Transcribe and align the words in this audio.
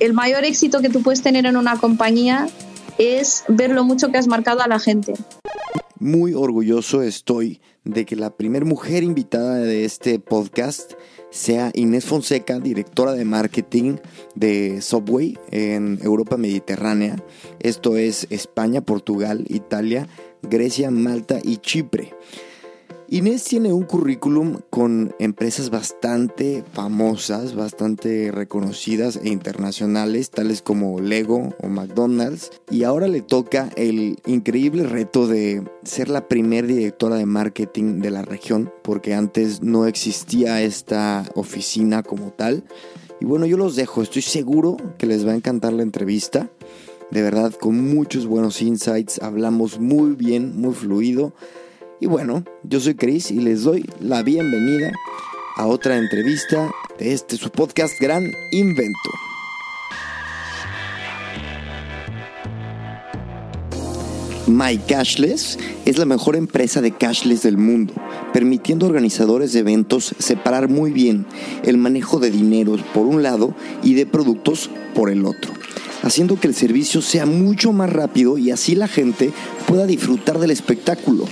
El 0.00 0.14
mayor 0.14 0.44
éxito 0.44 0.80
que 0.80 0.88
tú 0.88 1.02
puedes 1.02 1.20
tener 1.20 1.44
en 1.44 1.58
una 1.58 1.76
compañía 1.76 2.48
es 2.96 3.44
ver 3.48 3.70
lo 3.70 3.84
mucho 3.84 4.10
que 4.10 4.16
has 4.16 4.28
marcado 4.28 4.62
a 4.62 4.66
la 4.66 4.78
gente. 4.78 5.12
Muy 5.98 6.32
orgulloso 6.32 7.02
estoy 7.02 7.60
de 7.84 8.06
que 8.06 8.16
la 8.16 8.30
primera 8.30 8.64
mujer 8.64 9.02
invitada 9.02 9.56
de 9.56 9.84
este 9.84 10.18
podcast 10.18 10.94
sea 11.28 11.70
Inés 11.74 12.06
Fonseca, 12.06 12.60
directora 12.60 13.12
de 13.12 13.26
marketing 13.26 13.96
de 14.34 14.80
Subway 14.80 15.38
en 15.50 15.98
Europa 16.02 16.38
Mediterránea. 16.38 17.16
Esto 17.58 17.98
es 17.98 18.26
España, 18.30 18.80
Portugal, 18.80 19.44
Italia, 19.50 20.08
Grecia, 20.40 20.90
Malta 20.90 21.40
y 21.42 21.58
Chipre. 21.58 22.14
Inés 23.12 23.42
tiene 23.42 23.72
un 23.72 23.82
currículum 23.82 24.58
con 24.70 25.16
empresas 25.18 25.70
bastante 25.70 26.62
famosas, 26.72 27.56
bastante 27.56 28.30
reconocidas 28.30 29.18
e 29.24 29.30
internacionales, 29.30 30.30
tales 30.30 30.62
como 30.62 31.00
Lego 31.00 31.52
o 31.60 31.66
McDonald's, 31.66 32.52
y 32.70 32.84
ahora 32.84 33.08
le 33.08 33.20
toca 33.20 33.68
el 33.74 34.20
increíble 34.26 34.84
reto 34.84 35.26
de 35.26 35.64
ser 35.82 36.08
la 36.08 36.28
primer 36.28 36.68
directora 36.68 37.16
de 37.16 37.26
marketing 37.26 37.98
de 37.98 38.12
la 38.12 38.22
región, 38.22 38.72
porque 38.84 39.12
antes 39.12 39.60
no 39.60 39.86
existía 39.86 40.62
esta 40.62 41.24
oficina 41.34 42.04
como 42.04 42.30
tal. 42.30 42.62
Y 43.20 43.24
bueno, 43.24 43.44
yo 43.44 43.56
los 43.56 43.74
dejo, 43.74 44.02
estoy 44.02 44.22
seguro 44.22 44.76
que 44.98 45.06
les 45.06 45.26
va 45.26 45.32
a 45.32 45.36
encantar 45.36 45.72
la 45.72 45.82
entrevista. 45.82 46.48
De 47.10 47.22
verdad, 47.22 47.52
con 47.54 47.92
muchos 47.92 48.26
buenos 48.26 48.62
insights, 48.62 49.20
hablamos 49.20 49.80
muy 49.80 50.12
bien, 50.12 50.56
muy 50.60 50.74
fluido. 50.74 51.32
Y 52.02 52.06
bueno, 52.06 52.44
yo 52.62 52.80
soy 52.80 52.94
Chris 52.94 53.30
y 53.30 53.40
les 53.40 53.62
doy 53.62 53.84
la 54.00 54.22
bienvenida 54.22 54.90
a 55.56 55.66
otra 55.66 55.98
entrevista 55.98 56.70
de 56.98 57.12
este 57.12 57.36
su 57.36 57.50
podcast 57.50 58.00
Gran 58.00 58.32
Invento. 58.52 59.10
My 64.46 64.78
Cashless 64.78 65.58
es 65.84 65.98
la 65.98 66.06
mejor 66.06 66.36
empresa 66.36 66.80
de 66.80 66.90
cashless 66.90 67.42
del 67.42 67.58
mundo, 67.58 67.92
permitiendo 68.32 68.86
a 68.86 68.88
organizadores 68.88 69.52
de 69.52 69.60
eventos 69.60 70.14
separar 70.18 70.70
muy 70.70 70.92
bien 70.92 71.26
el 71.64 71.76
manejo 71.76 72.18
de 72.18 72.30
dinero 72.30 72.76
por 72.94 73.06
un 73.06 73.22
lado 73.22 73.54
y 73.82 73.92
de 73.92 74.06
productos 74.06 74.70
por 74.94 75.10
el 75.10 75.26
otro, 75.26 75.52
haciendo 76.02 76.40
que 76.40 76.48
el 76.48 76.54
servicio 76.54 77.02
sea 77.02 77.26
mucho 77.26 77.72
más 77.72 77.92
rápido 77.92 78.38
y 78.38 78.50
así 78.50 78.74
la 78.74 78.88
gente 78.88 79.32
pueda 79.66 79.84
disfrutar 79.84 80.38
del 80.38 80.50
espectáculo 80.50 81.26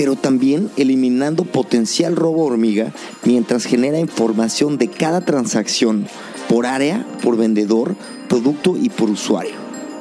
pero 0.00 0.16
también 0.16 0.70
eliminando 0.78 1.44
potencial 1.44 2.16
robo 2.16 2.46
hormiga 2.46 2.90
mientras 3.22 3.66
genera 3.66 3.98
información 3.98 4.78
de 4.78 4.88
cada 4.88 5.20
transacción 5.26 6.06
por 6.48 6.64
área, 6.64 7.06
por 7.22 7.36
vendedor, 7.36 7.96
producto 8.26 8.78
y 8.78 8.88
por 8.88 9.10
usuario. 9.10 9.52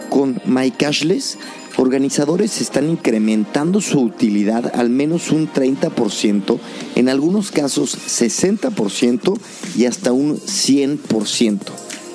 Con 0.10 0.40
MyCashless, 0.46 1.38
organizadores 1.76 2.62
están 2.62 2.90
incrementando 2.90 3.82
su 3.82 4.00
utilidad 4.00 4.72
al 4.74 4.90
menos 4.90 5.32
un 5.32 5.52
30%, 5.52 6.60
en 6.96 7.10
algunos 7.10 7.52
casos 7.52 7.98
60% 7.98 9.38
y 9.76 9.84
hasta 9.84 10.14
un 10.14 10.38
100%. 10.40 11.60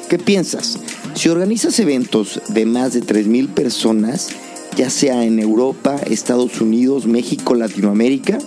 ¿Qué 0.08 0.18
piensas? 0.18 0.78
Si 1.14 1.28
organizas 1.28 1.78
eventos 1.80 2.40
de 2.48 2.64
más 2.64 2.94
de 2.94 3.02
3.000 3.02 3.48
personas, 3.52 4.30
ya 4.76 4.90
sea 4.90 5.24
en 5.24 5.38
Europa, 5.38 5.96
Estados 6.06 6.60
Unidos, 6.60 7.06
México, 7.06 7.54
Latinoamérica, 7.54 8.38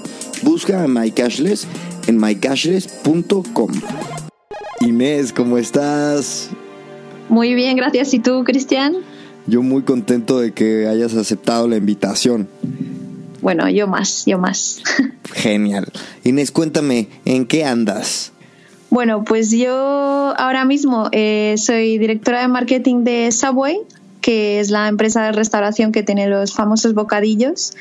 busca 0.43 0.83
a 0.83 0.87
MyCashless 0.87 1.67
en 2.07 2.19
mycashless.com. 2.19 3.71
Inés, 4.81 5.33
¿cómo 5.33 5.57
estás? 5.57 6.49
Muy 7.29 7.53
bien, 7.53 7.75
gracias. 7.77 8.13
¿Y 8.13 8.19
tú, 8.19 8.43
Cristian? 8.43 8.97
Yo 9.47 9.63
muy 9.63 9.83
contento 9.83 10.39
de 10.39 10.53
que 10.53 10.87
hayas 10.87 11.13
aceptado 11.15 11.67
la 11.67 11.77
invitación. 11.77 12.47
Bueno, 13.41 13.69
yo 13.69 13.87
más, 13.87 14.25
yo 14.25 14.37
más. 14.37 14.81
Genial. 15.33 15.87
Inés, 16.23 16.51
cuéntame, 16.51 17.07
¿en 17.25 17.45
qué 17.45 17.63
andas? 17.63 18.33
Bueno, 18.89 19.23
pues 19.23 19.51
yo 19.51 20.33
ahora 20.37 20.65
mismo 20.65 21.09
eh, 21.11 21.55
soy 21.57 21.97
directora 21.97 22.41
de 22.41 22.47
marketing 22.47 23.03
de 23.03 23.31
Subway, 23.31 23.79
que 24.27 24.59
es 24.59 24.71
la 24.71 24.89
empresa 24.89 25.23
de 25.23 25.31
restauración 25.31 25.93
que 25.93 26.03
tiene 26.03 26.27
los 26.27 26.53
famosos 26.53 26.93
bocadillos. 26.93 27.71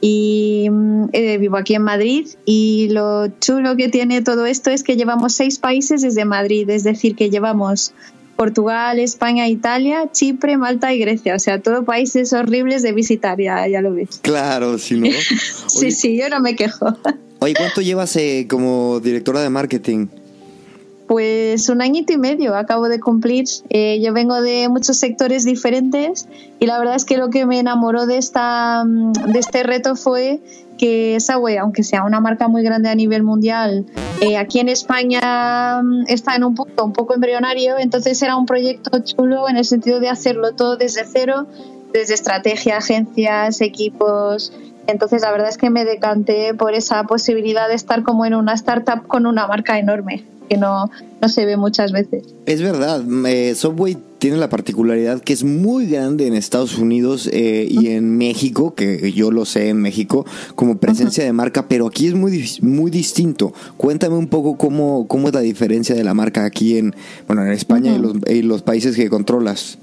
Y 0.00 0.68
eh, 1.12 1.38
vivo 1.38 1.56
aquí 1.56 1.76
en 1.76 1.82
Madrid 1.82 2.26
y 2.44 2.88
lo 2.90 3.28
chulo 3.38 3.76
que 3.76 3.88
tiene 3.88 4.20
todo 4.20 4.46
esto 4.46 4.70
es 4.70 4.82
que 4.82 4.96
llevamos 4.96 5.32
seis 5.34 5.60
países 5.60 6.02
desde 6.02 6.24
Madrid, 6.24 6.68
es 6.70 6.82
decir, 6.82 7.14
que 7.14 7.30
llevamos 7.30 7.94
Portugal, 8.34 8.98
España, 8.98 9.46
Italia, 9.46 10.10
Chipre, 10.10 10.56
Malta 10.56 10.92
y 10.92 10.98
Grecia. 10.98 11.36
O 11.36 11.38
sea, 11.38 11.62
todos 11.62 11.84
países 11.84 12.32
horribles 12.32 12.82
de 12.82 12.90
visitar, 12.90 13.40
ya, 13.40 13.68
ya 13.68 13.80
lo 13.80 13.94
ves. 13.94 14.18
Claro, 14.22 14.78
si 14.78 14.98
no. 14.98 15.06
sí, 15.68 15.92
sí, 15.92 16.18
yo 16.18 16.28
no 16.28 16.40
me 16.40 16.56
quejo. 16.56 16.98
Oye, 17.38 17.54
¿cuánto 17.56 17.80
llevas 17.80 18.16
eh, 18.16 18.48
como 18.50 18.98
directora 18.98 19.40
de 19.40 19.50
marketing? 19.50 20.08
Pues 21.12 21.68
un 21.68 21.82
añito 21.82 22.14
y 22.14 22.16
medio 22.16 22.56
acabo 22.56 22.88
de 22.88 22.98
cumplir. 22.98 23.44
Eh, 23.68 24.00
yo 24.02 24.14
vengo 24.14 24.40
de 24.40 24.70
muchos 24.70 24.96
sectores 24.96 25.44
diferentes 25.44 26.26
y 26.58 26.64
la 26.64 26.78
verdad 26.78 26.94
es 26.94 27.04
que 27.04 27.18
lo 27.18 27.28
que 27.28 27.44
me 27.44 27.58
enamoró 27.58 28.06
de, 28.06 28.16
esta, 28.16 28.82
de 28.86 29.38
este 29.38 29.62
reto 29.62 29.94
fue 29.94 30.40
que 30.78 31.18
Subway, 31.20 31.58
aunque 31.58 31.82
sea 31.82 32.04
una 32.04 32.20
marca 32.20 32.48
muy 32.48 32.62
grande 32.62 32.88
a 32.88 32.94
nivel 32.94 33.24
mundial, 33.24 33.84
eh, 34.22 34.38
aquí 34.38 34.58
en 34.58 34.70
España 34.70 35.82
mm, 35.82 36.04
está 36.08 36.34
en 36.34 36.44
un 36.44 36.54
punto 36.54 36.82
un 36.82 36.94
poco 36.94 37.12
embrionario, 37.12 37.78
entonces 37.78 38.22
era 38.22 38.34
un 38.34 38.46
proyecto 38.46 38.98
chulo 39.00 39.50
en 39.50 39.58
el 39.58 39.66
sentido 39.66 40.00
de 40.00 40.08
hacerlo 40.08 40.54
todo 40.54 40.78
desde 40.78 41.04
cero, 41.04 41.46
desde 41.92 42.14
estrategia, 42.14 42.78
agencias, 42.78 43.60
equipos. 43.60 44.50
Entonces 44.86 45.20
la 45.20 45.30
verdad 45.30 45.50
es 45.50 45.58
que 45.58 45.68
me 45.68 45.84
decanté 45.84 46.54
por 46.54 46.72
esa 46.72 47.04
posibilidad 47.04 47.68
de 47.68 47.74
estar 47.74 48.02
como 48.02 48.24
en 48.24 48.32
una 48.32 48.54
startup 48.54 49.06
con 49.06 49.26
una 49.26 49.46
marca 49.46 49.78
enorme 49.78 50.24
que 50.52 50.58
no, 50.58 50.90
no 51.22 51.28
se 51.30 51.46
ve 51.46 51.56
muchas 51.56 51.92
veces. 51.92 52.24
Es 52.44 52.60
verdad, 52.60 53.02
eh, 53.26 53.54
Subway 53.54 53.96
tiene 54.18 54.36
la 54.36 54.50
particularidad 54.50 55.22
que 55.22 55.32
es 55.32 55.44
muy 55.44 55.86
grande 55.86 56.26
en 56.26 56.34
Estados 56.34 56.76
Unidos 56.76 57.26
eh, 57.32 57.66
y 57.70 57.88
en 57.88 58.18
México, 58.18 58.74
que 58.74 59.12
yo 59.12 59.30
lo 59.30 59.46
sé 59.46 59.70
en 59.70 59.78
México, 59.78 60.26
como 60.54 60.76
presencia 60.76 61.24
de 61.24 61.32
marca, 61.32 61.68
pero 61.68 61.86
aquí 61.86 62.06
es 62.06 62.14
muy, 62.14 62.46
muy 62.60 62.90
distinto. 62.90 63.54
Cuéntame 63.78 64.16
un 64.16 64.28
poco 64.28 64.58
cómo, 64.58 65.08
cómo 65.08 65.28
es 65.28 65.34
la 65.34 65.40
diferencia 65.40 65.94
de 65.94 66.04
la 66.04 66.12
marca 66.12 66.44
aquí 66.44 66.76
en, 66.76 66.94
bueno, 67.26 67.46
en 67.46 67.52
España 67.52 67.94
y, 67.94 67.98
los, 67.98 68.16
y 68.28 68.42
los 68.42 68.60
países 68.60 68.94
que 68.94 69.08
controlas. 69.08 69.78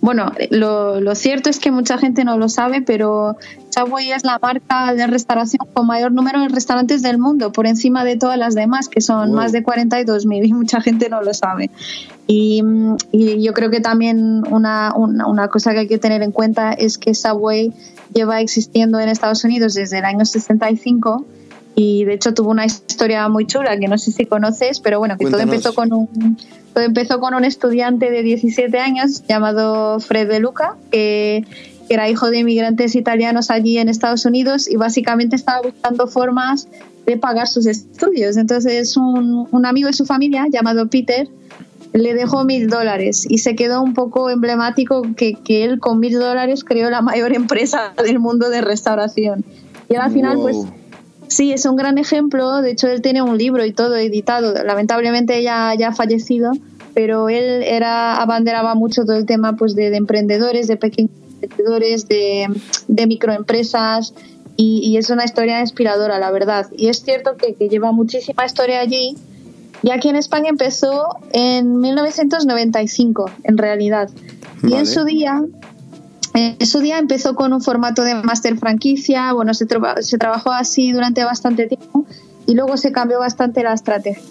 Bueno, 0.00 0.32
lo, 0.50 1.00
lo, 1.00 1.14
cierto 1.14 1.50
es 1.50 1.58
que 1.58 1.70
mucha 1.70 1.98
gente 1.98 2.24
no 2.24 2.38
lo 2.38 2.48
sabe, 2.48 2.82
pero 2.82 3.36
Subway 3.70 4.12
es 4.12 4.24
la 4.24 4.38
marca 4.40 4.94
de 4.94 5.06
restauración 5.06 5.66
con 5.72 5.86
mayor 5.86 6.12
número 6.12 6.40
de 6.40 6.48
restaurantes 6.48 7.02
del 7.02 7.18
mundo, 7.18 7.52
por 7.52 7.66
encima 7.66 8.04
de 8.04 8.16
todas 8.16 8.38
las 8.38 8.54
demás, 8.54 8.88
que 8.88 9.00
son 9.00 9.32
más 9.32 9.52
de 9.52 9.64
42.000 9.64 10.46
y 10.46 10.52
mucha 10.52 10.80
gente 10.80 11.08
no 11.08 11.22
lo 11.22 11.34
sabe. 11.34 11.70
Y, 12.26 12.62
y 13.12 13.42
yo 13.42 13.52
creo 13.52 13.70
que 13.70 13.80
también 13.80 14.42
una, 14.50 14.92
una, 14.94 15.26
una, 15.26 15.48
cosa 15.48 15.72
que 15.72 15.80
hay 15.80 15.88
que 15.88 15.98
tener 15.98 16.22
en 16.22 16.32
cuenta 16.32 16.72
es 16.72 16.98
que 16.98 17.14
Subway 17.14 17.72
lleva 18.12 18.40
existiendo 18.40 18.98
en 18.98 19.08
Estados 19.08 19.44
Unidos 19.44 19.74
desde 19.74 19.98
el 19.98 20.04
año 20.04 20.24
65 20.24 21.24
y 21.78 22.04
de 22.06 22.14
hecho 22.14 22.32
tuvo 22.32 22.50
una 22.50 22.64
historia 22.64 23.28
muy 23.28 23.46
chula 23.46 23.78
que 23.78 23.86
no 23.86 23.98
sé 23.98 24.10
si 24.10 24.24
conoces, 24.24 24.80
pero 24.80 24.98
bueno, 24.98 25.16
que 25.18 25.26
todo 25.26 25.40
empezó 25.40 25.74
con 25.74 25.92
un 25.92 26.38
todo 26.72 26.84
empezó 26.84 27.20
con 27.20 27.34
un 27.34 27.44
estudiante 27.44 28.10
de 28.10 28.22
17 28.22 28.78
años 28.78 29.22
llamado 29.28 30.00
Fred 30.00 30.28
De 30.28 30.40
Luca, 30.40 30.76
que 30.90 31.44
era 31.90 32.08
hijo 32.08 32.30
de 32.30 32.38
inmigrantes 32.38 32.96
italianos 32.96 33.50
allí 33.50 33.78
en 33.78 33.90
Estados 33.90 34.24
Unidos 34.24 34.68
y 34.68 34.76
básicamente 34.76 35.36
estaba 35.36 35.60
buscando 35.62 36.06
formas 36.06 36.66
de 37.04 37.18
pagar 37.18 37.46
sus 37.46 37.66
estudios. 37.66 38.38
Entonces 38.38 38.96
un, 38.96 39.46
un 39.50 39.66
amigo 39.66 39.88
de 39.88 39.92
su 39.92 40.06
familia 40.06 40.46
llamado 40.50 40.88
Peter 40.88 41.28
le 41.92 42.14
dejó 42.14 42.44
mil 42.44 42.68
dólares 42.68 43.26
y 43.28 43.38
se 43.38 43.54
quedó 43.54 43.82
un 43.82 43.92
poco 43.92 44.30
emblemático 44.30 45.02
que, 45.14 45.34
que 45.34 45.64
él 45.64 45.78
con 45.78 46.00
mil 46.00 46.18
dólares 46.18 46.64
creó 46.64 46.88
la 46.88 47.02
mayor 47.02 47.32
empresa 47.34 47.92
del 48.02 48.18
mundo 48.18 48.48
de 48.48 48.62
restauración. 48.62 49.44
Y 49.88 49.94
al 49.94 50.10
final, 50.10 50.38
pues 50.40 50.56
Sí, 51.28 51.52
es 51.52 51.66
un 51.66 51.76
gran 51.76 51.98
ejemplo. 51.98 52.62
De 52.62 52.72
hecho, 52.72 52.88
él 52.88 53.02
tiene 53.02 53.22
un 53.22 53.36
libro 53.36 53.64
y 53.64 53.72
todo 53.72 53.96
editado. 53.96 54.54
Lamentablemente 54.64 55.42
ya, 55.42 55.74
ya 55.78 55.88
ha 55.88 55.94
fallecido, 55.94 56.52
pero 56.94 57.28
él 57.28 57.62
era 57.62 58.16
abanderaba 58.16 58.74
mucho 58.74 59.04
todo 59.04 59.16
el 59.16 59.26
tema 59.26 59.56
pues, 59.56 59.74
de, 59.74 59.94
emprendedores, 59.96 60.68
de 60.68 60.76
pequeños 60.76 61.10
emprendedores, 61.40 62.08
de, 62.08 62.48
de 62.88 63.06
microempresas. 63.06 64.14
Y, 64.58 64.96
es 64.96 65.10
una 65.10 65.24
historia 65.24 65.60
inspiradora, 65.60 66.18
la 66.18 66.30
verdad. 66.30 66.66
Y 66.74 66.88
es 66.88 67.02
cierto 67.02 67.36
que, 67.36 67.54
que 67.54 67.68
lleva 67.68 67.92
muchísima 67.92 68.46
historia 68.46 68.80
allí. 68.80 69.14
Y 69.82 69.90
aquí 69.90 70.08
en 70.08 70.16
España 70.16 70.48
empezó 70.48 71.18
en 71.32 71.78
1995, 71.78 73.30
en 73.44 73.58
realidad. 73.58 74.08
Y 74.62 74.72
en 74.72 74.86
su 74.86 75.04
día 75.04 75.42
en 76.36 76.66
su 76.66 76.80
día 76.80 76.98
empezó 76.98 77.34
con 77.34 77.52
un 77.52 77.62
formato 77.62 78.02
de 78.02 78.14
máster 78.14 78.58
franquicia, 78.58 79.32
bueno, 79.32 79.54
se, 79.54 79.66
se, 80.00 80.18
trabajó 80.18 80.52
así 80.52 80.92
durante 80.92 81.24
bastante 81.24 81.66
tiempo 81.66 82.04
y 82.46 82.54
luego 82.54 82.76
se 82.76 82.92
cambió 82.92 83.18
bastante 83.18 83.62
la 83.62 83.72
estrategia. 83.72 84.22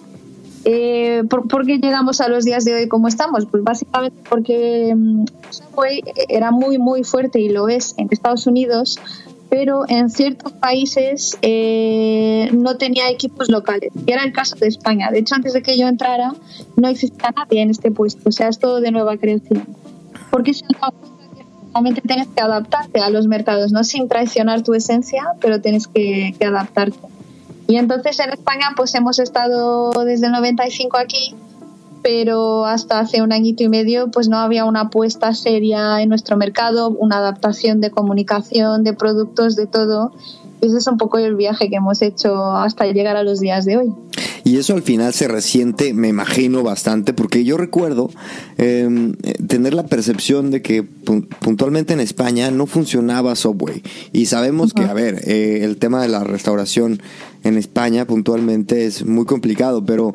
Eh, 0.66 1.24
¿por, 1.30 1.66
qué 1.66 1.78
llegamos 1.78 2.22
a 2.22 2.28
los 2.28 2.44
días 2.44 2.64
de 2.64 2.76
hoy 2.76 2.88
como 2.88 3.08
estamos? 3.08 3.46
Pues 3.46 3.64
básicamente 3.64 4.20
porque 4.30 4.94
mm, 4.96 5.26
Subway 5.50 6.04
era 6.30 6.52
muy, 6.52 6.78
muy 6.78 7.04
fuerte 7.04 7.40
y 7.40 7.50
lo 7.50 7.70
es 7.70 7.96
en 7.98 8.08
Estados 8.12 8.46
Unidos, 8.46 9.00
pero 9.50 9.84
en 9.88 10.10
ciertos 10.10 10.52
países 10.54 11.38
eh, 11.42 12.50
no 12.54 12.78
tenía 12.78 13.10
equipos 13.10 13.50
locales. 13.50 13.92
Y 14.06 14.12
era 14.12 14.24
el 14.24 14.32
caso 14.32 14.56
de 14.56 14.68
España. 14.68 15.10
De 15.12 15.20
hecho, 15.20 15.36
antes 15.36 15.54
de 15.54 15.64
que 15.64 15.78
yo 15.78 15.88
entrara, 15.88 16.34
no 16.76 16.88
existía 16.88 17.32
nadie 17.36 17.62
en 17.62 17.70
este 17.72 17.90
puesto. 17.90 18.30
O 18.30 18.32
sea, 18.32 18.48
es 18.48 18.60
todo 18.60 18.82
de 18.82 18.92
nueva 18.92 19.18
creación. 19.18 19.66
Porque 20.32 20.54
se 20.54 20.66
realmente 21.76 22.02
tienes 22.02 22.28
que 22.30 22.42
adaptarte 22.42 23.02
a 23.02 23.10
los 23.10 23.28
mercados, 23.28 23.74
no 23.74 23.84
sin 23.84 24.08
traicionar 24.08 24.64
tu 24.64 24.74
esencia, 24.74 25.24
pero 25.42 25.60
tienes 25.60 25.88
que, 25.88 26.34
adaptarte. 26.42 26.98
Y 27.68 27.76
entonces 27.76 28.20
en 28.20 28.30
España 28.30 28.70
pues 28.78 28.96
hemos 28.96 29.20
estado 29.20 29.92
desde 30.06 30.28
el 30.28 30.32
95 30.32 30.98
aquí, 30.98 31.36
pero 32.02 32.66
hasta 32.66 33.00
hace 33.00 33.22
un 33.22 33.34
añito 33.34 33.64
y 33.64 33.70
medio 33.70 34.10
pues 34.10 34.30
no 34.30 34.38
había 34.38 34.64
una 34.64 34.82
apuesta 34.82 35.34
seria 35.34 36.02
en 36.02 36.10
nuestro 36.10 36.38
mercado, 36.38 36.90
una 36.92 37.18
adaptación 37.18 37.82
de 37.82 37.92
comunicación, 37.92 38.84
de 38.84 38.94
productos, 38.94 39.58
de 39.58 39.68
todo. 39.68 40.14
Ese 40.62 40.78
es 40.78 40.88
un 40.88 40.98
poco 40.98 41.18
el 41.18 41.36
viaje 41.36 41.70
que 41.70 41.76
hemos 41.76 42.02
hecho 42.02 42.36
hasta 42.56 42.86
llegar 42.86 43.18
a 43.18 43.24
los 43.24 43.40
días 43.40 43.66
de 43.66 43.78
hoy. 43.78 43.94
Y 44.44 44.58
eso 44.58 44.76
al 44.76 44.84
final 44.84 45.12
se 45.12 45.28
resiente, 45.28 45.94
me 45.96 46.08
imagino, 46.08 46.62
bastante, 46.62 47.14
porque 47.14 47.44
yo 47.44 47.58
recuerdo 47.58 48.12
em, 48.58 49.14
tener 49.48 49.74
la 49.74 49.88
percepción 49.88 50.52
de 50.52 50.62
que 50.62 50.84
puntualmente 50.84 51.94
en 51.94 52.00
España 52.00 52.52
no 52.52 52.68
funcionaba 52.68 53.36
Subway. 53.36 53.82
Y 54.14 54.28
sabemos 54.28 54.74
que, 54.74 54.84
a 54.84 54.94
ver, 54.94 55.22
eh, 55.26 55.62
el 55.64 55.78
tema 55.78 56.02
de 56.04 56.10
la 56.10 56.24
restauración 56.24 57.02
en 57.44 57.58
España 57.58 58.06
puntualmente 58.06 58.86
es 58.86 59.04
muy 59.04 59.26
complicado, 59.26 59.84
pero 59.84 60.14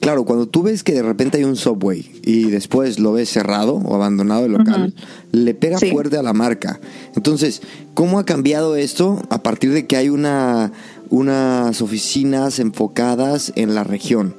claro, 0.00 0.24
cuando 0.24 0.46
tú 0.46 0.62
ves 0.62 0.82
que 0.82 0.92
de 0.92 1.02
repente 1.02 1.38
hay 1.38 1.44
un 1.44 1.56
Subway 1.56 2.10
y 2.24 2.50
después 2.50 2.98
lo 2.98 3.12
ves 3.12 3.28
cerrado 3.28 3.74
o 3.74 3.94
abandonado 3.94 4.46
el 4.46 4.52
local, 4.52 4.94
le 5.32 5.54
pega 5.54 5.78
fuerte 5.78 6.16
a 6.16 6.22
la 6.22 6.32
marca. 6.32 6.80
Entonces, 7.14 7.62
¿cómo 7.94 8.18
ha 8.18 8.24
cambiado 8.24 8.76
esto 8.76 9.22
a 9.30 9.42
partir 9.42 9.72
de 9.72 9.86
que 9.86 9.96
hay 9.96 10.08
una 10.08 10.72
unas 11.10 11.82
oficinas 11.82 12.60
enfocadas 12.60 13.52
en 13.56 13.74
la 13.74 13.84
región? 13.84 14.34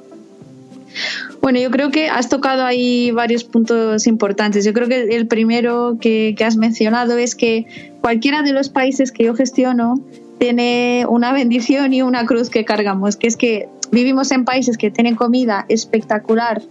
Bueno, 1.40 1.58
yo 1.58 1.70
creo 1.70 1.90
que 1.90 2.08
has 2.08 2.28
tocado 2.28 2.64
ahí 2.64 3.10
varios 3.10 3.44
puntos 3.44 4.06
importantes. 4.06 4.64
Yo 4.64 4.72
creo 4.72 4.88
que 4.88 5.16
el 5.16 5.26
primero 5.26 5.96
que, 6.00 6.34
has 6.44 6.56
mencionado 6.56 7.16
es 7.18 7.34
que 7.34 7.66
cualquiera 8.00 8.42
de 8.42 8.52
los 8.52 8.68
países 8.68 9.12
que 9.12 9.24
yo 9.24 9.34
gestiono 9.34 10.00
tiene 10.38 11.06
una 11.08 11.32
bendición 11.32 11.94
y 11.94 12.02
una 12.02 12.26
cruz 12.26 12.50
que 12.50 12.64
cargamos, 12.64 13.16
que 13.16 13.26
es 13.26 13.36
que 13.36 13.68
vivimos 13.92 14.32
en 14.32 14.44
países 14.44 14.76
que 14.76 14.90
tienen 14.90 15.14
comida 15.14 15.64
espectacular 15.68 16.62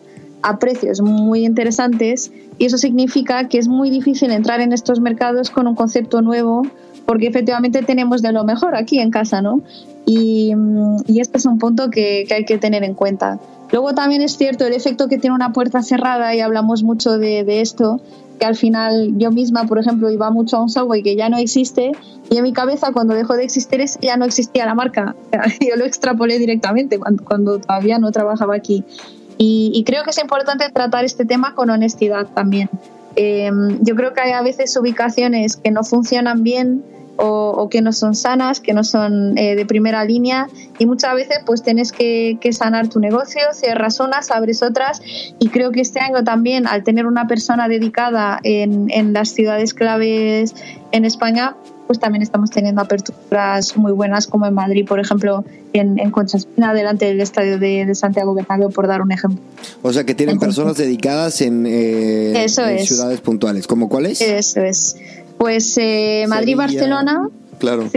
a 0.41 0.59
precios 0.59 1.01
muy 1.01 1.45
interesantes 1.45 2.31
y 2.57 2.65
eso 2.65 2.77
significa 2.77 3.47
que 3.47 3.59
es 3.59 3.67
muy 3.67 3.89
difícil 3.89 4.31
entrar 4.31 4.59
en 4.59 4.73
estos 4.73 4.99
mercados 4.99 5.49
con 5.49 5.67
un 5.67 5.75
concepto 5.75 6.21
nuevo 6.21 6.63
porque 7.05 7.27
efectivamente 7.27 7.81
tenemos 7.83 8.21
de 8.21 8.31
lo 8.31 8.43
mejor 8.43 8.75
aquí 8.75 8.99
en 8.99 9.11
casa, 9.11 9.41
¿no? 9.41 9.61
Y, 10.05 10.53
este 11.07 11.37
es 11.37 11.45
un 11.45 11.59
punto 11.59 11.89
que, 11.89 12.25
hay 12.33 12.45
que 12.45 12.57
tener 12.57 12.83
en 12.83 12.93
cuenta. 12.93 13.39
Luego 13.71 13.93
también 13.93 14.21
es 14.21 14.37
cierto 14.37 14.65
el 14.65 14.73
efecto 14.73 15.07
que 15.07 15.17
tiene 15.17 15.35
una 15.35 15.53
puerta 15.53 15.81
cerrada, 15.81 16.33
y 16.35 16.39
hablamos 16.39 16.83
mucho 16.83 17.17
de, 17.17 17.61
esto, 17.61 18.01
que 18.41 18.47
al 18.47 18.55
final 18.55 19.13
yo 19.17 19.29
misma, 19.29 19.67
por 19.67 19.77
ejemplo, 19.77 20.09
iba 20.09 20.31
mucho 20.31 20.57
a 20.57 20.63
un 20.63 20.69
Subway 20.69 21.03
que 21.03 21.15
ya 21.15 21.29
no 21.29 21.37
existe 21.37 21.91
y 22.27 22.37
en 22.37 22.41
mi 22.43 22.53
cabeza 22.53 22.91
cuando 22.91 23.13
dejó 23.13 23.35
de 23.35 23.43
existir 23.43 23.85
ya 24.01 24.17
no 24.17 24.25
existía 24.25 24.65
la 24.65 24.73
marca. 24.73 25.15
yo 25.61 25.75
lo 25.75 25.85
extrapolé 25.85 26.39
directamente 26.39 26.99
cuando, 26.99 27.59
todavía 27.59 27.99
no 27.99 28.11
trabajaba 28.11 28.55
aquí. 28.55 28.83
Y, 29.37 29.83
creo 29.85 30.03
que 30.03 30.09
es 30.09 30.17
importante 30.17 30.65
tratar 30.73 31.05
este 31.05 31.23
tema 31.23 31.53
con 31.53 31.69
honestidad 31.69 32.27
también. 32.33 32.69
Eh, 33.15 33.51
yo 33.81 33.95
creo 33.95 34.13
que 34.13 34.21
hay 34.21 34.31
a 34.31 34.41
veces 34.41 34.75
ubicaciones 34.75 35.57
que 35.57 35.69
no 35.69 35.83
funcionan 35.83 36.41
bien 36.41 36.83
o, 37.23 37.69
que 37.69 37.81
no 37.81 37.93
son 37.93 38.15
sanas, 38.15 38.59
que 38.59 38.73
no 38.73 38.83
son 38.83 39.37
eh, 39.37 39.55
de 39.55 39.65
primera 39.65 40.03
línea 40.03 40.47
y 40.79 40.85
muchas 40.85 41.13
veces 41.13 41.39
pues 41.45 41.61
tienes 41.61 41.91
que, 41.91 42.37
sanar 42.51 42.89
tu 42.89 42.99
negocio, 42.99 43.41
cierras 43.53 43.99
unas, 43.99 44.31
abres 44.31 44.61
otras 44.63 45.01
y 45.39 45.49
creo 45.49 45.71
que 45.71 45.81
este 45.81 45.99
año 45.99 46.23
también 46.23 46.67
al 46.67 46.83
tener 46.83 47.05
una 47.05 47.27
persona 47.27 47.67
dedicada 47.67 48.39
en, 48.43 48.89
en 48.89 49.13
las 49.13 49.29
ciudades 49.29 49.73
claves 49.73 50.55
en 50.91 51.05
España 51.05 51.55
pues 51.91 51.99
también 51.99 52.21
estamos 52.21 52.49
teniendo 52.49 52.81
aperturas 52.81 53.75
muy 53.75 53.91
buenas 53.91 54.25
como 54.25 54.45
en 54.45 54.53
Madrid, 54.53 54.85
por 54.87 55.01
ejemplo, 55.01 55.43
en, 55.73 55.99
en 55.99 56.09
Conchaspina, 56.09 56.73
delante 56.73 57.05
del 57.05 57.19
estadio 57.19 57.59
de, 57.59 57.93
Santiago 57.95 58.33
Bernabéu, 58.33 58.69
por 58.69 58.87
dar 58.87 59.01
un 59.01 59.11
ejemplo. 59.11 59.41
O 59.81 59.91
sea 59.91 60.05
que 60.05 60.15
tienen 60.15 60.39
personas 60.39 60.77
dedicadas 60.77 61.41
en, 61.41 61.65
eh, 61.67 62.47
ciudades 62.47 63.19
puntuales, 63.19 63.67
¿como 63.67 63.89
cuáles? 63.89 64.21
Eso 64.21 64.61
es. 64.61 64.95
Pues 65.41 65.75
eh, 65.81 66.25
Madrid-Barcelona. 66.27 67.27
Claro. 67.57 67.89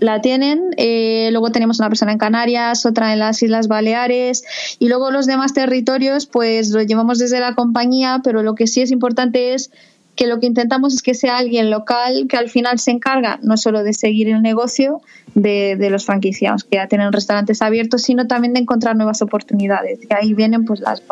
la 0.00 0.22
tienen. 0.22 0.70
Eh, 0.78 1.28
luego 1.30 1.52
tenemos 1.52 1.78
una 1.78 1.88
persona 1.88 2.12
en 2.12 2.16
Canarias, 2.16 2.86
otra 2.86 3.12
en 3.12 3.18
las 3.18 3.42
Islas 3.42 3.68
Baleares 3.68 4.44
y 4.78 4.88
luego 4.88 5.10
los 5.10 5.26
demás 5.26 5.52
territorios, 5.52 6.24
pues 6.24 6.70
lo 6.70 6.80
llevamos 6.80 7.18
desde 7.18 7.38
la 7.38 7.54
compañía, 7.54 8.22
pero 8.24 8.42
lo 8.42 8.54
que 8.54 8.66
sí 8.66 8.80
es 8.80 8.92
importante 8.92 9.52
es 9.52 9.70
que 10.16 10.26
lo 10.26 10.40
que 10.40 10.46
intentamos 10.46 10.94
es 10.94 11.02
que 11.02 11.12
sea 11.12 11.36
alguien 11.36 11.70
local 11.70 12.26
que 12.30 12.38
al 12.38 12.48
final 12.48 12.78
se 12.78 12.92
encarga 12.92 13.38
no 13.42 13.58
solo 13.58 13.84
de 13.84 13.92
seguir 13.92 14.28
el 14.28 14.40
negocio 14.40 15.02
de, 15.34 15.76
los 15.90 16.06
franquiciados 16.06 16.64
que 16.64 16.76
ya 16.76 16.86
tienen 16.86 17.12
restaurantes 17.12 17.60
abiertos, 17.60 18.00
sino 18.02 18.26
también 18.26 18.54
de 18.54 18.60
encontrar 18.60 18.96
nuevas 18.96 19.20
oportunidades. 19.20 19.98
Y 20.08 20.14
ahí 20.14 20.32
vienen 20.32 20.64
pues 20.64 20.80
las 20.80 21.02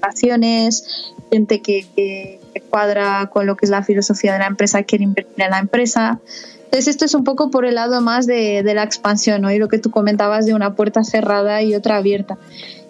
relaciones, 0.00 1.12
gente 1.30 1.60
que 1.60 2.37
cuadra 2.68 3.28
con 3.32 3.46
lo 3.46 3.56
que 3.56 3.66
es 3.66 3.70
la 3.70 3.82
filosofía 3.82 4.32
de 4.34 4.40
la 4.40 4.46
empresa, 4.46 4.82
quiere 4.82 5.04
invertir 5.04 5.44
en 5.44 5.50
la 5.50 5.58
empresa. 5.58 6.20
Entonces 6.64 6.88
esto 6.88 7.04
es 7.04 7.14
un 7.14 7.24
poco 7.24 7.50
por 7.50 7.64
el 7.64 7.76
lado 7.76 8.00
más 8.00 8.26
de, 8.26 8.62
la 8.62 8.82
expansión 8.82 9.42
¿no? 9.42 9.50
y 9.50 9.58
lo 9.58 9.68
que 9.68 9.78
tú 9.78 9.90
comentabas 9.90 10.44
de 10.44 10.54
una 10.54 10.74
puerta 10.74 11.02
cerrada 11.02 11.62
y 11.62 11.74
otra 11.74 11.96
abierta. 11.96 12.36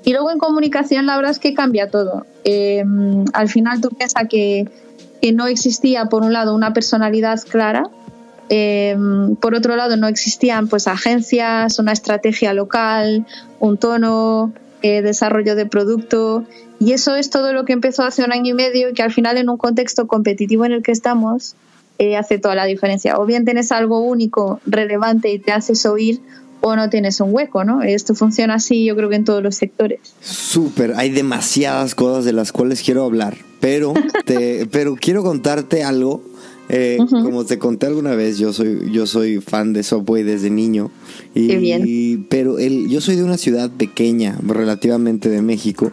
Y 0.05 0.13
luego 0.13 0.31
en 0.31 0.39
comunicación 0.39 1.07
la 1.07 1.17
verdad 1.17 1.31
es 1.31 1.39
que 1.39 1.55
cambia 1.55 1.89
todo. 1.89 2.27
Eh, 2.45 2.85
al 3.33 3.49
final 3.49 3.81
tú 3.81 3.91
piensas 3.91 4.25
que, 4.29 4.69
que, 5.23 5.33
no 5.33 5.47
existía 5.47 6.07
por 6.07 6.23
un 6.23 6.33
lado 6.33 6.55
una 6.55 6.73
personalidad 6.73 7.41
clara, 7.43 7.85
eh, 8.51 8.97
por 9.41 9.55
otro 9.55 9.77
lado 9.77 9.97
no 9.97 10.09
existían 10.09 10.69
pues 10.69 10.89
agencias, 10.89 11.79
una 11.79 11.93
estrategia 11.93 12.55
local, 12.55 13.27
un 13.61 13.77
tono, 13.77 14.53
eh, 14.83 15.03
desarrollo 15.03 15.57
de 15.57 15.67
producto 15.67 16.45
y 16.81 16.93
eso 16.93 17.17
es 17.17 17.31
todo 17.31 17.53
lo 17.53 17.65
que 17.65 17.73
empezó 17.73 18.05
hace 18.05 18.23
un 18.23 18.33
año 18.33 18.53
y 18.53 18.55
medio 18.55 18.91
y 18.91 18.95
que 18.95 19.03
al 19.03 19.13
final 19.13 19.37
en 19.37 19.49
un 19.49 19.57
contexto 19.57 20.07
competitivo 20.07 20.65
en 20.65 20.73
el 20.73 20.83
que 20.83 20.93
estamos 20.93 21.57
eh, 21.99 22.17
hace 22.17 22.39
toda 22.39 22.55
la 22.55 22.65
diferencia. 22.65 23.19
O 23.19 23.27
bien 23.27 23.45
tienes 23.45 23.73
algo 23.73 24.01
único, 24.01 24.61
relevante 24.65 25.33
y 25.33 25.41
te 25.41 25.51
haces 25.51 25.85
oír 25.85 26.21
o 26.61 26.77
no 26.77 26.91
tienes 26.91 27.21
un 27.21 27.35
hueco, 27.35 27.65
¿no? 27.65 27.83
Esto 27.83 28.15
funciona 28.15 28.55
así 28.55 28.85
yo 28.85 28.95
creo 28.97 29.09
que 29.09 29.17
en 29.17 29.25
todos 29.25 29.43
los 29.43 29.57
sectores. 29.57 30.01
Súper, 30.21 30.95
hay 30.97 31.11
demasiadas 31.11 31.95
cosas 31.95 32.25
de 32.25 32.33
las 32.33 32.53
cuales 32.53 32.83
quiero 32.83 33.05
hablar, 33.05 33.37
pero, 33.61 33.95
te, 34.25 34.67
pero 34.71 34.95
quiero 34.95 35.23
contarte 35.23 35.83
algo 35.83 36.23
eh, 36.69 36.99
como 37.11 37.45
te 37.45 37.59
conté 37.59 37.87
alguna 37.87 38.15
vez, 38.15 38.39
yo 38.39 38.53
soy, 38.53 38.91
yo 38.93 39.07
soy 39.07 39.41
fan 39.41 39.73
de 39.73 39.83
Subway 39.83 40.23
desde 40.23 40.51
niño. 40.51 40.91
Y, 41.35 41.57
bien. 41.57 42.27
pero 42.29 42.59
el, 42.59 42.89
yo 42.89 43.01
soy 43.01 43.17
de 43.17 43.25
una 43.25 43.39
ciudad 43.39 43.71
pequeña, 43.71 44.39
relativamente 44.43 45.29
de 45.29 45.43
México. 45.43 45.93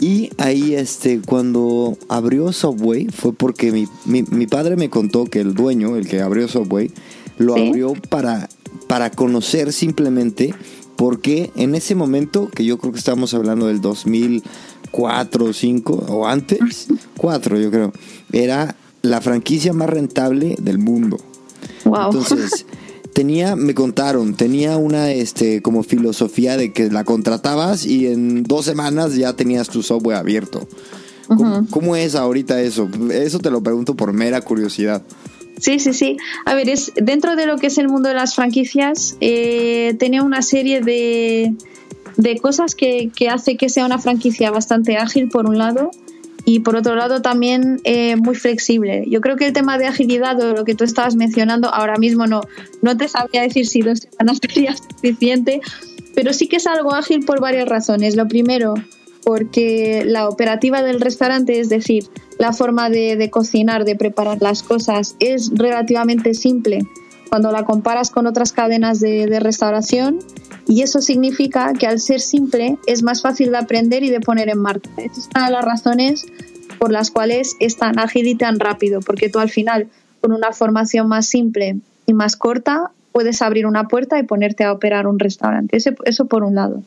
Y 0.00 0.30
ahí, 0.38 0.74
este, 0.74 1.20
cuando 1.20 1.96
abrió 2.08 2.52
Subway, 2.52 3.08
fue 3.08 3.32
porque 3.32 3.72
mi, 3.72 3.86
mi, 4.04 4.46
padre 4.46 4.76
me 4.76 4.90
contó 4.90 5.26
que 5.26 5.40
el 5.40 5.54
dueño, 5.54 5.96
el 5.96 6.08
que 6.08 6.20
abrió 6.20 6.48
Subway, 6.48 6.90
lo 7.38 7.54
abrió 7.54 7.94
para, 8.08 8.48
para 8.88 9.10
conocer 9.10 9.72
simplemente 9.72 10.54
porque 10.96 11.50
en 11.56 11.74
ese 11.74 11.94
momento, 11.94 12.48
que 12.48 12.64
yo 12.64 12.78
creo 12.78 12.92
que 12.92 12.98
estábamos 12.98 13.34
hablando 13.34 13.66
del 13.66 13.80
2004 13.80 15.44
o 15.44 15.46
2005 15.48 15.94
o 16.08 16.26
antes, 16.26 16.88
4 17.16 17.58
yo 17.58 17.70
creo, 17.70 17.92
era 18.32 18.76
la 19.02 19.20
franquicia 19.20 19.72
más 19.72 19.90
rentable 19.90 20.56
del 20.60 20.78
mundo. 20.78 21.18
Wow. 21.84 22.06
Entonces, 22.06 22.66
tenía, 23.12 23.56
me 23.56 23.74
contaron, 23.74 24.34
tenía 24.34 24.76
una 24.76 25.10
este 25.12 25.62
como 25.62 25.82
filosofía 25.82 26.56
de 26.56 26.72
que 26.72 26.90
la 26.90 27.04
contratabas 27.04 27.84
y 27.84 28.06
en 28.06 28.42
dos 28.44 28.64
semanas 28.64 29.14
ya 29.14 29.34
tenías 29.34 29.68
tu 29.68 29.82
software 29.82 30.16
abierto. 30.16 30.66
¿Cómo, 31.70 31.96
es 31.96 32.14
ahorita 32.14 32.60
eso? 32.60 32.90
Eso 33.10 33.38
te 33.38 33.50
lo 33.50 33.62
pregunto 33.62 33.94
por 33.94 34.12
mera 34.12 34.42
curiosidad. 34.42 35.02
Sí, 35.58 35.78
sí, 35.78 35.94
sí. 35.94 36.16
A 36.44 36.54
ver, 36.54 36.68
es 36.68 36.92
dentro 36.96 37.36
de 37.36 37.46
lo 37.46 37.56
que 37.56 37.68
es 37.68 37.78
el 37.78 37.88
mundo 37.88 38.08
de 38.08 38.16
las 38.16 38.34
franquicias, 38.34 39.16
eh, 39.20 39.94
tenía 39.98 40.22
una 40.24 40.42
serie 40.42 40.82
de, 40.82 41.54
de 42.16 42.38
cosas 42.38 42.74
que, 42.74 43.10
que, 43.14 43.28
hace 43.28 43.56
que 43.56 43.68
sea 43.68 43.86
una 43.86 43.98
franquicia 43.98 44.50
bastante 44.50 44.96
ágil, 44.96 45.28
por 45.28 45.48
un 45.48 45.56
lado, 45.56 45.90
y 46.44 46.60
por 46.60 46.76
otro 46.76 46.96
lado 46.96 47.22
también 47.22 47.80
eh, 47.84 48.16
muy 48.16 48.34
flexible. 48.34 49.04
Yo 49.08 49.20
creo 49.20 49.36
que 49.36 49.46
el 49.46 49.52
tema 49.52 49.78
de 49.78 49.86
agilidad 49.86 50.40
o 50.40 50.54
lo 50.54 50.64
que 50.64 50.74
tú 50.74 50.84
estabas 50.84 51.14
mencionando 51.14 51.68
ahora 51.68 51.96
mismo 51.96 52.26
no, 52.26 52.40
no 52.80 52.96
te 52.96 53.08
sabría 53.08 53.42
decir 53.42 53.66
si 53.66 53.80
dos 53.80 54.00
semanas 54.00 54.38
sería 54.52 54.74
suficiente, 54.76 55.60
pero 56.14 56.32
sí 56.32 56.48
que 56.48 56.56
es 56.56 56.66
algo 56.66 56.94
ágil 56.94 57.24
por 57.24 57.40
varias 57.40 57.68
razones. 57.68 58.16
Lo 58.16 58.26
primero, 58.26 58.74
porque 59.24 60.04
la 60.04 60.28
operativa 60.28 60.82
del 60.82 61.00
restaurante, 61.00 61.60
es 61.60 61.68
decir, 61.68 62.04
la 62.38 62.52
forma 62.52 62.90
de, 62.90 63.28
cocinar, 63.30 63.84
de 63.84 63.94
preparar 63.94 64.38
las 64.40 64.62
cosas, 64.62 65.16
es 65.20 65.50
relativamente 65.54 66.34
simple 66.34 66.80
cuando 67.32 67.50
la 67.50 67.64
comparas 67.64 68.10
con 68.10 68.26
otras 68.26 68.52
cadenas 68.52 69.00
de, 69.00 69.24
de, 69.26 69.40
restauración 69.40 70.18
y 70.68 70.82
eso 70.82 71.00
significa 71.00 71.72
que 71.72 71.86
al 71.86 71.98
ser 71.98 72.20
simple 72.20 72.76
es 72.86 73.02
más 73.02 73.22
fácil 73.22 73.52
de 73.52 73.56
aprender 73.56 74.02
y 74.02 74.10
de 74.10 74.20
poner 74.20 74.50
en 74.50 74.58
marcha. 74.58 74.90
Esta 74.98 75.18
es 75.18 75.28
una 75.34 75.46
de 75.46 75.52
las 75.52 75.64
razones 75.64 76.26
por 76.78 76.92
las 76.92 77.10
cuales 77.10 77.56
es 77.58 77.78
tan 77.78 77.98
ágil 77.98 78.26
y 78.26 78.34
tan 78.34 78.60
rápido, 78.60 79.00
porque 79.00 79.30
tú 79.30 79.38
al 79.38 79.48
final 79.48 79.88
con 80.20 80.32
una 80.32 80.52
formación 80.52 81.08
más 81.08 81.26
simple 81.26 81.78
y 82.04 82.12
más 82.12 82.36
corta 82.36 82.90
puedes 83.12 83.40
abrir 83.40 83.64
una 83.64 83.88
puerta 83.88 84.18
y 84.18 84.24
ponerte 84.24 84.64
a 84.64 84.72
operar 84.72 85.06
un 85.06 85.18
restaurante. 85.18 85.78
Eso, 85.78 85.92
eso 86.04 86.26
por 86.26 86.44
un 86.44 86.54
lado. 86.54 86.82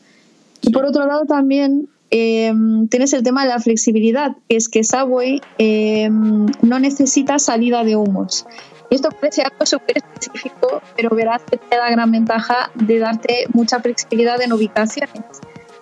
Y 0.62 0.70
por 0.70 0.86
otro 0.86 1.08
lado 1.08 1.26
también 1.26 1.90
Em, 2.12 2.88
tienes 2.88 3.14
el 3.14 3.24
tema 3.24 3.44
de 3.44 3.50
la 3.50 3.60
flexibilidad, 3.60 4.38
que 4.48 4.56
es 4.56 4.70
que 4.70 4.84
Subway 4.84 5.42
em, 5.58 6.46
no 6.62 6.80
necesita 6.80 7.40
salida 7.40 7.84
de 7.84 7.96
humos. 7.96 8.46
Esto 8.90 9.10
parece 9.10 9.42
algo 9.42 9.66
súper 9.66 9.98
específico, 9.98 10.82
pero 10.96 11.10
verás 11.16 11.42
que 11.50 11.58
te 11.58 11.76
da 11.76 11.90
gran 11.90 12.12
ventaja 12.12 12.70
de 12.76 13.00
darte 13.00 13.48
mucha 13.54 13.80
flexibilidad 13.80 14.42
en 14.42 14.54
ubicaciones. 14.54 15.24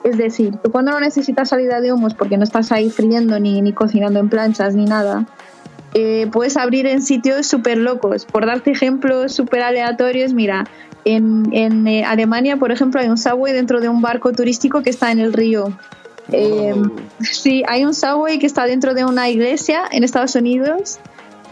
Es 0.03 0.17
decir, 0.17 0.55
tú 0.61 0.71
cuando 0.71 0.91
no 0.91 0.99
necesitas 0.99 1.49
salida 1.49 1.79
de 1.79 1.93
humos 1.93 2.13
porque 2.13 2.37
no 2.37 2.43
estás 2.43 2.71
ahí 2.71 2.89
friendo 2.89 3.39
ni, 3.39 3.61
ni 3.61 3.73
cocinando 3.73 4.19
en 4.19 4.29
planchas 4.29 4.75
ni 4.75 4.85
nada, 4.85 5.25
eh, 5.93 6.27
puedes 6.31 6.57
abrir 6.57 6.87
en 6.87 7.01
sitios 7.01 7.47
súper 7.47 7.77
locos. 7.77 8.25
Por 8.25 8.45
darte 8.45 8.71
ejemplos 8.71 9.33
súper 9.33 9.61
aleatorios, 9.61 10.33
mira, 10.33 10.65
en, 11.05 11.49
en 11.53 11.87
eh, 11.87 12.03
Alemania, 12.03 12.57
por 12.57 12.71
ejemplo, 12.71 12.99
hay 12.99 13.07
un 13.07 13.17
subway 13.17 13.53
dentro 13.53 13.79
de 13.79 13.89
un 13.89 14.01
barco 14.01 14.31
turístico 14.31 14.81
que 14.81 14.89
está 14.89 15.11
en 15.11 15.19
el 15.19 15.33
río. 15.33 15.71
Eh, 16.31 16.73
sí, 17.19 17.63
hay 17.67 17.85
un 17.85 17.93
subway 17.93 18.39
que 18.39 18.45
está 18.45 18.65
dentro 18.65 18.93
de 18.93 19.05
una 19.05 19.29
iglesia 19.29 19.83
en 19.91 20.03
Estados 20.03 20.35
Unidos, 20.35 20.99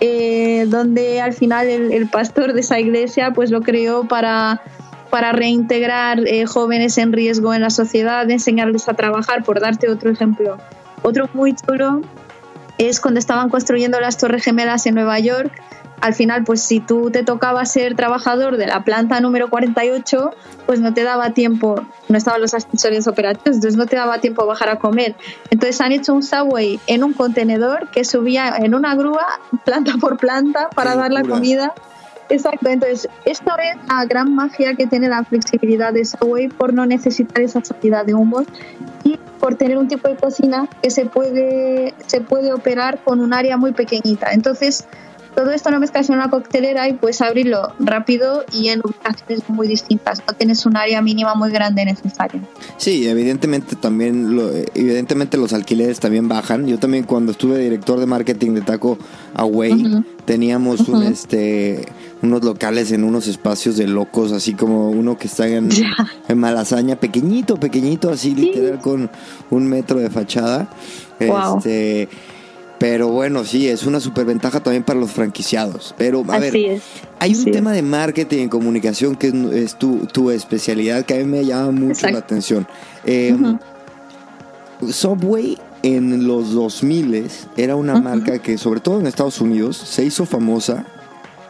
eh, 0.04 0.66
donde 0.68 1.22
al 1.22 1.34
final 1.34 1.68
el, 1.68 2.10
pastor 2.10 2.54
de 2.54 2.62
esa 2.62 2.80
iglesia 2.80 3.32
pues 3.34 3.52
lo 3.52 3.62
creó 3.62 4.08
para, 4.08 4.60
para 5.12 5.32
reintegrar 5.32 6.28
eh, 6.28 6.48
jóvenes 6.48 6.98
en 6.98 7.14
riesgo 7.14 7.54
en 7.54 7.62
la 7.62 7.70
sociedad, 7.70 8.30
enseñarles 8.30 8.90
a 8.90 8.96
trabajar, 8.96 9.44
por 9.44 9.60
darte 9.60 9.90
otro 9.90 10.10
ejemplo. 10.10 10.58
Otro 11.04 11.30
muy 11.34 11.54
chulo 11.56 12.02
es 12.80 13.00
cuando 13.00 13.20
estaban 13.20 13.50
construyendo 13.50 14.00
las 14.00 14.18
Torres 14.18 14.44
Gemelas 14.44 14.88
en 14.88 14.96
Nueva 14.96 15.20
York 15.20 15.52
al 16.02 16.16
final, 16.16 16.44
pues 16.44 16.62
si 16.62 16.80
tú 16.80 17.12
te 17.12 17.24
tocaba 17.24 17.64
ser 17.66 17.96
trabajador 17.96 18.58
de 18.58 18.66
la 18.66 18.84
planta 18.84 19.22
número 19.22 19.50
48, 19.50 20.32
pues 20.66 20.80
no 20.80 20.94
te 20.94 21.04
daba 21.04 21.32
tiempo, 21.32 21.86
no 22.10 22.18
estaban 22.18 22.42
los 22.42 22.56
ascensores 22.56 23.08
operativos, 23.08 23.56
entonces 23.58 23.78
no 23.78 23.86
te 23.86 23.96
daba 23.96 24.20
tiempo 24.20 24.42
a 24.42 24.46
bajar 24.46 24.70
a 24.70 24.80
comer. 24.80 25.16
Entonces 25.52 25.80
han 25.80 25.92
hecho 25.92 26.14
un 26.14 26.24
subway 26.24 26.80
en 26.88 27.04
un 27.04 27.14
contenedor 27.14 27.90
que 27.92 28.04
subía 28.04 28.56
en 28.58 28.74
una 28.74 28.96
grúa, 28.96 29.26
planta 29.64 29.94
por 30.02 30.18
planta, 30.18 30.70
para 30.76 30.96
dar 30.96 31.12
la 31.12 31.24
comida. 31.24 31.74
Exacto, 32.30 32.70
entonces 32.70 33.10
esto 33.26 33.52
es 33.60 33.90
la 33.90 34.06
gran 34.06 34.34
magia 34.34 34.74
que 34.76 34.88
tiene 34.88 35.10
la 35.10 35.24
flexibilidad 35.24 35.92
de 35.92 36.06
Subway 36.06 36.48
por 36.48 36.74
no 36.74 36.86
necesitar 36.86 37.44
esa 37.44 37.64
salida 37.64 38.06
de 38.06 38.14
humos 38.14 38.46
y 39.04 39.20
por 39.40 39.56
tener 39.56 39.78
un 39.78 39.90
tipo 39.90 40.08
de 40.08 40.16
cocina 40.16 40.70
que 40.82 40.92
se 40.92 41.06
puede, 41.06 41.94
se 42.08 42.22
puede 42.22 42.54
operar 42.54 43.04
con 43.04 43.20
un 43.20 43.34
área 43.34 43.58
muy 43.58 43.74
pequeñita. 43.74 44.32
Entonces, 44.32 44.88
todo 45.36 45.52
esto 45.52 45.72
no 45.72 45.80
mezclas 45.80 46.10
en 46.10 46.16
una 46.16 46.30
coctelera 46.30 46.88
y 46.88 46.94
puedes 46.94 47.22
abrirlo 47.22 47.74
rápido 47.80 48.44
y 48.52 48.70
en 48.70 48.82
ubicaciones 48.84 49.50
muy 49.50 49.68
distintas. 49.68 50.22
No 50.28 50.34
tienes 50.34 50.66
un 50.66 50.78
área 50.78 51.02
mínima 51.02 51.36
muy 51.36 51.52
grande 51.52 51.86
necesaria. 51.86 52.42
Sí, 52.78 53.08
evidentemente 53.08 53.76
también, 53.76 54.36
lo, 54.36 54.50
evidentemente 54.74 55.38
los 55.38 55.54
alquileres 55.54 56.00
también 56.00 56.28
bajan. 56.28 56.68
Yo 56.68 56.80
también 56.80 57.04
cuando 57.04 57.32
estuve 57.32 57.58
director 57.58 58.00
de 58.00 58.06
marketing 58.06 58.52
de 58.52 58.62
Taco 58.62 58.98
Away 59.36 60.04
teníamos 60.26 60.88
un 60.88 61.04
este 61.04 61.86
unos 62.22 62.44
locales 62.44 62.92
en 62.92 63.04
unos 63.04 63.28
espacios 63.28 63.78
de 63.78 63.88
locos, 63.88 64.32
así 64.32 64.54
como 64.54 64.92
uno 64.92 65.18
que 65.18 65.28
está 65.28 65.48
en, 65.48 65.70
en 66.28 66.38
Malasaña, 66.38 66.96
pequeñito, 66.96 67.60
pequeñito, 67.60 68.12
así 68.12 68.36
literal 68.36 68.80
con 68.80 69.10
un 69.50 69.68
metro 69.68 70.00
de 70.00 70.10
fachada. 70.10 70.70
Este, 71.20 72.10
pero 72.82 73.10
bueno, 73.10 73.46
sí, 73.46 73.68
es 73.68 73.86
una 73.86 74.00
superventaja 74.00 74.60
también 74.60 74.82
para 74.82 75.00
los 75.00 75.12
franquiciados. 75.12 75.94
Pero 76.00 76.26
a 76.28 76.40
ver, 76.40 76.82
hay 77.20 77.36
un 77.36 77.52
tema 77.52 77.74
de 77.74 77.84
marketing 77.84 78.46
y 78.46 78.50
comunicación 78.50 79.16
que 79.16 79.32
es, 79.54 79.78
tu, 79.78 80.32
especialidad 80.32 81.06
que 81.06 81.14
a 81.14 81.18
mí 81.18 81.26
me 81.26 81.46
llama 81.46 81.70
mucho 81.74 82.10
la 82.10 82.18
atención. 82.18 82.68
Eh, 83.06 83.38
Subway 84.90 85.60
en 85.84 86.26
los 86.26 86.54
2000 86.54 87.28
era 87.56 87.76
una 87.76 88.02
marca 88.02 88.40
que, 88.40 88.58
sobre 88.58 88.80
todo 88.80 89.00
en 89.00 89.06
Estados 89.06 89.40
Unidos, 89.42 89.78
se 89.78 90.04
hizo 90.04 90.26
famosa 90.26 90.88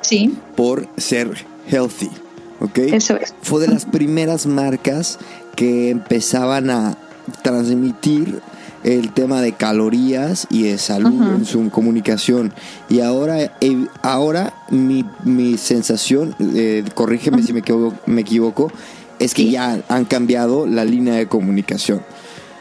sí. 0.02 0.38
por 0.58 0.90
ser 0.98 1.46
healthy. 1.70 2.12
¿Ok? 2.60 2.78
Eso 2.78 3.16
es. 3.16 3.34
Fue 3.42 3.62
de 3.62 3.70
las 3.70 3.86
primeras 3.86 4.48
marcas 4.48 5.18
que 5.56 5.92
empezaban 5.92 6.70
a 6.70 6.98
transmitir 7.42 8.42
el 8.84 9.12
tema 9.12 9.42
de 9.42 9.54
calorías 9.54 10.48
y 10.50 10.64
de 10.64 10.78
salud 10.78 11.22
en 11.36 11.46
su 11.46 11.70
comunicación. 11.70 12.54
Y 12.90 13.02
ahora, 13.02 13.40
eh, 13.62 13.88
ahora 14.02 14.54
mi, 14.70 15.06
mi 15.24 15.58
sensación, 15.58 16.36
eh, 16.40 16.84
corrígeme 16.94 17.44
si 17.44 17.54
me 17.54 17.60
equivoco, 17.60 17.96
me 18.06 18.22
equivoco, 18.22 18.72
es 19.20 19.34
que 19.34 19.50
ya 19.50 19.82
han 19.88 20.06
cambiado 20.06 20.66
la 20.66 20.84
línea 20.84 21.16
de 21.16 21.28
comunicación. 21.28 22.02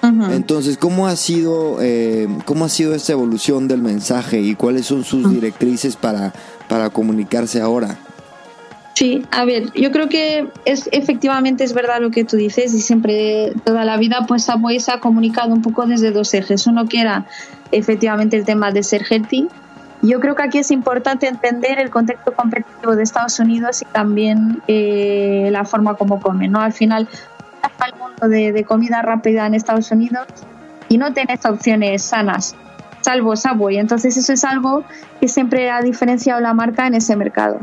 Entonces, 0.02 0.78
¿cómo 0.78 1.08
ha 1.08 1.16
sido 1.16 1.76
eh, 1.80 2.26
cómo 2.46 2.64
ha 2.64 2.70
sido 2.70 2.94
esta 2.94 3.12
evolución 3.12 3.68
del 3.68 3.82
mensaje 3.82 4.40
y 4.40 4.54
cuáles 4.54 4.86
son 4.86 5.04
sus 5.04 5.30
directrices 5.30 5.96
para, 5.96 6.32
para 6.68 6.88
comunicarse 6.88 7.60
ahora? 7.60 7.98
Sí, 9.00 9.26
a 9.30 9.46
ver, 9.46 9.72
yo 9.72 9.92
creo 9.92 10.10
que 10.10 10.50
es 10.66 10.86
efectivamente 10.92 11.64
es 11.64 11.72
verdad 11.72 12.02
lo 12.02 12.10
que 12.10 12.22
tú 12.22 12.36
dices 12.36 12.74
y 12.74 12.82
siempre 12.82 13.54
toda 13.64 13.86
la 13.86 13.96
vida 13.96 14.26
pues 14.28 14.44
Subway 14.44 14.78
se 14.78 14.92
ha 14.92 15.00
comunicado 15.00 15.54
un 15.54 15.62
poco 15.62 15.86
desde 15.86 16.10
dos 16.10 16.34
ejes. 16.34 16.66
Uno 16.66 16.84
que 16.84 17.00
era 17.00 17.24
efectivamente 17.72 18.36
el 18.36 18.44
tema 18.44 18.72
de 18.72 18.82
ser 18.82 19.06
healthy. 19.10 19.48
Yo 20.02 20.20
creo 20.20 20.34
que 20.34 20.42
aquí 20.42 20.58
es 20.58 20.70
importante 20.70 21.28
entender 21.28 21.78
el 21.78 21.88
contexto 21.88 22.34
competitivo 22.34 22.94
de 22.94 23.02
Estados 23.02 23.40
Unidos 23.40 23.80
y 23.80 23.86
también 23.86 24.60
eh, 24.68 25.48
la 25.50 25.64
forma 25.64 25.94
como 25.94 26.20
comen. 26.20 26.52
¿no? 26.52 26.60
Al 26.60 26.74
final, 26.74 27.08
el 27.86 27.98
mundo 27.98 28.28
de, 28.28 28.52
de 28.52 28.64
comida 28.64 29.00
rápida 29.00 29.46
en 29.46 29.54
Estados 29.54 29.90
Unidos 29.92 30.26
y 30.90 30.98
no 30.98 31.14
tenés 31.14 31.46
opciones 31.46 32.02
sanas, 32.02 32.54
salvo 33.00 33.34
Subway. 33.34 33.78
Entonces 33.78 34.18
eso 34.18 34.34
es 34.34 34.44
algo 34.44 34.84
que 35.22 35.28
siempre 35.28 35.70
ha 35.70 35.80
diferenciado 35.80 36.38
la 36.42 36.52
marca 36.52 36.86
en 36.86 36.92
ese 36.92 37.16
mercado. 37.16 37.60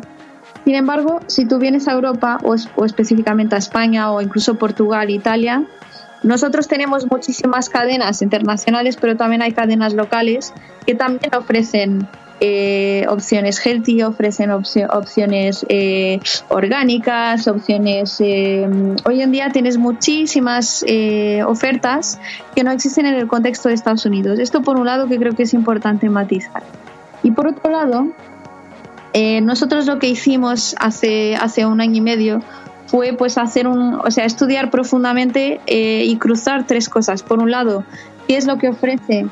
Sin 0.68 0.76
embargo, 0.76 1.22
si 1.28 1.46
tú 1.46 1.60
vienes 1.60 1.88
a 1.88 1.94
Europa 1.94 2.40
o, 2.44 2.54
específicamente 2.84 3.56
a 3.56 3.58
España 3.58 4.12
o 4.12 4.22
incluso 4.22 4.56
Portugal, 4.56 5.10
Italia, 5.10 5.64
nosotros 6.24 6.68
tenemos 6.68 7.10
muchísimas 7.10 7.70
cadenas 7.70 8.22
internacionales, 8.22 8.98
pero 9.00 9.16
también 9.16 9.42
hay 9.42 9.54
cadenas 9.54 9.94
locales 9.94 10.54
que 10.86 10.94
también 10.94 11.34
ofrecen 11.36 12.06
eh, 12.42 13.06
opciones 13.08 13.66
healthy, 13.66 14.04
ofrecen 14.04 14.52
opciones 14.52 15.66
eh, 15.70 16.20
orgánicas, 16.50 17.48
opciones... 17.48 18.18
Eh, 18.20 18.68
hoy 19.06 19.22
en 19.22 19.32
día 19.32 19.52
tienes 19.52 19.78
muchísimas 19.78 20.84
ofertas 21.46 22.20
que 22.54 22.66
no 22.66 22.72
existen 22.72 23.06
en 23.06 23.14
el 23.14 23.28
contexto 23.30 23.70
de 23.70 23.76
Estados 23.76 24.06
Unidos. 24.06 24.38
Esto 24.38 24.62
por 24.62 24.76
un 24.76 24.88
lado 24.88 25.08
que 25.08 25.18
creo 25.18 25.34
que 25.34 25.44
es 25.44 25.54
importante 25.54 26.10
matizar. 26.10 26.64
Y 27.24 27.32
por 27.32 27.48
otro 27.48 27.72
lado, 27.72 28.10
eh, 29.20 29.42
nosotros 29.42 29.88
lo 29.88 29.98
que 29.98 30.08
hicimos 30.08 30.76
hace, 30.78 31.36
hace 31.36 31.66
un 31.66 31.82
año 31.82 31.96
y 31.96 32.02
medio 32.02 32.44
fue 32.86 33.14
pues 33.14 33.40
hacer 33.40 33.68
un, 33.68 33.96
o 33.96 34.12
sea, 34.12 34.26
estudiar 34.26 34.70
profundamente 34.70 35.60
eh, 35.66 36.04
y 36.06 36.18
cruzar 36.18 36.68
tres 36.68 36.88
cosas. 36.88 37.24
Por 37.24 37.40
un 37.40 37.50
lado, 37.50 37.84
qué 38.28 38.38
es 38.38 38.46
lo 38.46 38.60
que 38.60 38.70
ofrece 38.70 39.26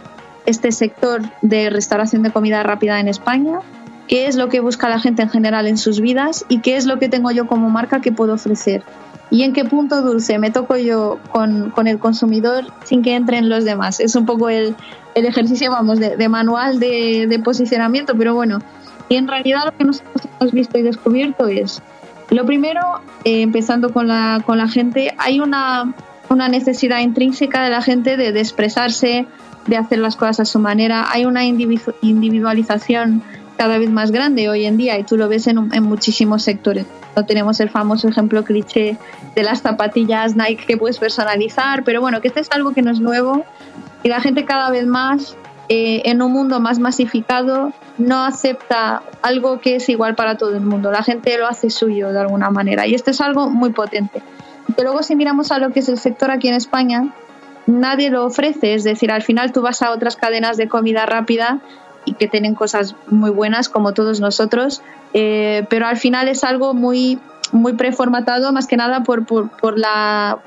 este 0.48 0.72
sector 0.72 1.22
de 1.44 1.70
restauración 1.70 2.24
de 2.24 2.32
comida 2.32 2.63
rápida 2.63 3.00
en 3.00 3.08
España, 3.08 3.60
qué 4.08 4.25
es 4.25 4.36
lo 4.38 4.50
que 4.50 4.60
busca 4.60 4.89
la 4.89 5.00
gente 5.00 5.22
en 5.22 5.30
general 5.30 5.68
en 5.68 5.77
sus 5.77 6.01
vidas 6.01 6.46
y 6.50 6.62
qué 6.62 6.77
es 6.77 6.88
lo 6.88 6.98
que 6.98 7.08
tengo 7.08 7.30
yo 7.30 7.46
como 7.46 7.70
marca 7.70 8.01
que 8.01 8.12
puedo 8.12 8.34
ofrecer. 8.34 8.82
Y 9.30 9.44
en 9.44 9.54
qué 9.54 9.65
punto 9.65 10.01
dulce 10.01 10.39
me 10.39 10.50
toco 10.50 10.77
yo 10.77 11.20
con, 11.32 11.70
con 11.70 11.86
el 11.86 12.00
consumidor 12.00 12.65
sin 12.86 13.04
que 13.04 13.13
entren 13.13 13.50
los 13.50 13.65
demás. 13.65 14.00
Es 14.00 14.15
un 14.15 14.25
poco 14.25 14.50
el, 14.50 14.75
el 15.13 15.25
ejercicio, 15.27 15.70
vamos, 15.70 16.00
de, 16.00 16.27
manual 16.27 16.80
de, 16.80 17.27
de, 17.30 17.38
posicionamiento, 17.38 18.15
pero 18.18 18.34
bueno. 18.34 18.62
Y 19.09 19.15
en 19.15 19.27
realidad 19.27 19.65
lo 19.65 19.77
que 19.77 19.83
nosotros 19.83 20.27
hemos 20.39 20.53
visto 20.53 20.77
y 20.77 20.81
descubierto 20.81 21.47
es, 21.47 21.81
lo 22.29 22.45
primero, 22.45 23.01
eh, 23.24 23.41
empezando 23.41 23.93
con 23.93 24.07
la, 24.07 24.41
con 24.45 24.57
la 24.57 24.67
gente, 24.67 25.13
hay 25.17 25.39
una, 25.39 25.93
una 26.29 26.47
necesidad 26.50 27.00
intrínseca 27.00 27.63
de 27.63 27.69
la 27.69 27.81
gente 27.81 28.17
de, 28.17 28.31
de 28.31 28.39
expresarse, 28.39 29.27
de 29.67 29.77
hacer 29.77 30.00
las 30.00 30.15
cosas 30.15 30.39
a 30.41 30.45
su 30.45 30.59
manera. 30.59 31.07
Hay 31.12 31.25
una 31.25 31.43
individualización 31.45 33.21
cada 33.57 33.77
vez 33.77 33.89
más 33.89 34.12
grande 34.12 34.50
hoy 34.50 34.65
en 34.65 34.77
día 34.77 34.97
y 34.97 35.03
tú 35.03 35.17
lo 35.17 35.29
ves 35.29 35.47
en, 35.47 35.74
en 35.74 35.83
muchísimos 35.83 36.43
sectores. 36.43 36.85
No 37.15 37.25
tenemos 37.25 37.59
el 37.59 37.69
famoso 37.69 38.07
ejemplo 38.07 38.43
cliché 38.43 38.97
de 39.35 39.43
las 39.43 39.62
zapatillas 39.62 40.35
Nike 40.35 40.65
que 40.65 40.77
puedes 40.77 40.97
personalizar, 40.97 41.83
pero 41.83 42.01
bueno, 42.01 42.21
que 42.21 42.27
este 42.27 42.41
es 42.41 42.51
algo 42.51 42.74
que 42.74 42.81
no 42.81 42.91
es 42.91 43.00
nuevo 43.00 43.45
y 44.03 44.09
la 44.09 44.19
gente 44.19 44.45
cada 44.45 44.69
vez 44.71 44.85
más 44.85 45.38
eh, 45.69 46.01
en 46.05 46.21
un 46.21 46.31
mundo 46.31 46.59
más 46.59 46.79
masificado 46.79 47.71
no 47.97 48.23
acepta 48.23 49.01
algo 49.21 49.59
que 49.59 49.75
es 49.75 49.89
igual 49.89 50.15
para 50.15 50.37
todo 50.37 50.55
el 50.55 50.61
mundo. 50.61 50.91
La 50.91 51.03
gente 51.03 51.37
lo 51.37 51.47
hace 51.47 51.69
suyo 51.69 52.11
de 52.11 52.19
alguna 52.19 52.49
manera 52.49 52.87
y 52.87 52.93
esto 52.93 53.11
es 53.11 53.21
algo 53.21 53.49
muy 53.49 53.71
potente. 53.71 54.21
Pero 54.75 54.89
luego 54.89 55.03
si 55.03 55.15
miramos 55.15 55.51
a 55.51 55.59
lo 55.59 55.71
que 55.71 55.79
es 55.79 55.89
el 55.89 55.97
sector 55.97 56.31
aquí 56.31 56.47
en 56.47 56.55
España, 56.55 57.13
nadie 57.67 58.09
lo 58.09 58.25
ofrece. 58.25 58.73
Es 58.73 58.83
decir, 58.83 59.11
al 59.11 59.21
final 59.21 59.51
tú 59.51 59.61
vas 59.61 59.81
a 59.81 59.91
otras 59.91 60.15
cadenas 60.15 60.57
de 60.57 60.67
comida 60.67 61.05
rápida 61.05 61.59
y 62.05 62.13
que 62.13 62.27
tienen 62.27 62.55
cosas 62.55 62.95
muy 63.07 63.31
buenas 63.31 63.69
como 63.69 63.93
todos 63.93 64.19
nosotros, 64.19 64.81
eh, 65.13 65.65
pero 65.69 65.87
al 65.87 65.97
final 65.97 66.27
es 66.27 66.43
algo 66.43 66.73
muy, 66.73 67.19
muy 67.51 67.73
preformatado 67.73 68.51
más 68.53 68.67
que 68.67 68.77
nada 68.77 69.03
por, 69.03 69.25
por, 69.25 69.49
por, 69.49 69.79
la, 69.79 70.39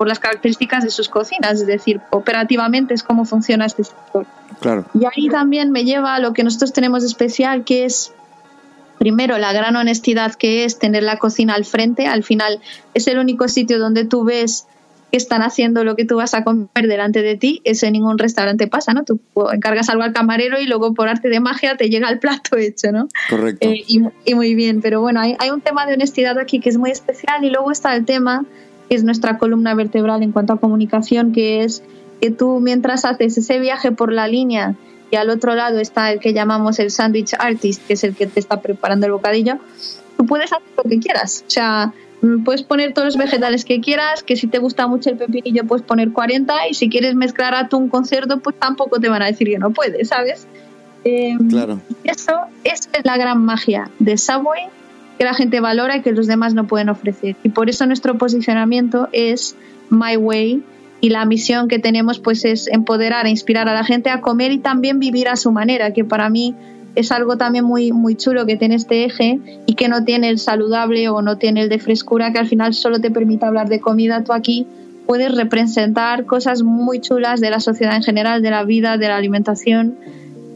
por 0.00 0.08
las 0.08 0.18
características 0.18 0.82
de 0.82 0.88
sus 0.88 1.10
cocinas, 1.10 1.60
es 1.60 1.66
decir, 1.66 2.00
operativamente 2.08 2.94
es 2.94 3.02
cómo 3.02 3.26
funciona 3.26 3.66
este 3.66 3.84
sector. 3.84 4.24
Claro. 4.58 4.86
Y 4.94 5.04
ahí 5.04 5.28
también 5.28 5.72
me 5.72 5.84
lleva 5.84 6.14
a 6.14 6.20
lo 6.20 6.32
que 6.32 6.42
nosotros 6.42 6.72
tenemos 6.72 7.02
de 7.02 7.08
especial, 7.08 7.64
que 7.64 7.84
es 7.84 8.14
primero 8.98 9.36
la 9.36 9.52
gran 9.52 9.76
honestidad 9.76 10.36
que 10.36 10.64
es 10.64 10.78
tener 10.78 11.02
la 11.02 11.18
cocina 11.18 11.52
al 11.52 11.66
frente, 11.66 12.06
al 12.06 12.24
final 12.24 12.62
es 12.94 13.08
el 13.08 13.18
único 13.18 13.46
sitio 13.48 13.78
donde 13.78 14.06
tú 14.06 14.24
ves 14.24 14.66
que 15.10 15.18
están 15.18 15.42
haciendo 15.42 15.84
lo 15.84 15.96
que 15.96 16.06
tú 16.06 16.16
vas 16.16 16.32
a 16.32 16.44
comer 16.44 16.86
delante 16.88 17.20
de 17.20 17.36
ti, 17.36 17.60
eso 17.64 17.84
en 17.84 17.92
ningún 17.92 18.16
restaurante 18.16 18.68
pasa, 18.68 18.94
¿no? 18.94 19.04
Tú 19.04 19.20
encargas 19.52 19.90
algo 19.90 20.02
al 20.02 20.14
camarero 20.14 20.58
y 20.58 20.66
luego 20.66 20.94
por 20.94 21.10
arte 21.10 21.28
de 21.28 21.40
magia 21.40 21.76
te 21.76 21.90
llega 21.90 22.08
el 22.08 22.20
plato 22.20 22.56
hecho, 22.56 22.90
¿no? 22.90 23.06
Correcto. 23.28 23.68
Eh, 23.68 23.84
y, 23.86 24.34
muy 24.34 24.54
bien, 24.54 24.80
pero 24.80 25.02
bueno, 25.02 25.20
hay, 25.20 25.36
hay 25.40 25.50
un 25.50 25.60
tema 25.60 25.84
de 25.84 25.92
honestidad 25.92 26.38
aquí 26.38 26.58
que 26.58 26.70
es 26.70 26.78
muy 26.78 26.90
especial 26.90 27.44
y 27.44 27.50
luego 27.50 27.70
está 27.70 27.94
el 27.94 28.06
tema 28.06 28.46
es 28.90 29.04
nuestra 29.04 29.38
columna 29.38 29.74
vertebral 29.74 30.22
en 30.22 30.32
cuanto 30.32 30.52
a 30.52 30.60
comunicación, 30.60 31.32
que 31.32 31.64
es 31.64 31.82
que 32.20 32.30
tú 32.30 32.60
mientras 32.60 33.04
haces 33.04 33.38
ese 33.38 33.58
viaje 33.58 33.92
por 33.92 34.12
la 34.12 34.28
línea 34.28 34.74
y 35.10 35.16
al 35.16 35.30
otro 35.30 35.54
lado 35.54 35.78
está 35.78 36.12
el 36.12 36.20
que 36.20 36.32
llamamos 36.32 36.78
el 36.78 36.90
sandwich 36.90 37.34
artist, 37.38 37.86
que 37.86 37.94
es 37.94 38.04
el 38.04 38.14
que 38.14 38.26
te 38.26 38.38
está 38.38 38.60
preparando 38.60 39.06
el 39.06 39.12
bocadillo, 39.12 39.58
tú 40.16 40.26
puedes 40.26 40.52
hacer 40.52 40.68
lo 40.76 40.88
que 40.88 40.98
quieras. 40.98 41.44
O 41.46 41.50
sea, 41.50 41.94
Mm, 42.22 42.44
puedes 42.44 42.62
poner 42.62 42.92
todos 42.92 43.06
los 43.06 43.16
vegetales 43.16 43.64
que 43.64 43.80
quieras, 43.80 44.22
que 44.22 44.36
si 44.36 44.46
te 44.46 44.58
gusta 44.58 44.86
mucho 44.86 45.10
el 45.10 45.16
pepinillo 45.16 45.64
puedes 45.64 45.84
poner 45.84 46.12
40 46.12 46.68
y 46.68 46.74
si 46.74 46.90
quieres 46.90 47.14
mezclar 47.14 47.54
atún 47.54 47.88
con 47.88 48.04
cerdo 48.04 48.40
pues 48.40 48.56
tampoco 48.58 49.00
te 49.00 49.08
van 49.08 49.22
a 49.22 49.26
decir 49.26 49.48
que 49.48 49.58
no 49.58 49.70
puedes, 49.70 50.08
¿sabes? 50.08 50.46
Em, 51.04 51.48
claro. 51.48 51.80
Eso, 52.04 52.32
es 52.62 52.88
la 53.04 53.16
gran 53.16 53.42
magia 53.44 53.90
de 53.98 54.18
Subway 54.18 54.68
que 55.20 55.26
la 55.26 55.34
gente 55.34 55.60
valora 55.60 55.98
y 55.98 56.00
que 56.00 56.12
los 56.12 56.26
demás 56.26 56.54
no 56.54 56.66
pueden 56.66 56.88
ofrecer. 56.88 57.36
Y 57.42 57.50
por 57.50 57.68
eso 57.68 57.84
nuestro 57.84 58.16
posicionamiento 58.16 59.10
es 59.12 59.54
My 59.90 60.16
Way 60.16 60.62
y 61.02 61.10
la 61.10 61.26
misión 61.26 61.68
que 61.68 61.78
tenemos 61.78 62.18
pues 62.18 62.46
es 62.46 62.68
empoderar 62.68 63.26
e 63.26 63.28
inspirar 63.28 63.68
a 63.68 63.74
la 63.74 63.84
gente 63.84 64.08
a 64.08 64.22
comer 64.22 64.50
y 64.50 64.60
también 64.60 64.98
vivir 64.98 65.28
a 65.28 65.36
su 65.36 65.52
manera, 65.52 65.92
que 65.92 66.06
para 66.06 66.30
mí 66.30 66.54
es 66.94 67.12
algo 67.12 67.36
también 67.36 67.66
muy, 67.66 67.92
muy 67.92 68.14
chulo 68.14 68.46
que 68.46 68.56
tiene 68.56 68.76
este 68.76 69.04
eje 69.04 69.38
y 69.66 69.74
que 69.74 69.88
no 69.88 70.04
tiene 70.04 70.30
el 70.30 70.38
saludable 70.38 71.10
o 71.10 71.20
no 71.20 71.36
tiene 71.36 71.64
el 71.64 71.68
de 71.68 71.78
frescura, 71.80 72.32
que 72.32 72.38
al 72.38 72.48
final 72.48 72.72
solo 72.72 72.98
te 72.98 73.10
permite 73.10 73.44
hablar 73.44 73.68
de 73.68 73.78
comida. 73.78 74.24
Tú 74.24 74.32
aquí 74.32 74.66
puedes 75.06 75.34
representar 75.34 76.24
cosas 76.24 76.62
muy 76.62 76.98
chulas 76.98 77.42
de 77.42 77.50
la 77.50 77.60
sociedad 77.60 77.94
en 77.94 78.02
general, 78.02 78.40
de 78.40 78.48
la 78.52 78.64
vida, 78.64 78.96
de 78.96 79.08
la 79.08 79.18
alimentación. 79.18 79.98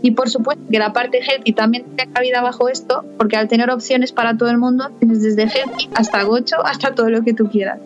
Y 0.05 0.11
por 0.11 0.29
supuesto 0.29 0.63
que 0.71 0.79
la 0.79 0.93
parte 0.93 1.21
healthy 1.23 1.55
también 1.55 1.85
tiene 1.97 2.13
cabida 2.13 2.43
bajo 2.43 2.69
esto, 2.69 3.07
porque 3.17 3.39
al 3.39 3.49
tener 3.49 3.71
opciones 3.71 4.13
para 4.13 4.37
todo 4.37 4.51
el 4.51 4.59
mundo, 4.59 4.91
tienes 4.99 5.23
desde 5.23 5.45
healthy 5.45 5.89
hasta 5.95 6.23
gocho, 6.25 6.57
hasta 6.63 6.95
todo 6.95 7.09
lo 7.09 7.23
que 7.23 7.33
tú 7.33 7.49
quieras. 7.49 7.79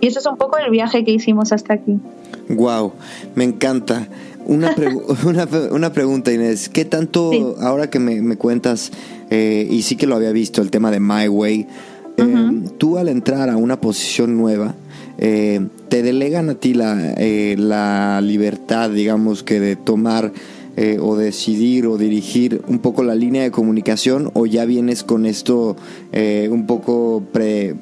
Y 0.00 0.08
eso 0.08 0.18
es 0.18 0.26
un 0.26 0.36
poco 0.36 0.58
el 0.58 0.68
viaje 0.72 1.04
que 1.04 1.12
hicimos 1.12 1.52
hasta 1.52 1.74
aquí. 1.74 2.00
Wow, 2.48 2.94
me 3.36 3.44
encanta. 3.44 4.08
Una, 4.46 4.74
una, 5.24 5.46
una, 5.70 5.92
pregunta, 5.92 6.32
Inés. 6.32 6.68
¿Qué 6.68 6.84
tanto, 6.84 7.54
ahora 7.60 7.88
que 7.88 8.00
me, 8.00 8.36
cuentas, 8.36 8.90
eh, 9.30 9.68
y 9.70 9.82
sí 9.82 9.94
que 9.94 10.08
lo 10.08 10.16
había 10.16 10.32
visto, 10.32 10.62
el 10.62 10.72
tema 10.72 10.90
de 10.90 10.98
My 10.98 11.28
Way, 11.28 11.68
eh, 12.16 12.50
tú 12.78 12.98
al 12.98 13.08
entrar 13.08 13.48
a 13.48 13.56
una 13.56 13.80
posición 13.80 14.36
nueva, 14.36 14.74
eh, 15.18 15.64
¿te 15.88 16.02
delegan 16.02 16.50
a 16.50 16.54
ti 16.54 16.74
la, 16.74 17.14
la 17.56 18.20
libertad, 18.22 18.90
digamos, 18.90 19.44
que 19.44 19.60
de 19.60 19.76
tomar 19.76 20.32
o 21.00 21.16
decidir 21.16 21.86
o 21.86 21.98
dirigir 21.98 22.62
un 22.68 22.78
poco 22.78 23.02
la 23.02 23.14
línea 23.14 23.42
de 23.42 23.50
comunicación 23.50 24.30
o 24.34 24.46
ya 24.46 24.64
vienes 24.64 25.04
con 25.04 25.26
esto 25.26 25.76
un 26.12 26.66
poco 26.66 27.22
pre, 27.32 27.74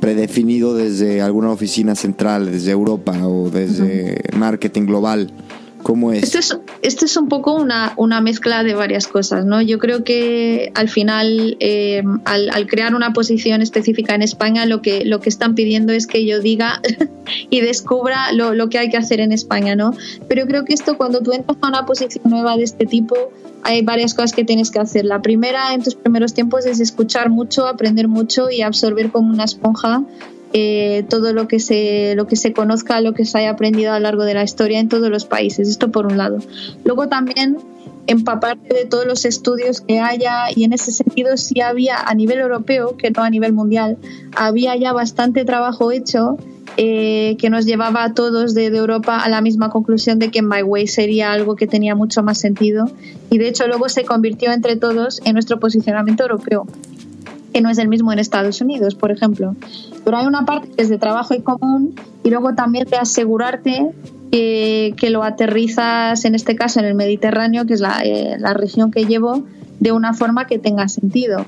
predefinido 0.00 0.74
desde 0.74 1.22
alguna 1.22 1.50
oficina 1.50 1.94
central, 1.94 2.50
desde 2.50 2.70
Europa 2.72 3.26
o 3.26 3.50
desde 3.50 4.22
marketing 4.36 4.82
global? 4.82 5.32
¿Cómo 5.82 6.12
es? 6.12 6.22
Esto 6.22 6.38
es, 6.38 6.58
esto 6.82 7.04
es 7.06 7.16
un 7.16 7.28
poco 7.28 7.54
una, 7.54 7.94
una, 7.96 8.20
mezcla 8.20 8.62
de 8.62 8.74
varias 8.74 9.08
cosas, 9.08 9.46
¿no? 9.46 9.62
Yo 9.62 9.78
creo 9.78 10.04
que 10.04 10.72
al 10.74 10.88
final, 10.88 11.56
eh, 11.60 12.02
al, 12.24 12.50
al, 12.50 12.66
crear 12.66 12.94
una 12.94 13.12
posición 13.12 13.62
específica 13.62 14.14
en 14.14 14.22
España, 14.22 14.66
lo 14.66 14.82
que, 14.82 15.04
lo 15.04 15.20
que 15.20 15.28
están 15.28 15.54
pidiendo 15.54 15.92
es 15.92 16.06
que 16.06 16.26
yo 16.26 16.40
diga 16.40 16.80
y 17.50 17.60
descubra 17.60 18.32
lo, 18.32 18.54
lo, 18.54 18.68
que 18.68 18.78
hay 18.78 18.90
que 18.90 18.96
hacer 18.96 19.20
en 19.20 19.32
España, 19.32 19.74
¿no? 19.74 19.94
Pero 20.28 20.46
creo 20.46 20.64
que 20.64 20.74
esto, 20.74 20.96
cuando 20.96 21.20
tú 21.20 21.32
entras 21.32 21.58
a 21.62 21.68
una 21.68 21.86
posición 21.86 22.24
nueva 22.28 22.56
de 22.56 22.64
este 22.64 22.86
tipo, 22.86 23.14
hay 23.62 23.82
varias 23.82 24.14
cosas 24.14 24.32
que 24.32 24.44
tienes 24.44 24.70
que 24.70 24.78
hacer. 24.78 25.04
La 25.04 25.22
primera, 25.22 25.74
en 25.74 25.82
tus 25.82 25.94
primeros 25.94 26.34
tiempos, 26.34 26.66
es 26.66 26.80
escuchar 26.80 27.30
mucho, 27.30 27.66
aprender 27.66 28.08
mucho 28.08 28.50
y 28.50 28.62
absorber 28.62 29.10
como 29.10 29.32
una 29.32 29.44
esponja 29.44 30.02
eh, 30.52 31.04
todo 31.08 31.32
lo 31.32 31.46
que 31.46 31.60
se 31.60 32.14
lo 32.16 32.26
que 32.26 32.36
se 32.36 32.52
conozca, 32.52 33.00
lo 33.00 33.14
que 33.14 33.24
se 33.24 33.38
haya 33.38 33.50
aprendido 33.50 33.92
a 33.92 33.98
lo 33.98 34.04
largo 34.04 34.24
de 34.24 34.34
la 34.34 34.42
historia 34.42 34.80
en 34.80 34.88
todos 34.88 35.08
los 35.08 35.24
países. 35.24 35.68
Esto 35.68 35.90
por 35.90 36.06
un 36.06 36.16
lado. 36.16 36.38
Luego 36.84 37.08
también 37.08 37.58
empaparte 38.06 38.74
de 38.74 38.84
todos 38.86 39.06
los 39.06 39.24
estudios 39.24 39.80
que 39.80 40.00
haya 40.00 40.46
y 40.54 40.64
en 40.64 40.72
ese 40.72 40.90
sentido 40.90 41.36
sí 41.36 41.60
había 41.60 41.96
a 41.98 42.14
nivel 42.14 42.40
europeo, 42.40 42.96
que 42.96 43.10
no 43.10 43.22
a 43.22 43.30
nivel 43.30 43.52
mundial, 43.52 43.98
había 44.34 44.74
ya 44.76 44.92
bastante 44.92 45.44
trabajo 45.44 45.92
hecho 45.92 46.36
eh, 46.76 47.36
que 47.38 47.50
nos 47.50 47.66
llevaba 47.66 48.04
a 48.04 48.14
todos 48.14 48.54
de, 48.54 48.70
de, 48.70 48.78
Europa 48.78 49.18
a 49.18 49.28
la 49.28 49.40
misma 49.40 49.70
conclusión 49.70 50.18
de 50.18 50.30
que 50.30 50.42
My 50.42 50.62
Way 50.62 50.86
sería 50.86 51.32
algo 51.32 51.54
que 51.54 51.66
tenía 51.66 51.94
mucho 51.94 52.22
más 52.22 52.38
sentido 52.38 52.90
y 53.30 53.38
de 53.38 53.48
hecho 53.48 53.66
luego 53.66 53.88
se 53.88 54.04
convirtió 54.04 54.52
entre 54.52 54.76
todos 54.76 55.20
en 55.24 55.34
nuestro 55.34 55.60
posicionamiento 55.60 56.24
europeo 56.24 56.66
que 57.52 57.60
no 57.60 57.70
es 57.70 57.78
el 57.78 57.88
mismo 57.88 58.12
en 58.12 58.18
Estados 58.18 58.60
Unidos, 58.60 58.94
por 58.94 59.10
ejemplo. 59.10 59.56
Pero 60.04 60.16
hay 60.16 60.26
una 60.26 60.44
parte 60.44 60.68
que 60.68 60.82
es 60.82 60.88
de 60.88 60.98
trabajo 60.98 61.34
y 61.34 61.40
común 61.40 61.94
y 62.22 62.30
luego 62.30 62.54
también 62.54 62.88
de 62.88 62.96
asegurarte 62.96 63.90
que, 64.30 64.94
que 64.96 65.10
lo 65.10 65.22
aterrizas, 65.22 66.24
en 66.24 66.34
este 66.34 66.56
caso, 66.56 66.80
en 66.80 66.86
el 66.86 66.94
Mediterráneo, 66.94 67.66
que 67.66 67.74
es 67.74 67.80
la, 67.80 68.00
eh, 68.04 68.36
la 68.38 68.54
región 68.54 68.90
que 68.90 69.04
llevo, 69.04 69.44
de 69.80 69.92
una 69.92 70.14
forma 70.14 70.46
que 70.46 70.58
tenga 70.58 70.88
sentido. 70.88 71.44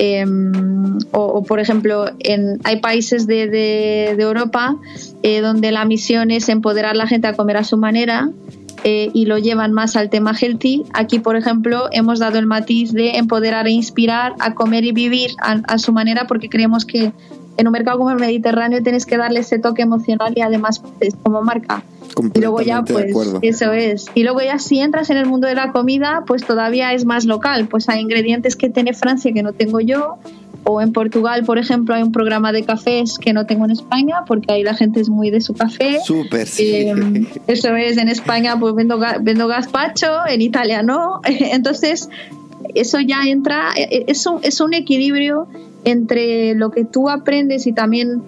Em, 0.00 0.98
o, 1.10 1.42
por 1.42 1.58
ejemplo, 1.58 2.06
en, 2.20 2.60
hay 2.62 2.80
países 2.80 3.26
de, 3.26 3.48
de, 3.48 4.10
Europa 4.16 4.76
eh, 5.24 5.40
donde 5.40 5.72
la 5.72 5.84
misión 5.84 6.30
es 6.30 6.48
empoderar 6.48 6.92
a 6.92 6.94
la 6.94 7.08
gente 7.08 7.26
a 7.26 7.32
comer 7.32 7.56
a 7.56 7.64
su 7.64 7.76
manera 7.76 8.30
eh, 8.84 9.10
y 9.12 9.26
lo 9.26 9.38
llevan 9.38 9.72
más 9.72 9.96
al 9.96 10.10
tema 10.10 10.32
healthy. 10.34 10.84
Aquí, 10.92 11.18
por 11.18 11.36
ejemplo, 11.36 11.88
hemos 11.92 12.18
dado 12.18 12.38
el 12.38 12.46
matiz 12.46 12.92
de 12.92 13.16
empoderar 13.16 13.66
e 13.66 13.70
inspirar 13.70 14.34
a 14.38 14.54
comer 14.54 14.84
y 14.84 14.92
vivir 14.92 15.32
a, 15.40 15.78
su 15.78 15.92
manera 15.92 16.26
porque 16.26 16.48
creemos 16.48 16.84
que 16.84 17.12
en 17.56 17.66
un 17.66 17.72
mercado 17.72 17.98
como 17.98 18.10
el 18.10 18.18
Mediterráneo 18.18 18.82
tienes 18.82 19.04
que 19.04 19.16
darle 19.16 19.40
ese 19.40 19.58
toque 19.58 19.82
emocional 19.82 20.32
y 20.36 20.42
además 20.42 20.80
pues, 20.98 21.14
como 21.22 21.42
marca. 21.42 21.82
Y 22.34 22.40
luego 22.40 22.62
ya, 22.62 22.82
pues, 22.82 23.12
eso 23.42 23.72
es. 23.72 24.06
Y 24.14 24.22
luego 24.22 24.40
ya 24.40 24.58
si 24.58 24.80
entras 24.80 25.10
en 25.10 25.16
el 25.16 25.26
mundo 25.26 25.46
de 25.46 25.54
la 25.54 25.72
comida, 25.72 26.24
pues 26.26 26.44
todavía 26.44 26.92
es 26.92 27.04
más 27.04 27.24
local. 27.24 27.68
Pues 27.68 27.88
hay 27.88 28.00
ingredientes 28.00 28.56
que 28.56 28.70
tiene 28.70 28.92
Francia 28.94 29.32
que 29.32 29.42
no 29.42 29.52
tengo 29.52 29.80
yo 29.80 30.18
o 30.68 30.82
en 30.82 30.92
Portugal, 30.92 31.44
por 31.44 31.56
ejemplo, 31.56 31.94
hay 31.94 32.02
un 32.02 32.12
programa 32.12 32.52
de 32.52 32.62
cafés 32.62 33.18
que 33.18 33.32
no 33.32 33.46
tengo 33.46 33.64
en 33.64 33.70
España 33.70 34.24
porque 34.26 34.52
ahí 34.52 34.62
la 34.62 34.74
gente 34.74 35.00
es 35.00 35.08
muy 35.08 35.30
de 35.30 35.40
su 35.40 35.54
café. 35.54 35.98
Súper, 36.04 36.46
sí. 36.46 36.66
Eh, 36.66 37.26
eso 37.46 37.74
es, 37.74 37.96
en 37.96 38.08
España 38.08 38.54
pues 38.60 38.74
vendo, 38.74 39.00
vendo 39.22 39.48
gazpacho, 39.48 40.26
en 40.28 40.42
Italia 40.42 40.82
no. 40.82 41.22
Entonces, 41.24 42.10
eso 42.74 43.00
ya 43.00 43.22
entra, 43.24 43.70
e, 43.76 43.82
e, 43.82 44.04
es 44.08 44.26
un, 44.26 44.40
es 44.42 44.60
un 44.60 44.74
equilibrio 44.74 45.48
entre 45.84 46.54
lo 46.54 46.70
que 46.70 46.84
tú 46.84 47.08
aprendes 47.08 47.66
y 47.66 47.72
también 47.72 48.22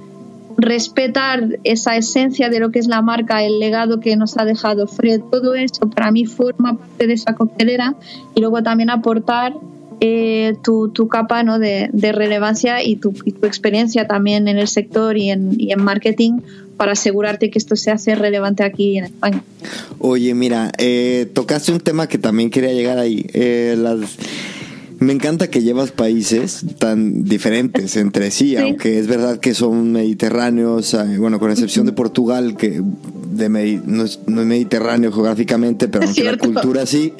respetar 0.57 1.59
esa 1.65 1.97
esencia 1.97 2.49
de 2.49 2.59
lo 2.59 2.71
que 2.71 2.79
es 2.79 2.87
la 2.87 3.03
marca, 3.03 3.43
el 3.43 3.59
legado 3.59 4.01
que 4.01 4.17
nos 4.17 4.39
ha 4.39 4.47
dejado 4.47 4.87
Fred, 4.87 5.21
todo 5.31 5.55
eso 5.55 5.91
para 5.91 6.11
mí 6.11 6.25
forma 6.25 6.79
parte 6.79 7.07
de 7.07 7.13
esa 7.13 7.35
coctelera 7.35 7.97
y 8.35 8.41
luego 8.41 8.63
también 8.63 8.89
aportar 8.89 9.53
eh, 10.01 10.55
tu, 10.63 10.89
tu, 10.89 11.09
capa 11.09 11.43
¿no? 11.43 11.59
de, 11.59 11.91
de 11.93 12.13
relevancia 12.13 12.83
y 12.83 12.97
tu, 12.97 13.15
y 13.25 13.33
tu, 13.33 13.47
experiencia 13.47 14.07
también 14.07 14.49
en 14.49 14.59
el 14.59 14.69
sector 14.69 15.17
y 15.17 15.31
en, 15.31 15.61
y 15.61 15.73
en, 15.73 15.83
marketing 15.83 16.41
para 16.77 16.93
asegurarte 16.93 17.51
que 17.51 17.59
esto 17.59 17.77
se 17.77 17.91
hace 17.91 18.15
relevante 18.15 18.63
aquí 18.63 18.97
en 18.97 19.05
España. 19.05 19.43
Oye, 19.99 20.33
mira, 20.35 20.73
eh, 20.79 21.29
tocaste 21.35 21.73
un 21.73 21.81
tema 21.81 22.09
que 22.09 22.17
también 22.17 22.49
quería 22.49 22.73
llegar 22.73 22.99
ahí. 22.99 23.27
Eh, 23.35 23.77
las 23.79 24.17
me 25.01 25.15
encanta 25.15 25.49
que 25.49 25.63
llevas 25.63 25.93
países 25.93 26.63
tan 26.79 27.25
diferentes 27.25 27.97
entre 27.97 28.31
sí, 28.31 28.57
aunque 28.57 28.99
es 28.99 29.07
verdad 29.07 29.41
que 29.41 29.55
son 29.55 29.93
mediterráneos, 29.93 30.93
eh, 30.93 31.17
bueno, 31.19 31.39
con 31.39 31.51
excepción 31.51 31.87
de 31.87 31.93
Portugal, 31.93 32.55
que 32.57 32.83
de 33.33 33.49
no, 33.87 34.05
es, 34.05 34.21
mediterráneo 34.27 35.11
geográficamente, 35.11 35.89
pero 35.89 36.05
aunque 36.05 36.23
la 36.23 36.37
cultura 36.37 36.85
sí. 36.85 37.15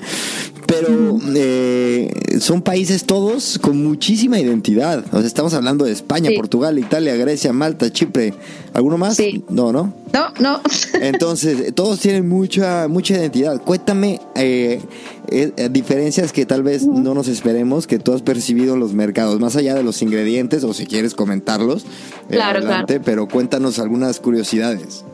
Pero 0.67 1.19
eh, 1.35 2.13
son 2.39 2.63
países 2.63 3.05
todos 3.05 3.59
con 3.59 3.83
muchísima 3.83 4.39
identidad. 4.39 5.05
O 5.13 5.19
sea, 5.19 5.27
estamos 5.27 5.55
hablando 5.55 5.87
de 5.87 5.93
España, 5.93 6.31
Portugal, 6.37 6.79
Italia, 6.79 7.17
Grecia, 7.17 7.53
Malta, 7.53 7.91
Chipre. 7.91 8.35
¿Alguno 8.75 8.99
más? 8.99 9.17
Sí. 9.17 9.43
No, 9.49 9.73
¿no? 9.73 9.95
No, 10.13 10.33
no. 10.41 10.61
Entonces, 11.01 11.75
todos 11.75 12.01
tienen 12.01 12.29
mucha, 12.29 12.89
mucha 12.89 13.15
identidad. 13.15 13.61
Cuéntame 13.63 14.21
eh, 14.35 14.81
eh, 15.29 15.69
diferencias 15.71 16.33
que 16.33 16.47
tal 16.47 16.63
vez 16.63 16.87
no 16.87 17.15
nos 17.15 17.29
esperemos 17.29 17.87
que 17.87 17.99
tú 17.99 18.13
has 18.13 18.23
percibido 18.23 18.75
en 18.75 18.81
los 18.81 18.93
mercados, 18.93 19.39
más 19.39 19.57
allá 19.57 19.75
de 19.75 19.83
los 19.83 20.03
ingredientes, 20.03 20.65
o 20.65 20.75
si 20.75 20.87
quieres 20.87 21.15
comentarlos. 21.15 21.85
Claro, 22.29 22.61
claro. 22.61 22.87
Pero 23.05 23.29
cuéntanos 23.29 23.79
algunas 23.79 24.19
curiosidades. 24.21 25.05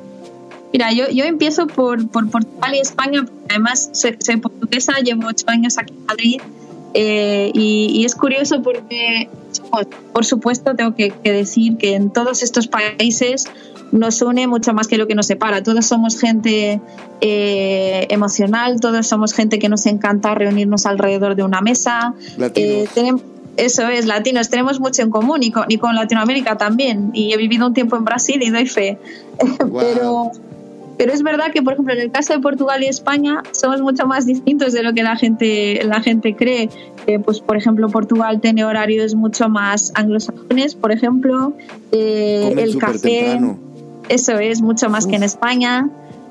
Mira, 0.72 0.92
yo, 0.92 1.08
yo 1.10 1.24
empiezo 1.24 1.66
por, 1.66 2.08
por 2.08 2.28
Portugal 2.30 2.74
y 2.74 2.80
España, 2.80 3.24
porque 3.24 3.46
además 3.50 3.90
soy, 3.92 4.16
soy 4.18 4.36
portuguesa, 4.38 4.94
llevo 5.04 5.28
ocho 5.28 5.44
años 5.48 5.78
aquí 5.78 5.94
en 5.94 6.06
Madrid 6.06 6.40
eh, 6.98 7.50
y, 7.52 7.90
y, 7.92 8.04
es 8.06 8.14
curioso 8.14 8.62
porque, 8.62 9.28
por 10.14 10.24
supuesto, 10.24 10.74
tengo 10.74 10.94
que, 10.94 11.10
que, 11.10 11.30
decir 11.30 11.76
que 11.76 11.94
en 11.94 12.10
todos 12.10 12.42
estos 12.42 12.68
países 12.68 13.44
nos 13.92 14.22
une 14.22 14.46
mucho 14.46 14.72
más 14.72 14.88
que 14.88 14.98
lo 14.98 15.06
que 15.06 15.14
nos 15.14 15.26
separa. 15.26 15.62
Todos 15.62 15.86
somos 15.86 16.18
gente 16.18 16.80
eh, 17.20 18.06
emocional, 18.10 18.80
todos 18.80 19.06
somos 19.06 19.32
gente 19.32 19.58
que 19.58 19.68
nos 19.68 19.86
encanta 19.86 20.34
reunirnos 20.34 20.86
alrededor 20.86 21.36
de 21.36 21.42
una 21.42 21.60
mesa. 21.60 22.14
Eh, 22.54 22.88
tenemos, 22.94 23.22
eso 23.56 23.88
es, 23.88 24.06
latinos, 24.06 24.50
tenemos 24.50 24.80
mucho 24.80 25.02
en 25.02 25.10
común 25.10 25.42
y 25.42 25.50
con, 25.50 25.64
y 25.68 25.78
con 25.78 25.94
Latinoamérica 25.94 26.56
también. 26.56 27.10
Y 27.14 27.32
he 27.32 27.36
vivido 27.36 27.66
un 27.66 27.74
tiempo 27.74 27.96
en 27.96 28.04
Brasil 28.04 28.42
y 28.42 28.50
doy 28.50 28.66
fe. 28.66 28.98
Wow. 29.66 29.80
Pero 29.80 30.32
pero 30.96 31.12
es 31.12 31.22
verdad 31.22 31.52
que, 31.52 31.62
por 31.62 31.74
ejemplo, 31.74 31.94
en 31.94 32.00
el 32.00 32.10
caso 32.10 32.32
de 32.32 32.40
Portugal 32.40 32.82
y 32.82 32.86
España 32.86 33.42
somos 33.52 33.80
mucho 33.82 34.06
más 34.06 34.26
distintos 34.26 34.72
de 34.72 34.82
lo 34.82 34.94
que 34.94 35.02
la 35.02 35.16
gente, 35.16 35.82
la 35.84 36.00
gente 36.00 36.34
cree. 36.34 36.70
Eh, 37.06 37.18
pues, 37.18 37.40
por 37.40 37.56
ejemplo, 37.56 37.88
Portugal 37.88 38.40
tiene 38.40 38.64
horarios 38.64 39.14
mucho 39.14 39.48
más 39.48 39.92
anglosajones, 39.94 40.74
por 40.74 40.92
ejemplo. 40.92 41.52
Eh, 41.92 42.54
el 42.56 42.78
café, 42.78 42.98
temprano. 42.98 43.58
Eso 44.08 44.38
es, 44.38 44.62
mucho 44.62 44.88
más 44.88 45.04
Uf. 45.04 45.10
que 45.10 45.16
en 45.16 45.22
España. 45.22 45.88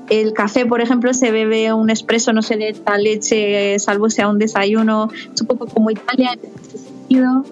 El 0.09 0.33
café, 0.33 0.65
por 0.65 0.81
ejemplo, 0.81 1.13
se 1.13 1.31
bebe 1.31 1.73
un 1.73 1.89
espresso, 1.89 2.31
no 2.31 2.41
se 2.41 2.55
le 2.55 2.69
echa 2.69 2.97
leche, 2.97 3.79
salvo 3.79 4.09
sea 4.09 4.29
un 4.29 4.37
desayuno. 4.37 5.09
Es 5.33 5.41
un 5.41 5.47
poco 5.47 5.65
como 5.65 5.89
Italia 5.89 6.33
en 6.33 6.51
ese 6.61 6.77
sentido. 6.77 7.43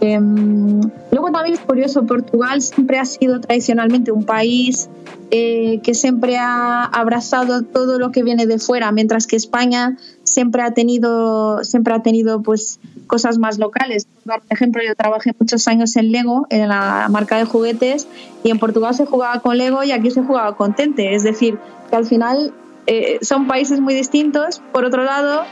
Eh, 0.00 0.18
luego 0.18 1.30
también 1.30 1.54
es 1.54 1.60
curioso, 1.60 2.06
Portugal 2.06 2.62
siempre 2.62 2.98
ha 2.98 3.04
sido 3.04 3.38
tradicionalmente 3.40 4.10
un 4.10 4.24
país 4.24 4.88
eh, 5.30 5.80
que 5.82 5.94
siempre 5.94 6.38
ha 6.38 6.84
abrazado 6.84 7.62
todo 7.62 7.98
lo 7.98 8.10
que 8.10 8.22
viene 8.22 8.46
de 8.46 8.58
fuera, 8.58 8.90
mientras 8.92 9.26
que 9.26 9.36
España 9.36 9.98
siempre 10.24 10.62
ha 10.62 10.72
tenido, 10.72 11.62
siempre 11.64 11.92
ha 11.92 12.02
tenido 12.02 12.42
pues 12.42 12.80
cosas 13.10 13.38
más 13.38 13.58
locales. 13.58 14.06
Por 14.24 14.40
ejemplo, 14.48 14.80
yo 14.86 14.94
trabajé 14.94 15.34
muchos 15.38 15.66
años 15.66 15.96
en 15.96 16.12
Lego, 16.12 16.46
en 16.48 16.68
la 16.68 17.08
marca 17.10 17.36
de 17.36 17.44
juguetes, 17.44 18.06
y 18.44 18.50
en 18.50 18.60
Portugal 18.60 18.94
se 18.94 19.04
jugaba 19.04 19.40
con 19.40 19.58
Lego 19.58 19.82
y 19.82 19.90
aquí 19.90 20.12
se 20.12 20.22
jugaba 20.22 20.56
con 20.56 20.74
Tente. 20.74 21.14
Es 21.14 21.24
decir, 21.24 21.58
que 21.90 21.96
al 21.96 22.06
final 22.06 22.54
eh, 22.86 23.18
son 23.20 23.48
países 23.48 23.80
muy 23.80 23.94
distintos. 23.94 24.62
Por 24.72 24.84
otro 24.84 25.02
lado, 25.02 25.42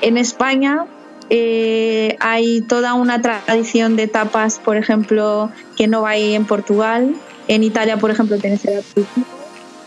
en 0.00 0.18
España 0.18 0.86
eh, 1.30 2.16
hay 2.18 2.62
toda 2.62 2.94
una 2.94 3.22
tradición 3.22 3.94
de 3.94 4.08
tapas, 4.08 4.58
por 4.58 4.76
ejemplo, 4.76 5.50
que 5.76 5.86
no 5.86 6.06
hay 6.06 6.34
en 6.34 6.44
Portugal. 6.46 7.14
En 7.46 7.62
Italia, 7.62 7.96
por 7.96 8.10
ejemplo, 8.10 8.38
tienes 8.38 8.64
el. 8.64 8.82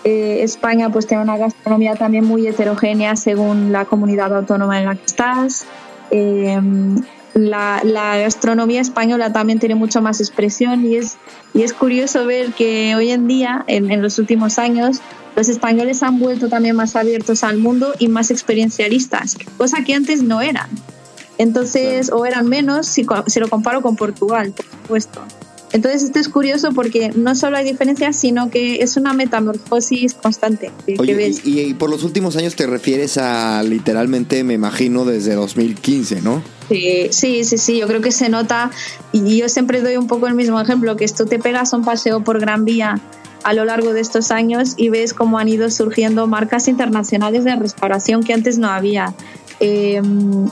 Eh, 0.06 0.44
España 0.44 0.90
pues 0.90 1.06
tiene 1.06 1.24
una 1.24 1.36
gastronomía 1.36 1.96
también 1.96 2.24
muy 2.24 2.48
heterogénea 2.48 3.18
según 3.18 3.74
la 3.74 3.84
comunidad 3.84 4.34
autónoma 4.34 4.80
en 4.80 4.86
la 4.86 4.96
que 4.96 5.06
estás. 5.06 5.66
Eh, 6.12 6.58
la, 7.38 7.82
la, 7.84 8.18
gastronomía 8.18 8.82
española 8.82 9.32
también 9.32 9.60
tiene 9.60 9.76
mucho 9.76 10.02
más 10.02 10.20
expresión 10.20 10.86
y 10.86 10.96
es, 10.96 11.18
y 11.54 11.64
es 11.64 11.74
curioso 11.74 12.26
ver 12.26 12.54
que 12.54 12.96
hoy 12.96 13.12
en 13.12 13.28
día, 13.28 13.64
en, 13.68 13.92
en 13.92 14.02
los 14.02 14.20
últimos 14.20 14.60
años, 14.60 15.02
los 15.36 15.50
españoles 15.50 16.02
han 16.04 16.20
vuelto 16.20 16.50
también 16.50 16.76
más 16.76 16.96
abiertos 16.96 17.44
al 17.44 17.58
mundo 17.58 17.94
y 18.00 18.08
más 18.08 18.32
experiencialistas, 18.32 19.38
cosa 19.58 19.84
que 19.84 19.94
antes 19.94 20.24
no 20.24 20.42
eran. 20.42 20.70
Entonces, 21.38 22.12
o 22.12 22.26
eran 22.26 22.48
menos 22.48 22.88
si, 22.88 23.06
si, 23.28 23.40
lo 23.40 23.48
comparo 23.48 23.82
con 23.82 23.96
Portugal, 23.96 24.52
por 24.52 24.66
supuesto. 24.66 25.22
Entonces, 25.74 26.04
esto 26.04 26.20
es 26.20 26.30
curioso 26.30 26.72
porque 26.72 27.12
no 27.16 27.36
solo 27.36 27.58
hay 27.58 27.66
diferencias, 27.66 28.16
sino 28.16 28.50
que 28.50 28.82
es 28.82 28.98
una 28.98 29.14
metamorfosis 29.14 30.16
constante. 30.16 30.72
Que, 30.86 30.96
Oye, 30.98 31.12
que 31.12 31.16
ves. 31.16 31.42
Y, 31.46 31.60
y, 31.60 31.74
por 31.76 31.90
los 31.90 32.04
últimos 32.04 32.36
años 32.38 32.56
te 32.56 32.66
refieres 32.66 33.18
a 33.18 33.62
literalmente, 33.62 34.44
me 34.44 34.56
imagino, 34.56 35.06
desde 35.06 35.36
2015, 35.36 36.22
¿no? 36.22 36.42
Sí, 36.70 37.08
sí, 37.12 37.44
sí, 37.44 37.58
sí, 37.58 37.80
yo 37.80 37.88
creo 37.88 38.02
que 38.02 38.12
se 38.12 38.30
nota. 38.30 38.72
Y 39.12 39.38
yo 39.38 39.50
siempre 39.50 39.82
doy 39.82 39.98
un 39.98 40.08
poco 40.08 40.28
el 40.28 40.36
mismo 40.36 40.60
ejemplo, 40.60 40.96
que 40.96 41.08
tú 41.08 41.26
te 41.26 41.40
pegas 41.40 41.74
un 41.74 41.84
paseo 41.84 42.24
por 42.24 42.40
Gran 42.40 42.66
Vía 42.66 43.00
a 43.44 43.54
lo 43.54 43.66
largo 43.66 43.94
de 43.94 44.02
estos 44.02 44.32
años 44.32 44.74
y 44.76 44.90
ves 44.90 45.14
cómo 45.14 45.40
han 45.40 45.48
ido 45.48 45.70
surgiendo 45.70 46.28
marcas 46.28 46.68
internacionales 46.68 47.44
de 47.44 47.56
restauración 47.56 48.24
que 48.24 48.34
antes 48.34 48.58
no 48.58 48.68
había 48.68 49.14
eh, 49.60 50.02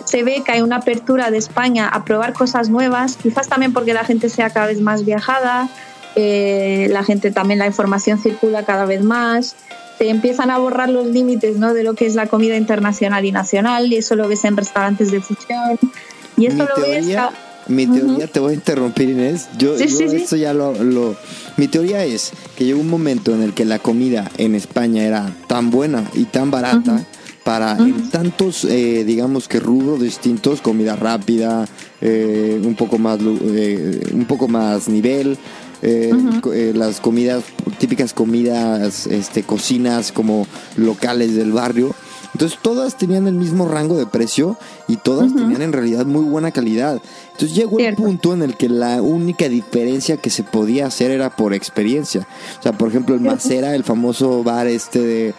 se 0.06 0.24
ve 0.24 0.42
que 0.44 0.52
hay 0.52 0.62
una 0.62 0.78
apertura 0.78 1.30
de 1.30 1.38
España 1.38 1.88
a 1.88 2.06
probar 2.06 2.34
cosas 2.34 2.70
nuevas, 2.70 3.18
quizás 3.22 3.48
también 3.48 3.72
porque 3.74 3.94
la 3.94 4.04
gente 4.04 4.30
sea 4.30 4.50
cada 4.50 4.68
vez 4.68 4.82
más 4.82 5.06
viajada, 5.06 5.70
eh, 6.16 6.88
la 6.90 7.04
gente 7.04 7.32
también, 7.32 7.60
la 7.60 7.68
información 7.68 8.18
circula 8.18 8.66
cada 8.66 8.86
vez 8.86 9.04
más, 9.04 9.56
se 9.98 10.10
empiezan 10.10 10.52
a 10.52 10.58
borrar 10.58 10.90
los 10.90 11.08
límites 11.08 11.58
¿no? 11.58 11.74
de 11.74 11.84
lo 11.84 11.94
que 11.94 12.06
es 12.06 12.16
la 12.16 12.28
comida 12.28 12.58
internacional 12.58 13.26
y 13.26 13.32
nacional, 13.32 13.92
y 13.92 13.98
eso 13.98 14.16
lo 14.16 14.28
ves 14.28 14.46
en 14.46 14.58
restaurantes 14.58 15.12
de 15.12 15.22
fusión. 15.22 15.80
Y 16.38 16.48
esto 16.48 16.64
mi 16.64 16.70
lo 16.70 16.76
teoría, 16.76 17.30
ves. 17.30 17.36
Mi 17.68 17.88
teoría, 17.88 18.14
uh 18.14 18.20
-huh. 18.20 18.32
te 18.32 18.40
voy 18.40 18.52
a 18.52 18.56
interrumpir 18.56 19.10
Inés, 19.10 19.48
yo, 19.58 19.78
sí, 19.78 19.88
yo 19.88 19.98
sí, 19.98 20.04
esto 20.18 20.36
sí. 20.36 20.42
ya 20.42 20.54
lo, 20.54 20.74
lo... 20.84 21.16
Mi 21.58 21.68
teoría 21.68 22.06
es 22.06 22.32
que 22.56 22.66
llegó 22.66 22.80
un 22.80 22.90
momento 22.90 23.34
en 23.34 23.42
el 23.42 23.54
que 23.54 23.66
la 23.66 23.80
comida 23.80 24.30
en 24.38 24.54
España 24.54 25.04
era 25.04 25.34
tan 25.48 25.72
buena 25.72 26.04
y 26.14 26.26
tan 26.26 26.52
barata 26.52 26.92
uh 26.92 26.98
-huh 26.98 27.06
para 27.46 27.78
en 27.78 28.10
tantos, 28.10 28.66
eh, 28.66 29.04
digamos 29.06 29.48
que 29.48 29.60
rubros 29.60 30.02
distintos, 30.02 30.62
comida 30.62 30.96
rápida, 30.96 31.68
eh, 32.02 32.60
un 32.66 32.74
poco 32.74 32.98
más, 32.98 33.20
eh, 33.22 34.02
un 34.12 34.26
poco 34.26 34.48
más 34.48 34.90
nivel, 34.90 35.38
uh 35.86 36.18
-huh. 36.18 36.74
las 36.74 37.00
comidas 37.00 37.44
típicas 37.78 38.14
comidas, 38.14 39.08
este, 39.08 39.44
cocinas 39.44 40.12
como 40.12 40.48
locales 40.76 41.36
del 41.36 41.52
barrio. 41.52 41.94
Entonces 42.34 42.60
todas 42.62 42.98
tenían 42.98 43.28
el 43.28 43.36
mismo 43.36 43.66
rango 43.68 43.96
de 43.96 44.06
precio 44.06 44.58
y 44.90 44.98
todas 44.98 45.32
uh 45.32 45.36
-huh. 45.36 45.38
tenían 45.38 45.62
en 45.62 45.72
realidad 45.72 46.06
muy 46.06 46.26
buena 46.26 46.52
calidad. 46.52 47.02
Entonces 47.32 47.56
llegó 47.56 47.78
Cierto. 47.78 48.02
el 48.02 48.08
punto 48.08 48.34
en 48.34 48.42
el 48.42 48.58
que 48.58 48.68
la 48.68 49.02
única 49.02 49.48
diferencia 49.48 50.18
que 50.18 50.30
se 50.30 50.44
podía 50.44 50.88
hacer 50.88 51.12
era 51.12 51.30
por 51.30 51.54
experiencia. 51.54 52.28
O 52.60 52.64
sea, 52.64 52.74
por 52.74 52.90
ejemplo, 52.90 53.16
el 53.16 53.22
Macera, 53.22 53.74
el 53.74 53.84
famoso 53.84 54.44
bar 54.44 54.68
este 54.68 55.00
de, 55.00 55.34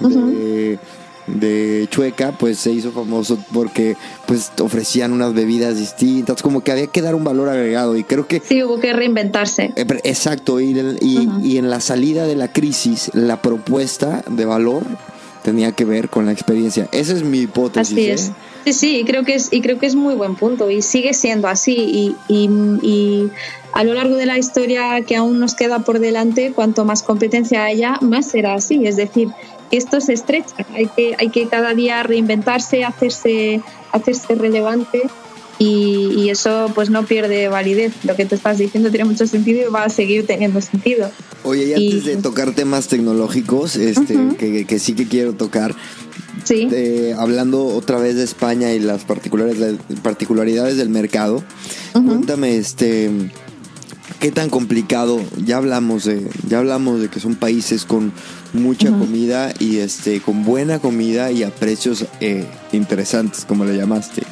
de 0.00 0.78
de 1.26 1.86
Chueca, 1.90 2.32
pues 2.32 2.58
se 2.58 2.72
hizo 2.72 2.92
famoso 2.92 3.38
porque 3.52 3.96
pues 4.26 4.50
ofrecían 4.60 5.12
unas 5.12 5.34
bebidas 5.34 5.76
distintas, 5.78 6.42
como 6.42 6.62
que 6.62 6.72
había 6.72 6.86
que 6.86 7.02
dar 7.02 7.14
un 7.14 7.24
valor 7.24 7.48
agregado 7.48 7.96
y 7.96 8.04
creo 8.04 8.26
que... 8.26 8.40
Sí, 8.44 8.62
hubo 8.62 8.80
que 8.80 8.92
reinventarse. 8.92 9.72
Eh, 9.76 9.86
exacto, 10.04 10.60
y, 10.60 10.70
y, 10.70 10.74
uh 10.74 11.30
-huh. 11.30 11.44
y 11.44 11.58
en 11.58 11.70
la 11.70 11.80
salida 11.80 12.26
de 12.26 12.36
la 12.36 12.52
crisis, 12.52 13.10
la 13.14 13.40
propuesta 13.42 14.24
de 14.28 14.44
valor 14.44 14.84
tenía 15.42 15.72
que 15.72 15.84
ver 15.84 16.08
con 16.08 16.26
la 16.26 16.32
experiencia. 16.32 16.88
Esa 16.92 17.12
es 17.14 17.22
mi 17.22 17.40
hipótesis. 17.40 17.92
Así 17.92 18.10
es. 18.10 18.28
¿eh? 18.28 18.32
Sí, 18.66 18.72
sí, 18.74 19.04
creo 19.06 19.24
que 19.24 19.34
es, 19.36 19.48
y 19.52 19.62
creo 19.62 19.78
que 19.78 19.86
es 19.86 19.94
muy 19.94 20.14
buen 20.14 20.36
punto 20.36 20.70
y 20.70 20.82
sigue 20.82 21.14
siendo 21.14 21.48
así 21.48 21.72
y, 21.72 22.16
y, 22.28 22.50
y, 22.82 23.30
a 23.72 23.84
lo 23.84 23.94
largo 23.94 24.16
de 24.16 24.26
la 24.26 24.36
historia 24.36 25.00
que 25.02 25.16
aún 25.16 25.38
nos 25.38 25.54
queda 25.54 25.78
por 25.78 25.98
delante, 25.98 26.52
cuanto 26.52 26.84
más 26.84 27.02
competencia 27.02 27.64
haya, 27.64 27.96
más 28.02 28.26
será 28.26 28.54
así. 28.54 28.86
Es 28.86 28.96
decir, 28.96 29.28
esto 29.76 30.00
se 30.00 30.12
estrecha, 30.12 30.54
hay 30.74 30.86
que, 30.88 31.14
hay 31.18 31.28
que 31.28 31.46
cada 31.48 31.74
día 31.74 32.02
reinventarse, 32.02 32.84
hacerse, 32.84 33.60
hacerse 33.92 34.34
relevante 34.34 35.02
y, 35.60 36.30
eso 36.30 36.70
pues 36.74 36.88
no 36.88 37.04
pierde 37.04 37.48
validez. 37.48 37.92
Lo 38.04 38.16
que 38.16 38.24
tú 38.24 38.34
estás 38.34 38.56
diciendo 38.56 38.88
tiene 38.90 39.04
mucho 39.04 39.26
sentido 39.26 39.68
y 39.68 39.70
va 39.70 39.84
a 39.84 39.88
seguir 39.90 40.26
teniendo 40.26 40.60
sentido. 40.62 41.10
Oye, 41.44 41.66
y 41.66 41.74
antes 41.74 42.04
de 42.04 42.16
tocar 42.16 42.54
temas 42.54 42.88
tecnológicos, 42.88 43.76
este, 43.76 44.16
que, 44.38 44.78
sí 44.78 44.94
que 44.94 45.06
quiero 45.06 45.34
tocar, 45.34 45.74
sí. 46.44 46.66
Eh, 46.72 47.14
hablando 47.18 47.66
otra 47.66 47.98
vez 47.98 48.16
de 48.16 48.24
España 48.24 48.72
y 48.72 48.78
las 48.78 49.04
particularidades, 49.04 49.78
particularidades 50.02 50.78
del 50.78 50.88
mercado, 50.88 51.44
cuéntame, 51.92 52.56
este, 52.56 53.10
qué 54.20 54.30
tan 54.30 54.50
complicado. 54.50 55.20
Ya 55.44 55.56
hablamos 55.56 56.04
de, 56.04 56.28
ya 56.46 56.58
hablamos 56.58 57.00
de 57.00 57.08
que 57.08 57.18
son 57.18 57.34
países 57.34 57.84
con 57.84 58.12
mucha 58.52 58.90
comida 58.90 59.52
y 59.58 59.78
este, 59.78 60.20
con 60.20 60.44
buena 60.44 60.78
comida 60.78 61.32
y 61.32 61.42
a 61.42 61.50
precios 61.50 62.04
eh, 62.20 62.46
interesantes, 62.72 63.44
como 63.44 63.64
le 63.64 63.76
llamaste. 63.76 64.22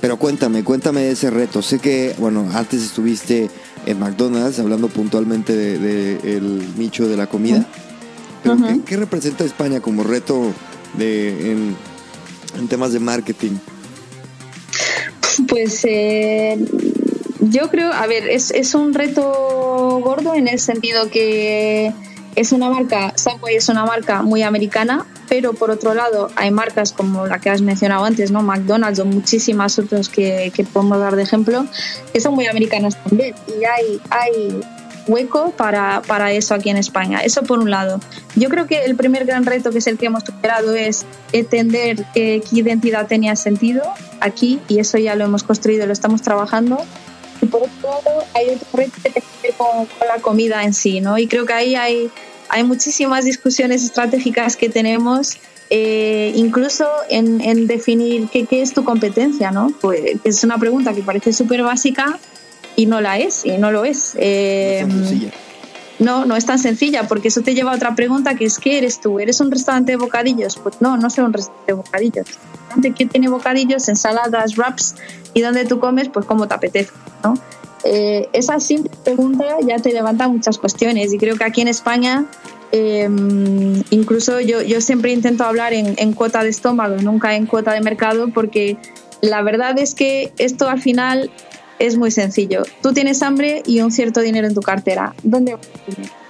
Pero 0.00 0.18
cuéntame, 0.18 0.64
cuéntame 0.64 1.02
de 1.02 1.12
ese 1.12 1.30
reto. 1.30 1.62
Sé 1.62 1.78
que, 1.78 2.14
bueno, 2.18 2.48
antes 2.52 2.82
estuviste 2.82 3.48
en 3.86 4.00
McDonald's 4.00 4.58
hablando 4.58 4.88
puntualmente 4.88 5.54
del 5.54 5.82
de, 5.82 6.36
el 6.36 6.78
nicho 6.78 7.06
de 7.06 7.16
la 7.16 7.26
comida. 7.26 7.66
¿qué, 8.84 8.96
representa 8.96 9.44
España 9.44 9.80
como 9.80 10.02
reto 10.02 10.52
de, 10.98 11.52
en, 11.52 12.68
temas 12.68 12.92
de 12.92 13.00
marketing? 13.00 13.52
Pues 15.48 15.80
eh, 15.84 16.58
yo 17.50 17.70
creo, 17.70 17.92
a 17.92 18.06
ver, 18.06 18.28
es, 18.28 18.50
es 18.50 18.74
un 18.74 18.94
reto 18.94 20.00
gordo 20.02 20.34
en 20.34 20.48
el 20.48 20.58
sentido 20.58 21.10
que 21.10 21.92
es 22.36 22.52
una 22.52 22.68
marca, 22.68 23.12
Subway 23.16 23.56
es 23.56 23.68
una 23.68 23.84
marca 23.84 24.22
muy 24.22 24.42
americana, 24.42 25.06
pero 25.28 25.52
por 25.52 25.70
otro 25.70 25.94
lado 25.94 26.30
hay 26.36 26.50
marcas 26.50 26.92
como 26.92 27.26
la 27.26 27.38
que 27.38 27.50
has 27.50 27.62
mencionado 27.62 28.04
antes, 28.04 28.30
¿no? 28.30 28.42
McDonald's 28.42 28.98
o 28.98 29.04
muchísimas 29.04 29.78
otras 29.78 30.08
que, 30.08 30.52
que 30.54 30.64
podemos 30.64 30.98
dar 30.98 31.16
de 31.16 31.22
ejemplo, 31.22 31.66
que 32.12 32.20
son 32.20 32.34
muy 32.34 32.46
americanas 32.46 32.96
también. 33.02 33.34
Y 33.46 33.64
hay, 33.64 34.00
hay 34.10 34.60
hueco 35.06 35.50
para, 35.50 36.02
para, 36.06 36.32
eso 36.32 36.54
aquí 36.54 36.70
en 36.70 36.76
España. 36.76 37.20
Eso 37.20 37.42
por 37.42 37.58
un 37.58 37.70
lado. 37.70 38.00
Yo 38.36 38.48
creo 38.48 38.66
que 38.66 38.84
el 38.84 38.96
primer 38.96 39.26
gran 39.26 39.44
reto, 39.44 39.70
que 39.70 39.78
es 39.78 39.86
el 39.86 39.98
que 39.98 40.06
hemos 40.06 40.24
superado, 40.24 40.74
es 40.74 41.04
entender 41.32 42.04
qué 42.14 42.42
identidad 42.52 43.06
tenía 43.06 43.36
sentido 43.36 43.82
aquí 44.20 44.60
y 44.68 44.78
eso 44.78 44.98
ya 44.98 45.14
lo 45.14 45.24
hemos 45.24 45.42
construido, 45.42 45.86
lo 45.86 45.92
estamos 45.92 46.22
trabajando. 46.22 46.78
Y 47.44 47.46
por 47.46 47.62
otro 47.62 47.90
lado, 47.90 48.24
hay 48.34 48.50
otro 48.50 48.68
reto 48.72 48.92
que 49.02 49.10
tiene 49.10 49.26
que 49.42 49.48
ver 49.48 49.56
con, 49.56 49.86
con 49.86 50.08
la 50.08 50.20
comida 50.20 50.64
en 50.64 50.74
sí, 50.74 51.00
¿no? 51.00 51.18
Y 51.18 51.26
creo 51.26 51.46
que 51.46 51.52
ahí 51.52 51.74
hay 51.74 52.10
hay 52.48 52.62
muchísimas 52.62 53.24
discusiones 53.24 53.82
estratégicas 53.82 54.56
que 54.56 54.68
tenemos, 54.68 55.38
eh, 55.70 56.32
incluso 56.36 56.86
en, 57.08 57.66
definir 57.66 58.28
qué, 58.28 58.46
es 58.50 58.72
tu 58.72 58.84
competencia, 58.84 59.50
¿no? 59.50 59.72
Pues 59.80 60.18
es 60.24 60.44
una 60.44 60.58
pregunta 60.58 60.92
que 60.92 61.02
parece 61.02 61.32
súper 61.32 61.62
básica 61.62 62.18
y 62.76 62.86
no 62.86 63.00
la 63.00 63.18
es, 63.18 63.44
y 63.44 63.58
no 63.58 63.70
lo 63.70 63.84
es. 63.84 64.14
Eh, 64.18 64.86
no, 65.98 66.24
no 66.26 66.36
es 66.36 66.44
tan 66.44 66.58
sencilla, 66.58 67.06
porque 67.08 67.28
eso 67.28 67.40
te 67.40 67.54
lleva 67.54 67.72
a 67.72 67.76
otra 67.76 67.94
pregunta 67.94 68.34
que 68.34 68.44
es 68.44 68.58
¿qué 68.58 68.78
eres 68.78 69.00
tú? 69.00 69.20
¿Eres 69.20 69.40
un 69.40 69.50
restaurante 69.50 69.92
de 69.92 69.96
bocadillos? 69.96 70.56
Pues 70.56 70.76
no, 70.80 70.96
no 70.96 71.08
soy 71.08 71.24
un 71.24 71.32
restaurante 71.32 71.72
de 71.72 71.72
bocadillos. 71.72 72.26
¿Qué 72.96 73.06
tiene 73.06 73.28
bocadillos, 73.28 73.88
ensaladas, 73.88 74.56
wraps 74.56 74.96
y 75.34 75.40
donde 75.40 75.64
tú 75.64 75.78
comes? 75.78 76.08
Pues 76.08 76.24
como 76.24 76.48
te 76.48 76.54
apetece, 76.54 76.92
¿no? 77.22 77.34
Eh, 77.84 78.28
esa 78.32 78.60
simple 78.60 78.90
pregunta 79.04 79.44
ya 79.66 79.78
te 79.78 79.92
levanta 79.92 80.26
muchas 80.26 80.56
cuestiones 80.56 81.12
y 81.12 81.18
creo 81.18 81.36
que 81.36 81.44
aquí 81.44 81.60
en 81.60 81.68
España 81.68 82.24
em, 82.72 83.82
incluso 83.90 84.40
yo, 84.40 84.62
yo 84.62 84.80
siempre 84.80 85.12
intento 85.12 85.44
hablar 85.44 85.74
en, 85.74 85.94
en, 85.98 86.14
cuota 86.14 86.42
de 86.42 86.48
estómago, 86.48 86.96
nunca 87.02 87.36
en 87.36 87.44
cuota 87.44 87.74
de 87.74 87.82
mercado 87.82 88.28
porque 88.28 88.78
la 89.20 89.42
verdad 89.42 89.78
es 89.78 89.94
que 89.94 90.32
esto 90.38 90.66
al 90.66 90.80
final 90.80 91.30
es 91.78 91.96
muy 91.98 92.10
sencillo. 92.10 92.62
Tú 92.82 92.92
tienes 92.92 93.22
hambre 93.22 93.62
y 93.66 93.80
un 93.80 93.90
cierto 93.90 94.20
dinero 94.20 94.46
en 94.46 94.54
tu 94.54 94.62
cartera. 94.62 95.14
¿Dónde 95.22 95.56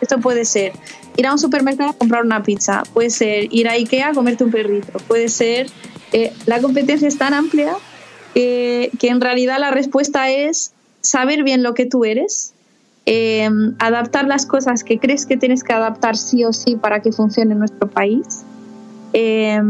Esto 0.00 0.18
puede 0.18 0.44
ser 0.44 0.72
ir 1.16 1.26
a 1.26 1.32
un 1.32 1.38
supermercado 1.38 1.90
a 1.90 1.92
comprar 1.92 2.24
una 2.24 2.42
pizza, 2.42 2.82
puede 2.92 3.10
ser 3.10 3.52
ir 3.52 3.68
a 3.68 3.72
Ikea 3.72 4.08
a 4.08 4.12
comerte 4.12 4.44
un 4.44 4.50
perrito, 4.50 4.98
puede 5.06 5.28
ser... 5.28 5.68
Eh, 6.12 6.32
la 6.46 6.60
competencia 6.60 7.08
es 7.08 7.18
tan 7.18 7.34
amplia 7.34 7.74
que 8.34 8.90
en 9.02 9.20
realidad 9.20 9.58
la 9.58 9.70
respuesta 9.70 10.28
es 10.30 10.72
saber 11.00 11.44
bien 11.44 11.62
lo 11.62 11.74
que 11.74 11.86
tú 11.86 12.04
eres, 12.04 12.54
eh, 13.06 13.48
adaptar 13.78 14.26
las 14.26 14.46
cosas 14.46 14.82
que 14.82 14.98
crees 14.98 15.26
que 15.26 15.36
tienes 15.36 15.62
que 15.62 15.74
adaptar 15.74 16.16
sí 16.16 16.44
o 16.44 16.52
sí 16.52 16.76
para 16.76 17.00
que 17.00 17.12
funcione 17.12 17.52
en 17.52 17.58
nuestro 17.58 17.88
país. 17.88 18.44
Eh, 19.12 19.60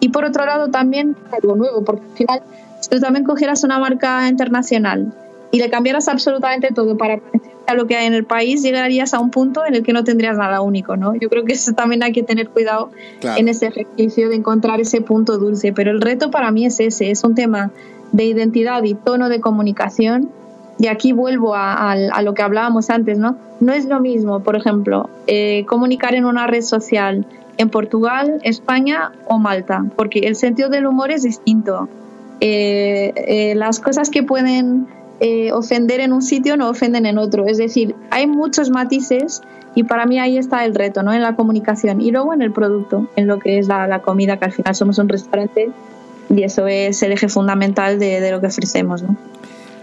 y 0.00 0.08
por 0.10 0.24
otro 0.24 0.44
lado 0.44 0.68
también 0.68 1.16
algo 1.32 1.56
nuevo, 1.56 1.84
porque 1.84 2.02
al 2.04 2.16
final 2.16 2.42
si 2.80 2.90
tú 2.90 3.00
también 3.00 3.24
cogieras 3.24 3.62
una 3.62 3.78
marca 3.78 4.28
internacional 4.28 5.14
y 5.52 5.58
le 5.60 5.70
cambiaras 5.70 6.08
absolutamente 6.08 6.68
todo 6.74 6.96
para 6.96 7.20
a 7.68 7.74
lo 7.74 7.86
que 7.86 7.96
hay 7.96 8.06
en 8.06 8.14
el 8.14 8.24
país, 8.24 8.62
llegarías 8.62 9.14
a 9.14 9.20
un 9.20 9.30
punto 9.30 9.64
en 9.64 9.76
el 9.76 9.84
que 9.84 9.92
no 9.92 10.02
tendrías 10.02 10.36
nada 10.36 10.60
único, 10.60 10.96
¿no? 10.96 11.14
Yo 11.14 11.30
creo 11.30 11.44
que 11.44 11.52
eso 11.52 11.72
también 11.74 12.02
hay 12.02 12.12
que 12.12 12.24
tener 12.24 12.48
cuidado 12.48 12.90
en 13.22 13.46
ese 13.46 13.66
ejercicio 13.68 14.28
de 14.28 14.34
encontrar 14.34 14.80
ese 14.80 15.00
punto 15.00 15.38
dulce, 15.38 15.72
pero 15.72 15.92
el 15.92 16.00
reto 16.00 16.32
para 16.32 16.50
mí 16.50 16.66
es 16.66 16.80
ese, 16.80 17.12
es 17.12 17.22
un 17.22 17.36
tema 17.36 17.70
de 18.12 18.24
identidad 18.24 18.82
y 18.84 18.94
tono 18.94 19.28
de 19.28 19.40
comunicación 19.40 20.30
y 20.78 20.86
aquí 20.86 21.12
vuelvo 21.12 21.54
a, 21.54 21.94
lo 22.22 22.34
que 22.34 22.42
hablábamos 22.42 22.90
antes, 22.90 23.18
¿no? 23.18 23.36
No 23.60 23.72
es 23.72 23.86
lo 23.86 24.00
mismo, 24.00 24.40
por 24.40 24.56
ejemplo, 24.56 25.08
eh, 25.26 25.64
comunicar 25.66 26.14
en 26.14 26.24
una 26.24 26.46
red 26.46 26.62
social 26.62 27.26
en 27.58 27.70
Portugal, 27.70 28.40
España 28.42 29.12
o 29.26 29.38
Malta, 29.38 29.84
porque 29.96 30.20
el 30.20 30.34
sentido 30.34 30.70
del 30.70 30.86
humor 30.86 31.10
es 31.10 31.22
distinto. 31.22 31.88
Eh, 32.40 33.12
eh, 33.16 33.54
las 33.54 33.78
cosas 33.78 34.10
que 34.10 34.22
pueden 34.22 34.86
ofender 35.52 36.00
en 36.00 36.12
un 36.12 36.20
sitio 36.20 36.56
no 36.56 36.68
ofenden 36.68 37.06
en 37.06 37.16
otro. 37.16 37.46
Es 37.46 37.56
decir, 37.56 37.94
hay 38.10 38.26
muchos 38.26 38.70
matices 38.70 39.40
y 39.76 39.84
para 39.84 40.04
mí 40.04 40.18
ahí 40.18 40.36
está 40.36 40.64
el 40.64 40.74
reto, 40.74 41.04
¿no? 41.04 41.12
En 41.12 41.22
la 41.22 41.36
comunicación 41.36 42.00
y 42.00 42.10
luego 42.10 42.34
en 42.34 42.42
el 42.42 42.50
producto, 42.50 43.06
en 43.14 43.28
lo 43.28 43.38
que 43.38 43.58
es 43.58 43.68
la, 43.68 44.00
comida, 44.00 44.36
que 44.38 44.46
al 44.46 44.52
final 44.52 44.74
somos 44.74 44.98
un 44.98 45.08
restaurante 45.08 45.70
y 46.30 46.42
eso 46.42 46.66
es 46.66 47.02
el 47.02 47.12
eje 47.12 47.28
fundamental 47.28 47.98
de, 47.98 48.20
de 48.20 48.30
lo 48.30 48.40
que 48.40 48.46
ofrecemos, 48.46 49.02
¿no? 49.02 49.16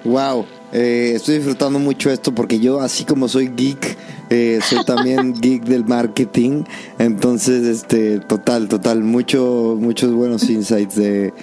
Wow, 0.05 0.45
eh, 0.71 1.13
estoy 1.15 1.35
disfrutando 1.35 1.79
mucho 1.79 2.09
esto 2.09 2.33
porque 2.33 2.59
yo, 2.59 2.79
así 2.79 3.03
como 3.03 3.27
soy 3.27 3.49
geek, 3.49 3.97
eh, 4.29 4.59
soy 4.63 4.85
también 4.85 5.33
geek 5.41 5.63
del 5.63 5.83
marketing. 5.85 6.63
Entonces, 6.99 7.65
este, 7.65 8.19
total, 8.19 8.69
total, 8.69 9.03
mucho, 9.03 9.75
muchos 9.79 10.13
buenos 10.13 10.49
insights 10.49 10.95
de, 10.95 11.33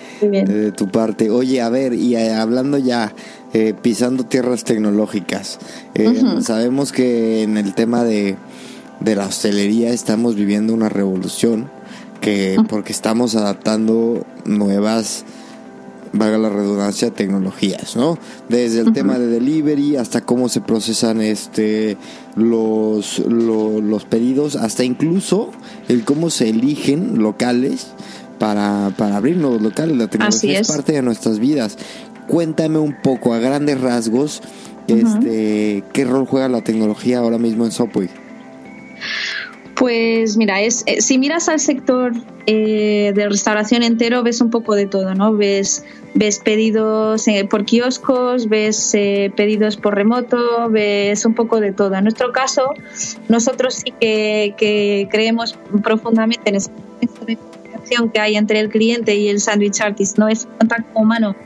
tu 0.76 0.88
parte. 0.88 1.30
Oye, 1.30 1.60
a 1.60 1.68
ver, 1.68 1.92
y 1.92 2.16
eh, 2.16 2.32
hablando 2.32 2.78
ya, 2.78 3.12
pisando 3.82 4.24
tierras 4.24 4.64
tecnológicas, 4.64 5.58
sabemos 6.40 6.92
que 6.92 7.42
en 7.42 7.56
el 7.56 7.74
tema 7.74 8.04
de, 8.04 8.36
de 9.00 9.16
la 9.16 9.26
hostelería 9.26 9.90
estamos 9.90 10.34
viviendo 10.34 10.74
una 10.74 10.90
revolución 10.90 11.70
que 12.26 12.56
porque 12.68 12.92
estamos 12.92 13.36
adaptando 13.36 14.26
nuevas 14.44 15.24
valga 16.12 16.38
la 16.38 16.48
redundancia, 16.48 17.12
tecnologías, 17.12 17.94
¿no? 17.94 18.18
Desde 18.48 18.80
el 18.80 18.92
tema 18.92 19.16
de 19.16 19.28
delivery 19.28 19.96
hasta 19.96 20.22
cómo 20.22 20.48
se 20.48 20.60
procesan 20.60 21.20
este 21.20 21.96
los, 22.34 23.20
los 23.20 24.04
pedidos, 24.06 24.56
hasta 24.56 24.82
incluso 24.82 25.52
el 25.88 26.04
cómo 26.04 26.30
se 26.30 26.48
eligen 26.48 27.22
locales 27.22 27.88
para, 28.40 28.92
para 28.96 29.18
abrir 29.18 29.36
nuevos 29.36 29.62
locales. 29.62 29.96
La 29.96 30.08
tecnología 30.08 30.58
es. 30.58 30.66
parte 30.66 30.94
de 30.94 31.02
nuestras 31.02 31.38
vidas. 31.38 31.78
Cuéntame 32.26 32.78
un 32.78 32.96
poco, 33.02 33.34
a 33.34 33.38
grandes 33.38 33.80
rasgos, 33.80 34.42
este, 34.88 35.84
qué 35.92 36.04
rol 36.04 36.26
juega 36.26 36.48
la 36.48 36.64
tecnología 36.64 37.18
ahora 37.18 37.38
mismo 37.38 37.66
en 37.66 37.70
Subway. 37.70 38.08
Pues 39.76 40.38
mira, 40.38 40.62
es, 40.62 40.84
eh, 40.86 41.02
si 41.02 41.18
miras 41.18 41.50
al 41.50 41.60
sector 41.60 42.12
eh, 42.46 43.12
de 43.14 43.28
restauración 43.28 43.82
entero, 43.82 44.22
ves 44.22 44.40
un 44.40 44.50
poco 44.50 44.74
de 44.74 44.86
todo, 44.86 45.14
¿no? 45.14 45.34
Ves, 45.34 45.84
ves 46.14 46.38
pedidos 46.38 47.28
eh, 47.28 47.46
por 47.48 47.66
kioscos, 47.66 48.48
ves 48.48 48.92
pedidos 49.36 49.76
por 49.76 49.94
remoto, 49.94 50.70
ves 50.70 51.26
un 51.26 51.34
poco 51.34 51.60
de 51.60 51.72
todo. 51.72 51.94
En 51.94 52.04
nuestro 52.04 52.32
caso, 52.32 52.72
nosotros 53.28 53.74
sí 53.74 53.92
que, 54.00 55.08
creemos 55.10 55.58
profundamente 55.82 56.48
en 56.48 56.56
esa 56.56 56.70
comunicación 57.18 58.08
que 58.10 58.20
hay 58.20 58.36
entre 58.36 58.60
el 58.60 58.70
cliente 58.70 59.14
y 59.14 59.28
el 59.28 59.40
sandwich 59.40 59.82
artist, 59.82 60.16
¿no? 60.16 60.28
Es 60.28 60.48
contacto 60.58 60.98
humano, 60.98 61.36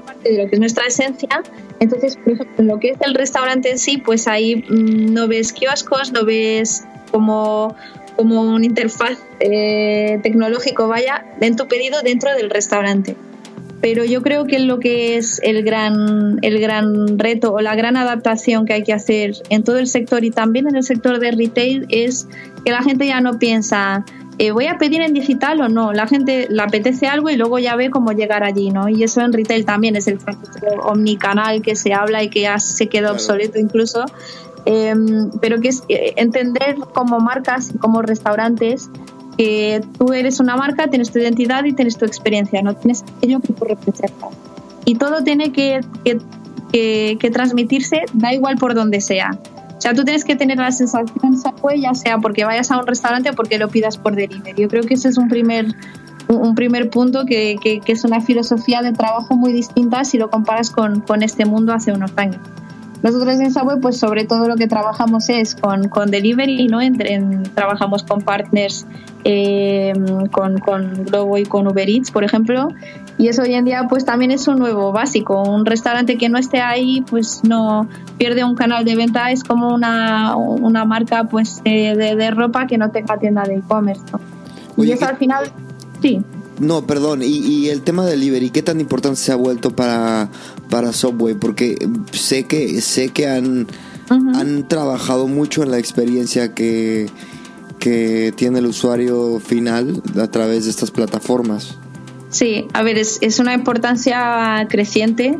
parte 0.00 0.32
de 0.32 0.42
lo 0.42 0.48
que 0.48 0.56
es 0.56 0.60
nuestra 0.60 0.86
esencia. 0.86 1.42
Entonces, 1.80 2.16
por 2.16 2.32
ejemplo, 2.32 2.54
en 2.58 2.66
lo 2.66 2.80
que 2.80 2.90
es 2.90 2.98
el 3.00 3.14
restaurante 3.14 3.70
en 3.70 3.78
sí, 3.78 3.98
pues 3.98 4.26
ahí 4.26 4.56
mm, 4.56 5.12
no 5.12 5.28
ves 5.28 5.52
kioscos, 5.52 6.12
no 6.12 6.24
ves 6.24 6.84
como, 7.10 7.74
como 8.16 8.42
una 8.42 8.64
interfaz 8.64 9.18
eh, 9.40 10.20
tecnológico, 10.22 10.88
vaya, 10.88 11.24
en 11.40 11.56
tu 11.56 11.66
pedido 11.68 12.02
dentro 12.02 12.34
del 12.34 12.50
restaurante. 12.50 13.16
Pero 13.80 14.04
yo 14.04 14.22
creo 14.22 14.44
que 14.46 14.58
lo 14.58 14.80
que 14.80 15.16
es 15.16 15.40
el 15.44 15.62
gran, 15.62 16.38
el 16.42 16.58
gran 16.60 17.16
reto 17.18 17.52
o 17.52 17.60
la 17.60 17.76
gran 17.76 17.96
adaptación 17.96 18.66
que 18.66 18.72
hay 18.72 18.82
que 18.82 18.92
hacer 18.92 19.34
en 19.50 19.62
todo 19.62 19.78
el 19.78 19.86
sector 19.86 20.24
y 20.24 20.30
también 20.30 20.66
en 20.68 20.74
el 20.74 20.82
sector 20.82 21.20
de 21.20 21.30
retail 21.30 21.86
es 21.88 22.26
que 22.64 22.72
la 22.72 22.82
gente 22.82 23.06
ya 23.06 23.20
no 23.20 23.38
piensa 23.38 24.04
eh, 24.40 24.52
voy 24.52 24.66
a 24.66 24.78
pedir 24.78 25.00
en 25.02 25.12
digital 25.14 25.60
o 25.60 25.68
no. 25.68 25.92
La 25.92 26.06
gente 26.06 26.46
le 26.48 26.62
apetece 26.62 27.08
algo 27.08 27.28
y 27.28 27.36
luego 27.36 27.58
ya 27.58 27.74
ve 27.74 27.90
cómo 27.90 28.12
llegar 28.12 28.44
allí, 28.44 28.70
¿no? 28.70 28.88
Y 28.88 29.02
eso 29.02 29.20
en 29.20 29.32
retail 29.32 29.64
también 29.64 29.96
es 29.96 30.06
el 30.06 30.18
omnicanal 30.84 31.60
que 31.60 31.74
se 31.74 31.92
habla 31.92 32.22
y 32.22 32.30
que 32.30 32.42
ya 32.42 32.60
se 32.60 32.86
queda 32.86 33.10
obsoleto 33.10 33.58
incluso. 33.58 34.04
Em, 34.70 35.30
pero 35.40 35.62
que 35.62 35.68
es 35.68 35.82
eh, 35.88 36.12
entender 36.16 36.76
como 36.92 37.18
marcas, 37.20 37.72
como 37.80 38.02
restaurantes, 38.02 38.90
que 39.38 39.80
tú 39.96 40.12
eres 40.12 40.40
una 40.40 40.56
marca, 40.56 40.88
tienes 40.88 41.10
tu 41.10 41.18
identidad 41.18 41.64
y 41.64 41.72
tienes 41.72 41.96
tu 41.96 42.04
experiencia, 42.04 42.60
no 42.60 42.74
tienes 42.74 43.02
aquello 43.16 43.40
que 43.40 43.54
tú 43.54 43.64
representas. 43.64 44.28
Y 44.84 44.96
todo 44.96 45.24
tiene 45.24 45.52
que, 45.52 45.80
que, 46.04 47.16
que 47.18 47.30
transmitirse, 47.30 48.02
da 48.12 48.34
igual 48.34 48.58
por 48.58 48.74
donde 48.74 49.00
sea. 49.00 49.38
O 49.74 49.80
sea, 49.80 49.94
tú 49.94 50.04
tienes 50.04 50.26
que 50.26 50.36
tener 50.36 50.58
la 50.58 50.70
sensación 50.70 51.38
Subway, 51.38 51.80
ya 51.80 51.94
sea 51.94 52.18
porque 52.18 52.44
vayas 52.44 52.70
a 52.70 52.78
un 52.78 52.86
restaurante 52.86 53.30
o 53.30 53.32
porque 53.32 53.56
lo 53.56 53.68
pidas 53.68 53.96
por 53.96 54.16
delivery. 54.16 54.60
Yo 54.60 54.68
creo 54.68 54.82
que 54.82 54.94
ese 54.94 55.08
es 55.08 55.16
un 55.16 55.28
primer, 55.28 55.74
un 56.28 56.54
primer 56.54 56.90
punto 56.90 57.24
que, 57.24 57.56
que, 57.62 57.80
es 57.86 58.04
una 58.04 58.20
filosofía 58.20 58.82
de 58.82 58.92
trabajo 58.92 59.34
muy 59.34 59.54
distinta 59.54 60.04
si 60.04 60.18
lo 60.18 60.28
comparas 60.28 60.70
con, 60.70 61.00
con 61.00 61.22
este 61.22 61.46
mundo 61.46 61.72
hace 61.72 61.90
unos 61.90 62.12
años. 62.16 62.42
Nosotros 63.02 63.38
en 63.38 63.52
Subway, 63.52 63.78
pues 63.80 63.98
sobre 63.98 64.24
todo 64.24 64.48
lo 64.48 64.56
que 64.56 64.66
trabajamos 64.66 65.28
es 65.28 65.54
con, 65.54 65.88
con 65.88 66.10
delivery, 66.10 66.66
¿no? 66.66 66.80
En, 66.80 67.44
trabajamos 67.54 68.02
con 68.02 68.22
partners, 68.22 68.86
eh, 69.24 69.92
con, 70.32 70.58
con 70.58 71.04
Globo 71.04 71.38
y 71.38 71.44
con 71.44 71.66
Uber 71.68 71.88
Eats, 71.88 72.10
por 72.10 72.24
ejemplo, 72.24 72.70
y 73.18 73.26
eso 73.26 73.42
hoy 73.42 73.54
en 73.54 73.64
día 73.64 73.86
pues 73.88 74.04
también 74.04 74.30
es 74.30 74.46
un 74.46 74.58
nuevo 74.58 74.92
básico. 74.92 75.42
Un 75.42 75.66
restaurante 75.66 76.16
que 76.16 76.28
no 76.28 76.38
esté 76.38 76.60
ahí 76.60 77.04
pues 77.08 77.42
no 77.42 77.88
pierde 78.16 78.44
un 78.44 78.54
canal 78.54 78.84
de 78.84 78.94
venta, 78.94 79.32
es 79.32 79.42
como 79.42 79.74
una, 79.74 80.36
una 80.36 80.84
marca 80.84 81.24
pues 81.24 81.62
de, 81.64 81.96
de, 81.96 82.30
ropa 82.30 82.66
que 82.68 82.78
no 82.78 82.90
tenga 82.90 83.18
tienda 83.18 83.42
de 83.42 83.56
e-commerce. 83.56 84.02
Y 84.76 84.92
eso 84.92 85.06
al 85.06 85.16
final, 85.16 85.50
sí. 86.00 86.22
No, 86.60 86.86
perdón, 86.86 87.22
y, 87.22 87.26
y, 87.26 87.68
el 87.68 87.82
tema 87.82 88.04
del 88.04 88.20
delivery, 88.20 88.50
¿qué 88.50 88.62
tan 88.62 88.80
importante 88.80 89.20
se 89.20 89.32
ha 89.32 89.36
vuelto 89.36 89.74
para, 89.74 90.28
para 90.70 90.92
Subway? 90.92 91.34
Porque 91.34 91.76
sé 92.12 92.44
que, 92.44 92.80
sé 92.80 93.10
que 93.10 93.28
han, 93.28 93.68
han 94.08 94.66
trabajado 94.66 95.28
mucho 95.28 95.62
en 95.62 95.70
la 95.70 95.78
experiencia 95.78 96.54
que, 96.54 97.08
que 97.78 98.32
tiene 98.36 98.58
el 98.58 98.66
usuario 98.66 99.38
final 99.40 100.02
a 100.20 100.26
través 100.28 100.64
de 100.64 100.70
estas 100.70 100.90
plataformas. 100.90 101.76
Sí, 102.30 102.66
a 102.72 102.82
ver, 102.82 102.98
es, 102.98 103.18
es 103.20 103.38
una 103.38 103.54
importancia 103.54 104.66
creciente 104.68 105.38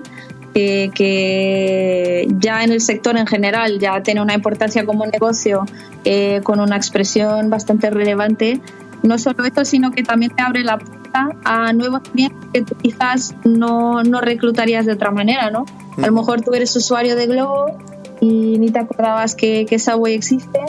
que, 0.95 2.27
ya 2.39 2.65
en 2.65 2.73
el 2.73 2.81
sector 2.81 3.17
en 3.17 3.27
general 3.27 3.79
ya 3.79 4.03
tiene 4.03 4.21
una 4.23 4.35
importancia 4.35 4.85
como 4.85 5.07
negocio 5.07 5.65
eh, 6.05 6.41
con 6.43 6.61
una 6.61 6.77
expresión 6.77 7.51
bastante 7.51 7.91
relevante. 7.91 8.61
No 9.03 9.19
solo 9.19 9.45
esto, 9.45 9.65
sino 9.65 9.91
que 9.91 10.03
también 10.03 10.35
te 10.35 10.43
abre 10.43 10.65
la 10.65 10.79
puerta 10.79 11.37
a 11.45 11.73
nuevos 11.73 12.03
clientes 12.03 12.65
que 12.65 12.75
quizás 12.75 13.35
no, 13.45 14.03
no 14.03 14.21
reclutarías 14.21 14.87
de 14.87 14.93
otra 14.93 15.11
manera, 15.11 15.51
¿no? 15.51 15.65
A 15.97 16.07
lo 16.07 16.13
mejor 16.13 16.43
tú 16.43 16.53
eres 16.53 16.75
usuario 16.77 17.17
de 17.17 17.27
Globo 17.27 17.79
y 18.21 18.59
ni 18.59 18.71
te 18.71 18.79
acordabas 18.79 19.35
que, 19.35 19.67
que 19.67 19.79
Subway 19.79 20.15
existe 20.15 20.61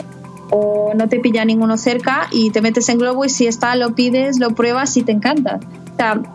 o 0.50 0.92
no 0.94 1.08
te 1.08 1.20
pilla 1.20 1.44
ninguno 1.44 1.76
cerca 1.76 2.28
y 2.32 2.50
te 2.50 2.60
metes 2.60 2.88
en 2.88 2.98
Globo 2.98 3.24
y 3.24 3.28
si 3.28 3.46
está 3.46 3.76
lo 3.76 3.94
pides, 3.94 4.40
lo 4.40 4.50
pruebas 4.50 4.96
y 4.96 5.02
te 5.02 5.12
encanta 5.12 5.60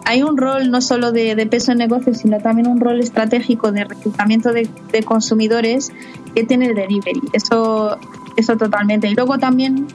hay 0.06 0.24
un 0.24 0.38
rol 0.38 0.70
no 0.70 0.82
solo 0.82 1.12
de, 1.12 1.48
peso 1.50 1.72
en 1.72 1.80
negocios, 1.80 2.18
sino 2.18 2.40
también 2.40 2.68
un 2.68 2.80
rol 2.80 3.00
estratégico 3.00 3.72
de 3.72 3.86
reclutamiento 3.86 4.52
de, 4.52 4.70
consumidores 5.04 5.92
que 6.34 6.44
tiene 6.44 6.68
el 6.68 6.76
delivery. 6.76 7.22
Eso, 7.34 7.98
eso 8.38 8.58
totalmente. 8.58 9.08
Y 9.08 9.16
luego 9.16 9.38
también 9.38 9.88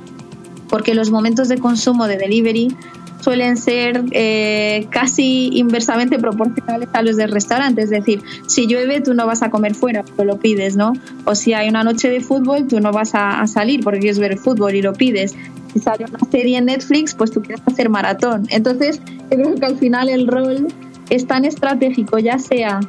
porque 0.71 0.95
los 0.95 1.11
momentos 1.11 1.49
de 1.49 1.59
consumo 1.59 2.07
de 2.07 2.17
delivery 2.17 2.75
suelen 3.21 3.57
ser 3.57 4.03
eh, 4.13 4.87
casi 4.91 5.51
inversamente 5.53 6.19
proporcionales 6.19 6.89
a 6.93 7.03
los 7.03 7.17
del 7.17 7.31
restaurante. 7.31 7.83
Es 7.83 7.91
decir, 7.91 8.23
si 8.47 8.67
llueve, 8.67 9.01
tú 9.01 9.15
no 9.15 9.27
vas 9.27 9.43
a 9.43 9.51
comer 9.51 9.75
fuera, 9.75 10.03
porque 10.03 10.25
lo 10.25 10.39
pides, 10.39 10.77
¿no? 10.77 10.93
O 11.25 11.35
si 11.35 11.53
hay 11.53 11.69
una 11.69 11.85
noche 11.85 12.09
de 12.09 12.21
fútbol, 12.21 12.67
tú 12.67 12.81
no 12.81 12.93
vas 12.93 13.11
a, 13.15 13.47
salir 13.47 13.83
porque 13.83 14.01
quieres 14.01 14.19
ver 14.19 14.33
el 14.33 14.39
fútbol 14.39 14.75
y 14.75 14.83
lo 14.83 14.93
pides 14.93 15.35
si 15.73 15.79
sale 15.79 16.05
una 16.09 16.19
serie 16.31 16.59
en 16.59 16.67
Netflix, 16.67 17.15
pues 17.15 17.31
tú 17.31 17.43
quieres 17.43 17.63
hacer 17.67 17.89
maratón. 17.89 18.47
Entonces, 18.51 19.01
creo 19.29 19.55
que 19.55 19.67
al 19.67 19.77
final 19.77 20.09
el 20.09 20.27
rol 20.27 20.67
es 21.11 21.27
tan 21.27 21.45
estratégico, 21.45 22.19
ya 22.19 22.39
sea 22.39 22.81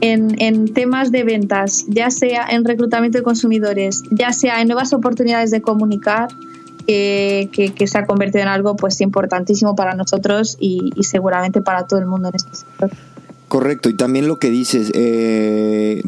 en, 0.00 0.40
en, 0.40 0.72
temas 0.72 1.10
de 1.10 1.24
ventas, 1.24 1.84
ya 1.88 2.10
sea 2.10 2.46
en 2.48 2.64
reclutamiento 2.64 3.18
de 3.18 3.24
consumidores, 3.24 4.04
ya 4.10 4.32
sea 4.32 4.60
en 4.60 4.68
nuevas 4.68 4.92
oportunidades 4.92 5.50
de 5.50 5.60
comunicar, 5.60 6.28
que, 6.86 7.72
que, 7.74 7.86
se 7.86 7.98
ha 7.98 8.06
convertido 8.06 8.42
en 8.42 8.48
algo 8.48 8.76
pues 8.76 9.00
importantísimo 9.00 9.74
para 9.74 9.94
nosotros 9.94 10.56
y, 10.60 10.90
y, 10.96 11.04
seguramente 11.04 11.60
para 11.60 11.86
todo 11.86 12.00
el 12.00 12.06
mundo 12.06 12.28
en 12.28 12.34
este 12.36 12.54
sector. 12.54 12.90
Correcto, 13.50 13.90
y 13.90 13.96
también 13.96 14.28
lo 14.28 14.38
que 14.38 14.48
dices, 14.48 14.92
eh, 14.94 16.02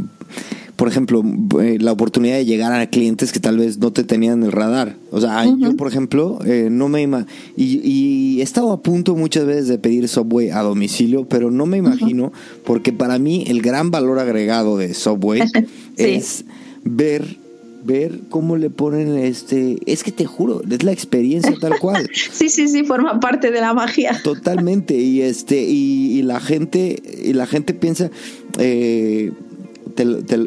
por 0.77 0.87
ejemplo, 0.87 1.25
eh, 1.61 1.79
la 1.81 1.91
oportunidad 1.91 2.37
de 2.37 2.45
llegar 2.45 2.73
a 2.73 2.87
clientes 2.87 3.33
que 3.33 3.41
tal 3.41 3.59
vez 3.59 3.79
no 3.79 3.93
te 3.93 4.05
tenían 4.05 4.39
en 4.39 4.45
el 4.45 4.53
radar. 4.53 4.97
O 5.11 5.21
sea, 5.21 5.45
yo, 5.45 5.77
por 5.77 5.89
ejemplo, 5.89 6.39
eh, 6.45 6.69
no 6.71 6.89
me 6.89 7.03
ima 7.03 7.27
y, 7.57 7.81
y, 7.83 8.41
he 8.41 8.45
estado 8.45 8.71
a 8.71 8.81
punto 8.81 9.17
muchas 9.17 9.45
veces 9.45 9.67
de 9.67 9.79
pedir 9.79 10.09
Subway 10.09 10.51
a 10.51 10.63
domicilio, 10.63 11.27
pero 11.29 11.51
no 11.51 11.67
me 11.67 11.79
imagino, 11.79 12.33
porque 12.65 12.93
para 12.93 13.19
mí 13.19 13.45
el 13.49 13.61
gran 13.61 13.91
valor 13.91 14.21
agregado 14.21 14.79
de 14.79 14.95
Subway 14.95 15.43
es 15.97 16.45
ver 16.85 17.42
ver 17.85 18.21
cómo 18.29 18.57
le 18.57 18.71
ponen 18.71 19.17
este 19.17 19.79
es 19.87 20.05
que 20.05 20.13
te 20.13 20.25
juro 20.25 20.63
es 20.69 20.83
la 20.83 20.93
experiencia 20.93 21.55
tal 21.61 21.79
cual. 21.79 22.09
Sí 22.33 22.49
sí 22.49 22.69
sí 22.69 22.85
forma 22.85 23.21
parte 23.21 23.51
de 23.51 23.61
la 23.61 23.75
magia. 23.75 24.21
Totalmente 24.23 24.95
y 24.95 25.23
este 25.23 25.63
y, 25.63 26.19
y 26.19 26.23
la 26.23 26.41
gente 26.41 27.03
y 27.23 27.33
la 27.33 27.47
gente 27.47 27.75
piensa 27.75 28.11
eh, 28.59 29.33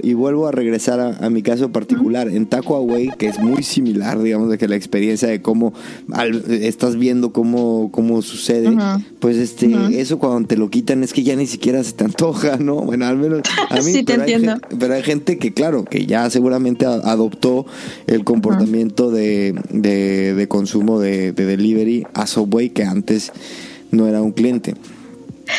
y 0.03 0.13
vuelvo 0.13 0.47
a 0.47 0.51
regresar 0.51 0.99
a, 0.99 1.29
mi 1.29 1.41
caso 1.41 1.71
particular. 1.71 2.27
En 2.27 2.45
Taco 2.45 2.75
Away, 2.75 3.12
que 3.17 3.27
es 3.27 3.39
muy 3.39 3.63
similar, 3.63 4.21
digamos, 4.21 4.49
de 4.49 4.58
que 4.58 4.67
la 4.67 4.75
experiencia 4.75 5.27
de 5.27 5.41
cómo 5.41 5.73
estás 6.49 6.95
viendo 6.95 7.31
cómo, 7.31 7.89
cómo 7.91 8.21
sucede, 8.21 8.75
pues 9.19 9.38
este 9.38 9.99
eso 9.99 10.19
cuando 10.19 10.47
te 10.47 10.58
lo 10.58 10.69
quitan 10.69 11.03
es 11.03 11.13
que 11.13 11.23
ya 11.23 11.36
ni 11.36 11.47
siquiera 11.47 11.84
se 11.84 11.93
te 11.93 12.03
antoja, 12.03 12.58
¿no? 12.58 12.75
Bueno, 12.86 13.08
al 13.08 13.17
menos 13.17 13.41
a 13.69 13.77
mí. 13.77 13.91
sí, 13.91 14.03
te 14.03 14.13
entiendo. 14.13 14.53
Hay, 14.53 14.77
pero 14.79 14.93
hay 14.93 15.03
gente 15.03 15.38
que, 15.38 15.53
claro, 15.53 15.86
que 15.86 16.05
ya 16.05 16.29
seguramente 16.29 16.86
adoptó 16.86 17.65
el 18.08 18.23
comportamiento 18.23 19.12
de, 19.12 19.55
de, 19.71 20.47
consumo 20.47 20.99
de, 20.99 21.31
de 21.31 21.45
delivery 21.45 22.05
a 22.13 22.27
Subway 22.27 22.69
que 22.69 22.84
antes 22.84 23.31
no 23.91 24.08
era 24.08 24.21
un 24.21 24.31
cliente. 24.31 24.75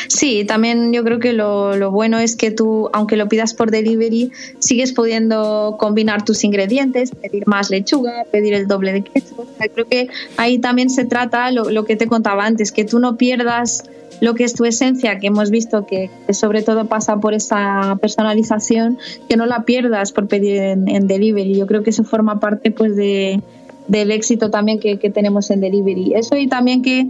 Sí, 0.09 0.45
también 0.45 0.93
yo 0.93 1.05
creo 1.05 1.19
que 1.19 1.33
lo, 1.33 1.77
lo, 1.77 1.91
bueno 1.91 2.19
es 2.19 2.37
que 2.37 2.51
tú, 2.51 2.91
aunque 2.93 3.17
lo 3.17 3.29
pidas 3.29 3.55
por 3.55 3.71
delivery, 3.71 4.33
sigues 4.59 4.93
pudiendo 4.93 5.77
combinar 5.79 6.25
tus 6.25 6.45
ingredientes, 6.45 7.11
pedir 7.11 7.47
más 7.47 7.71
lechuga, 7.71 8.25
pedir 8.31 8.55
el 8.55 8.67
doble 8.67 8.93
de 8.93 9.03
queso. 9.03 9.47
creo 9.75 9.87
que 9.87 10.09
ahí 10.37 10.59
también 10.59 10.91
se 10.91 11.05
trata 11.05 11.51
lo, 11.51 11.71
lo, 11.71 11.85
que 11.85 11.97
te 11.97 12.07
contaba 12.07 12.45
antes, 12.45 12.73
que 12.73 12.85
tú 12.85 12.99
no 12.99 13.17
pierdas 13.17 13.85
lo 14.21 14.35
que 14.35 14.45
es 14.45 14.55
tu 14.55 14.65
esencia, 14.65 15.19
que 15.19 15.27
hemos 15.27 15.51
visto 15.51 15.87
que, 15.87 16.11
sobre 16.31 16.63
todo 16.63 16.87
pasa 16.87 17.19
por 17.19 17.35
esa 17.35 17.99
personalización, 18.01 18.99
que 19.29 19.37
no 19.37 19.47
la 19.47 19.65
pierdas 19.65 20.13
por 20.13 20.27
pedir 20.27 20.57
en, 20.57 20.89
en 20.89 21.07
delivery. 21.07 21.55
Yo 21.55 21.67
creo 21.67 21.83
que 21.83 21.91
eso 21.91 22.05
forma 22.05 22.41
parte 22.41 22.71
pues 22.71 22.97
de, 22.97 23.43
del 23.89 24.11
éxito 24.11 24.51
también 24.51 24.79
que, 24.79 24.99
que, 24.99 25.11
tenemos 25.11 25.51
en 25.51 25.61
delivery. 25.61 26.15
Eso 26.15 26.37
y 26.37 26.47
también 26.47 26.83
que 26.83 27.09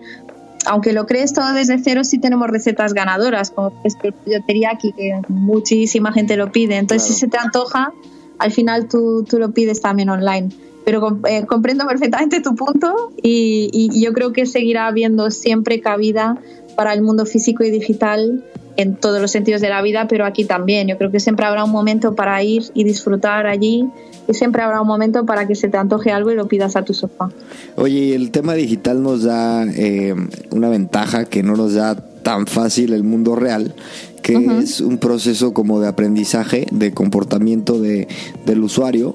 aunque 0.66 0.92
lo 0.92 1.07
crees 1.07 1.33
todo 1.33 1.52
desde 1.52 1.79
cero, 1.79 2.05
sí 2.05 2.18
tenemos 2.18 2.48
recetas 2.48 2.92
ganadoras, 2.92 3.50
como 3.50 3.81
este 3.85 4.12
pollo 4.12 4.38
teriyaki, 4.46 4.92
que 4.92 5.20
muchísima 5.29 6.12
gente 6.12 6.37
lo 6.37 6.52
pide. 6.52 6.76
Entonces, 6.76 7.09
si 7.09 7.14
se 7.14 7.29
te 7.29 7.38
antoja, 7.38 7.92
al 8.38 8.52
final 8.52 8.88
tú, 8.88 9.24
tú 9.24 9.38
lo 9.38 9.52
pides 9.52 9.81
también 9.81 10.11
online. 10.11 10.50
Pero 10.85 11.18
eh, 11.29 11.46
comprendo 11.46 11.87
perfectamente 11.87 12.40
tu 12.40 12.55
punto 12.55 13.11
y, 13.20 13.70
y, 13.72 14.00
yo 14.00 14.12
creo 14.12 14.33
que 14.33 14.46
seguirá 14.46 14.87
habiendo 14.87 15.33
siempre 15.33 15.81
cabida 15.81 16.38
para 16.76 16.92
el 16.92 17.02
mundo 17.02 17.26
físico 17.26 17.64
y 17.64 17.70
digital 17.70 18.44
en 18.76 18.96
todos 18.96 19.20
los 19.20 19.30
sentidos 19.30 19.60
de 19.60 19.68
la 19.68 19.82
vida, 19.82 20.06
pero 20.08 20.24
aquí 20.24 20.44
también. 20.44 20.88
Yo 20.88 20.98
creo 20.98 21.10
que 21.10 21.20
siempre 21.20 21.46
habrá 21.46 21.64
un 21.64 21.70
momento 21.70 22.14
para 22.14 22.42
ir 22.42 22.64
y 22.74 22.85
disfrutar 22.85 23.46
allí 23.46 23.87
y 24.29 24.35
siempre 24.35 24.62
habrá 24.62 24.81
un 24.81 24.88
momento 24.88 25.24
para 25.24 25.46
que 25.46 25.54
se 25.54 25.68
te 25.68 25.77
antoje 25.77 26.10
algo 26.10 26.31
y 26.31 26.35
lo 26.35 26.48
pidas 26.48 26.77
a 26.77 26.83
tu 26.83 26.94
sofá. 26.94 27.31
Oye, 27.77 28.14
el 28.14 28.31
tema 28.31 28.54
digital 28.54 29.02
nos 29.02 29.22
da 29.22 29.64
eh, 29.64 30.14
una 30.50 30.68
ventaja 30.68 31.24
que 31.24 31.42
no 31.42 31.56
nos 31.56 31.74
da 31.74 31.94
tan 31.94 32.46
fácil 32.46 32.92
el 32.92 33.04
mundo 33.04 33.37
real, 33.37 33.74
que 34.22 34.35
es 34.60 34.81
un 34.81 34.98
proceso 34.98 35.54
como 35.54 35.81
de 35.81 35.87
aprendizaje, 35.87 36.66
de 36.72 36.92
comportamiento 36.92 37.81
de, 37.81 38.08
del 38.44 38.64
usuario, 38.64 39.14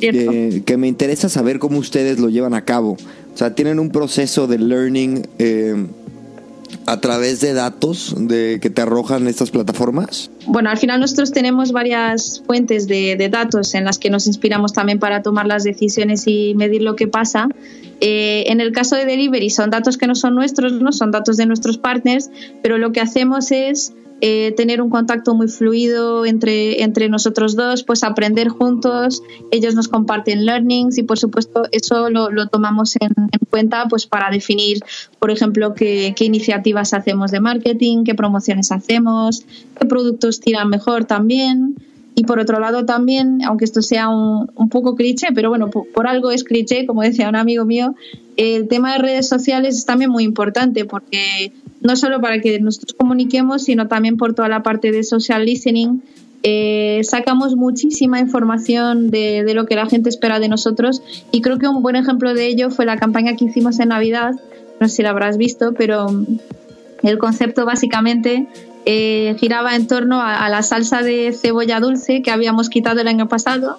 eh, 0.00 0.62
que 0.64 0.76
me 0.78 0.88
interesa 0.88 1.28
saber 1.28 1.58
cómo 1.58 1.78
ustedes 1.78 2.18
lo 2.18 2.30
llevan 2.30 2.54
a 2.54 2.64
cabo. 2.64 2.96
O 3.34 3.38
sea, 3.38 3.54
tienen 3.54 3.78
un 3.78 3.90
proceso 3.90 4.46
de 4.46 4.58
learning. 4.58 5.26
Eh, 5.38 5.86
a 6.86 7.00
través 7.00 7.40
de 7.40 7.52
datos 7.52 8.14
de 8.16 8.58
que 8.60 8.70
te 8.70 8.82
arrojan 8.82 9.26
estas 9.28 9.50
plataformas? 9.50 10.30
Bueno, 10.46 10.70
al 10.70 10.78
final 10.78 11.00
nosotros 11.00 11.32
tenemos 11.32 11.72
varias 11.72 12.42
fuentes 12.46 12.86
de, 12.86 13.16
datos 13.30 13.74
en 13.74 13.84
las 13.84 13.98
que 13.98 14.10
nos 14.10 14.26
inspiramos 14.26 14.72
también 14.72 14.98
para 14.98 15.22
tomar 15.22 15.46
las 15.46 15.64
decisiones 15.64 16.26
y 16.26 16.54
medir 16.54 16.82
lo 16.82 16.96
que 16.96 17.08
pasa. 17.08 17.48
Eh, 18.00 18.44
en 18.48 18.60
el 18.60 18.72
caso 18.72 18.94
de 18.94 19.04
delivery 19.04 19.50
son 19.50 19.70
datos 19.70 19.96
que 19.96 20.06
no 20.06 20.14
son 20.14 20.34
nuestros, 20.34 20.72
no 20.72 20.92
son 20.92 21.10
datos 21.10 21.36
de 21.36 21.46
nuestros 21.46 21.78
partners, 21.78 22.30
pero 22.62 22.78
lo 22.78 22.92
que 22.92 23.00
hacemos 23.00 23.50
es 23.50 23.94
eh, 24.20 24.54
tener 24.56 24.80
un 24.80 24.88
contacto 24.88 25.34
muy 25.34 25.48
fluido 25.48 26.24
entre, 26.24 26.82
entre 26.82 27.08
nosotros 27.08 27.54
dos, 27.54 27.82
pues 27.82 28.02
aprender 28.02 28.48
juntos, 28.48 29.22
ellos 29.50 29.74
nos 29.74 29.88
comparten 29.88 30.46
learnings 30.46 30.96
y 30.96 31.02
por 31.02 31.18
supuesto 31.18 31.64
eso 31.70 32.08
lo, 32.08 32.30
lo 32.30 32.48
tomamos 32.48 32.96
en, 33.00 33.12
cuenta 33.50 33.86
pues 33.88 34.06
para 34.06 34.30
definir, 34.30 34.78
por 35.18 35.30
ejemplo, 35.30 35.74
qué, 35.74 36.14
qué, 36.16 36.24
iniciativas 36.24 36.94
hacemos 36.94 37.30
de 37.30 37.40
marketing, 37.40 38.04
qué 38.04 38.14
promociones 38.14 38.72
hacemos, 38.72 39.44
qué 39.78 39.86
productos 39.86 40.40
tiran 40.40 40.68
mejor 40.68 41.04
también. 41.04 41.76
Y 42.18 42.24
por 42.24 42.38
otro 42.38 42.58
lado 42.58 42.86
también, 42.86 43.44
aunque 43.44 43.66
esto 43.66 43.82
sea 43.82 44.08
un, 44.08 44.50
un 44.54 44.70
poco 44.70 44.96
cliché, 44.96 45.28
pero 45.34 45.50
bueno, 45.50 45.68
por, 45.68 46.06
algo 46.06 46.30
es 46.30 46.44
cliché, 46.44 46.86
como 46.86 47.02
decía 47.02 47.28
un 47.28 47.36
amigo 47.36 47.66
mío, 47.66 47.94
el 48.38 48.68
tema 48.68 48.94
de 48.94 48.98
redes 48.98 49.28
sociales 49.28 49.76
es 49.76 49.84
también 49.84 50.10
muy 50.10 50.24
importante 50.24 50.86
porque 50.86 51.52
no 51.80 51.96
solo 51.96 52.20
para 52.20 52.40
que 52.40 52.58
nosotros 52.60 52.94
comuniquemos, 52.94 53.64
sino 53.64 53.88
también 53.88 54.16
por 54.16 54.34
toda 54.34 54.48
la 54.48 54.62
parte 54.62 54.92
de 54.92 55.04
social 55.04 55.44
listening. 55.44 56.00
Eh, 56.42 57.00
sacamos 57.02 57.56
muchísima 57.56 58.20
información 58.20 59.10
de, 59.10 59.42
de, 59.44 59.54
lo 59.54 59.66
que 59.66 59.74
la 59.74 59.86
gente 59.86 60.08
espera 60.08 60.38
de 60.38 60.48
nosotros 60.48 61.02
y 61.32 61.40
creo 61.40 61.58
que 61.58 61.66
un 61.66 61.82
buen 61.82 61.96
ejemplo 61.96 62.34
de 62.34 62.46
ello 62.46 62.70
fue 62.70 62.86
la 62.86 62.98
campaña 62.98 63.34
que 63.34 63.46
hicimos 63.46 63.80
en 63.80 63.88
Navidad, 63.88 64.32
no 64.78 64.88
sé 64.88 64.96
si 64.96 65.02
la 65.02 65.10
habrás 65.10 65.38
visto, 65.38 65.72
pero 65.76 66.06
el 67.02 67.18
concepto 67.18 67.64
básicamente 67.64 68.46
eh, 68.84 69.34
giraba 69.38 69.74
en 69.74 69.86
torno 69.86 70.20
a, 70.22 70.48
la 70.48 70.62
salsa 70.62 71.02
de 71.02 71.32
cebolla 71.32 71.80
dulce 71.80 72.22
que 72.22 72.30
habíamos 72.30 72.68
quitado 72.68 73.00
el 73.00 73.08
año 73.08 73.28
pasado 73.28 73.78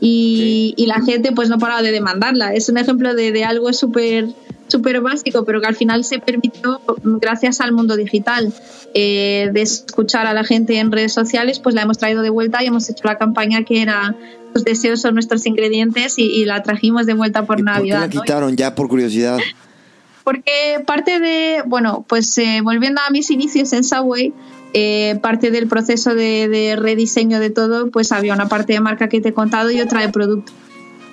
y, 0.00 0.74
la 0.86 1.02
gente 1.02 1.32
pues 1.32 1.50
no 1.50 1.58
paraba 1.58 1.82
de 1.82 1.92
demandarla. 1.92 2.54
Es 2.54 2.68
un 2.68 2.78
ejemplo 2.78 3.14
de, 3.14 3.44
algo 3.44 3.72
súper 3.72 4.28
súper 4.68 5.00
básico, 5.00 5.44
pero 5.44 5.60
que 5.60 5.66
al 5.66 5.76
final 5.76 6.04
se 6.04 6.18
permitió 6.18 6.80
gracias 7.02 7.60
al 7.60 7.72
mundo 7.72 7.96
digital. 7.96 8.52
Eh, 8.94 9.50
de 9.52 9.60
escuchar 9.62 10.26
a 10.26 10.32
la 10.32 10.44
gente 10.44 10.78
en 10.78 10.90
redes 10.90 11.12
sociales, 11.12 11.58
pues 11.58 11.74
la 11.74 11.82
hemos 11.82 11.98
traído 11.98 12.22
de 12.22 12.30
vuelta 12.30 12.62
y 12.62 12.66
hemos 12.66 12.88
hecho 12.88 13.02
la 13.04 13.18
campaña 13.18 13.64
que 13.64 13.82
era 13.82 14.14
los 14.54 14.64
deseos 14.64 15.00
son 15.00 15.14
nuestros 15.14 15.44
ingredientes 15.46 16.18
y, 16.18 16.44
la 16.44 16.62
trajimos 16.62 17.06
de 17.06 17.14
vuelta 17.14 17.44
por 17.44 17.62
Navidad. 17.62 18.00
¿Por 18.00 18.10
qué 18.10 18.16
la 18.16 18.22
quitaron 18.22 18.56
ya 18.56 18.74
por 18.74 18.88
curiosidad? 18.88 19.38
porque 20.24 20.82
parte 20.86 21.20
de, 21.20 21.62
bueno, 21.64 22.04
pues 22.06 22.36
eh, 22.38 22.60
volviendo 22.62 23.00
a 23.06 23.10
mis 23.10 23.30
inicios 23.30 23.72
en 23.72 23.82
Subway, 23.82 24.32
eh, 24.74 25.18
parte 25.22 25.50
del 25.50 25.68
proceso 25.68 26.14
de, 26.14 26.76
rediseño 26.78 27.40
de 27.40 27.48
todo, 27.48 27.90
pues 27.90 28.12
había 28.12 28.34
una 28.34 28.46
parte 28.46 28.74
de 28.74 28.80
marca 28.80 29.08
que 29.08 29.22
te 29.22 29.30
he 29.30 29.32
contado 29.32 29.70
y 29.70 29.80
otra 29.80 30.02
de 30.02 30.10
producto. 30.10 30.52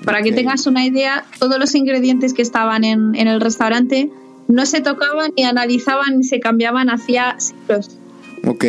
Para 0.04 0.22
que 0.22 0.32
tengas 0.32 0.68
una 0.68 0.86
idea, 0.86 1.26
todos 1.40 1.58
los 1.58 1.74
ingredientes 1.76 2.34
que 2.34 2.42
estaban 2.42 2.84
en, 2.84 3.16
el 3.16 3.42
restaurante 3.42 4.10
no 4.48 4.66
se 4.66 4.82
tocaban 4.82 5.32
ni 5.36 5.44
analizaban 5.44 6.18
ni 6.18 6.24
se 6.24 6.40
cambiaban 6.40 6.90
hacía 6.90 7.36
siglos. 7.40 7.98
Ok. 8.46 8.66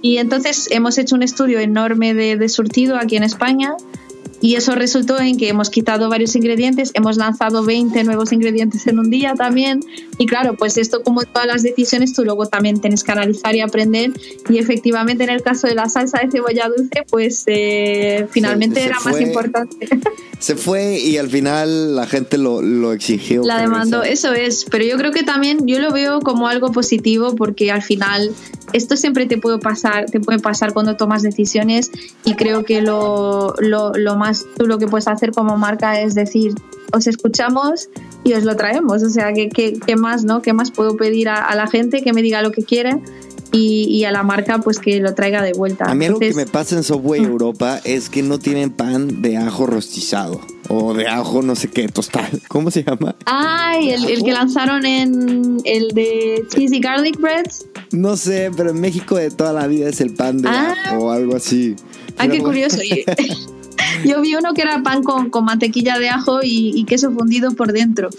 Y 0.00 0.18
entonces 0.18 0.68
hemos 0.72 0.98
hecho 0.98 1.14
un 1.14 1.22
estudio 1.22 1.60
enorme 1.60 2.14
de, 2.14 2.36
de 2.36 2.48
surtido 2.48 2.96
aquí 2.96 3.16
en 3.16 3.22
España 3.22 3.76
y 4.42 4.56
eso 4.56 4.74
resultó 4.74 5.20
en 5.20 5.38
que 5.38 5.48
hemos 5.48 5.70
quitado 5.70 6.08
varios 6.10 6.34
ingredientes, 6.34 6.90
hemos 6.94 7.16
lanzado 7.16 7.64
20 7.64 8.02
nuevos 8.02 8.32
ingredientes 8.32 8.84
en 8.88 8.98
un 8.98 9.08
día 9.08 9.34
también. 9.34 9.84
Y 10.18 10.26
claro, 10.26 10.56
pues 10.56 10.76
esto 10.78 11.04
como 11.04 11.22
todas 11.22 11.46
las 11.46 11.62
decisiones, 11.62 12.12
tú 12.12 12.24
luego 12.24 12.46
también 12.46 12.80
tienes 12.80 13.04
que 13.04 13.12
analizar 13.12 13.54
y 13.54 13.60
aprender. 13.60 14.10
Y 14.50 14.58
efectivamente 14.58 15.22
en 15.22 15.30
el 15.30 15.42
caso 15.42 15.68
de 15.68 15.76
la 15.76 15.88
salsa 15.88 16.18
de 16.18 16.30
cebolla 16.32 16.68
dulce, 16.68 17.04
pues 17.08 17.44
eh, 17.46 18.26
finalmente 18.32 18.82
era 18.82 18.98
más 19.04 19.20
importante. 19.20 19.88
Se 20.40 20.56
fue 20.56 20.98
y 20.98 21.18
al 21.18 21.30
final 21.30 21.94
la 21.94 22.08
gente 22.08 22.36
lo, 22.36 22.62
lo 22.62 22.92
exigió. 22.92 23.44
La 23.44 23.60
demandó, 23.60 24.02
eso 24.02 24.32
es. 24.32 24.66
Pero 24.68 24.84
yo 24.84 24.96
creo 24.96 25.12
que 25.12 25.22
también 25.22 25.68
yo 25.68 25.78
lo 25.78 25.92
veo 25.92 26.18
como 26.18 26.48
algo 26.48 26.72
positivo 26.72 27.36
porque 27.36 27.70
al 27.70 27.82
final 27.82 28.34
esto 28.72 28.96
siempre 28.96 29.26
te 29.26 29.38
puede 29.38 29.58
pasar, 29.58 30.06
te 30.06 30.18
puede 30.18 30.40
pasar 30.40 30.72
cuando 30.72 30.96
tomas 30.96 31.22
decisiones 31.22 31.92
y 32.24 32.34
creo 32.34 32.64
que 32.64 32.82
lo, 32.82 33.54
lo, 33.60 33.92
lo 33.92 34.16
más 34.16 34.31
tú 34.56 34.66
lo 34.66 34.78
que 34.78 34.86
puedes 34.86 35.08
hacer 35.08 35.32
como 35.32 35.56
marca 35.56 36.00
es 36.00 36.14
decir, 36.14 36.54
os 36.92 37.06
escuchamos 37.06 37.88
y 38.24 38.34
os 38.34 38.44
lo 38.44 38.56
traemos. 38.56 39.02
O 39.02 39.10
sea, 39.10 39.32
¿qué, 39.32 39.48
qué, 39.48 39.96
más, 39.96 40.24
no? 40.24 40.42
¿Qué 40.42 40.52
más 40.52 40.70
puedo 40.70 40.96
pedir 40.96 41.28
a, 41.28 41.54
la 41.54 41.66
gente 41.66 42.02
que 42.02 42.12
me 42.12 42.22
diga 42.22 42.42
lo 42.42 42.52
que 42.52 42.62
quiere? 42.62 43.00
Y, 43.54 44.04
a 44.04 44.12
la 44.12 44.22
marca 44.22 44.58
pues 44.60 44.78
que 44.78 44.98
lo 45.00 45.14
traiga 45.14 45.42
de 45.42 45.52
vuelta. 45.52 45.84
A 45.84 45.94
mí 45.94 46.06
algo 46.06 46.18
que 46.18 46.32
me 46.32 46.46
pasa 46.46 46.74
en 46.74 46.82
Subway. 46.82 47.22
Europa 47.22 47.80
es 47.84 48.08
que 48.08 48.22
no 48.22 48.38
tienen 48.38 48.70
pan 48.70 49.20
de 49.20 49.36
ajo 49.36 49.66
rostizado 49.66 50.40
o 50.68 50.94
de 50.94 51.06
ajo 51.06 51.42
no 51.42 51.54
sé 51.54 51.68
qué 51.68 51.86
tostal. 51.88 52.40
¿Cómo 52.48 52.70
se 52.70 52.82
llama? 52.82 53.14
Ay, 53.26 53.90
el, 53.90 54.06
el, 54.06 54.24
que 54.24 54.32
lanzaron 54.32 54.86
en 54.86 55.58
el 55.66 55.88
de 55.88 56.46
cheesy 56.48 56.80
garlic 56.80 57.20
breads. 57.20 57.66
No 57.90 58.16
sé, 58.16 58.50
pero 58.56 58.70
en 58.70 58.80
México 58.80 59.16
de 59.16 59.30
toda 59.30 59.52
la 59.52 59.66
vida 59.66 59.90
es 59.90 60.00
el 60.00 60.14
pan 60.14 60.40
de 60.40 60.48
ah. 60.48 60.74
ajo 60.86 61.04
o 61.04 61.10
algo 61.10 61.36
así. 61.36 61.76
Ay, 62.16 62.30
qué 62.30 62.38
curioso. 62.38 62.78
Yo 64.04 64.20
vi 64.20 64.34
uno 64.34 64.54
que 64.54 64.62
era 64.62 64.82
pan 64.82 65.02
con, 65.02 65.30
con 65.30 65.44
mantequilla 65.44 65.98
de 65.98 66.08
ajo 66.08 66.40
y, 66.42 66.84
queso 66.84 67.12
fundido 67.12 67.52
por 67.52 67.72
dentro. 67.72 68.10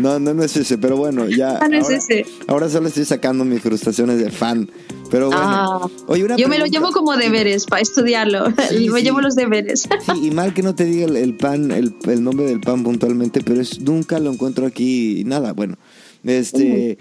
no, 0.00 0.18
no, 0.18 0.34
no, 0.34 0.42
es 0.42 0.56
ese, 0.56 0.78
pero 0.78 0.96
bueno, 0.96 1.28
ya. 1.28 1.58
Ah, 1.60 1.68
no 1.68 1.76
ahora, 1.76 1.78
es 1.78 1.90
ese. 1.90 2.26
ahora 2.46 2.68
solo 2.68 2.88
estoy 2.88 3.04
sacando 3.04 3.44
mis 3.44 3.60
frustraciones 3.60 4.18
de 4.18 4.30
fan. 4.30 4.70
Pero 5.10 5.28
bueno, 5.28 5.42
ah, 5.42 5.88
yo 6.36 6.48
me 6.48 6.58
lo 6.58 6.66
llevo 6.66 6.90
como 6.92 7.16
deberes 7.16 7.64
para 7.64 7.80
estudiarlo. 7.80 8.52
y 8.78 8.88
me 8.90 9.02
llevo 9.02 9.20
los 9.20 9.34
deberes. 9.34 9.88
Sí, 10.12 10.26
y 10.26 10.30
mal 10.30 10.52
que 10.52 10.62
no 10.62 10.74
te 10.74 10.84
diga 10.84 11.06
el, 11.06 11.34
pan, 11.34 11.70
el, 11.70 11.94
el, 12.06 12.22
nombre 12.22 12.46
del 12.46 12.60
pan 12.60 12.82
puntualmente, 12.82 13.40
pero 13.40 13.60
es 13.60 13.80
nunca 13.80 14.18
lo 14.18 14.30
encuentro 14.30 14.66
aquí. 14.66 15.22
Nada, 15.24 15.52
bueno. 15.52 15.76
Este. 16.24 16.98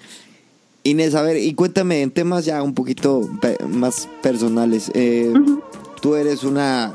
Inés, 0.88 1.16
a 1.16 1.22
ver, 1.22 1.36
y 1.36 1.54
cuéntame 1.54 2.02
en 2.02 2.12
temas 2.12 2.46
ya 2.46 2.64
un 2.64 2.74
poquito 2.74 3.30
más 3.68 4.08
personales. 4.22 4.90
Eh, 4.94 5.34
tú 6.02 6.16
eres 6.16 6.44
una 6.46 6.94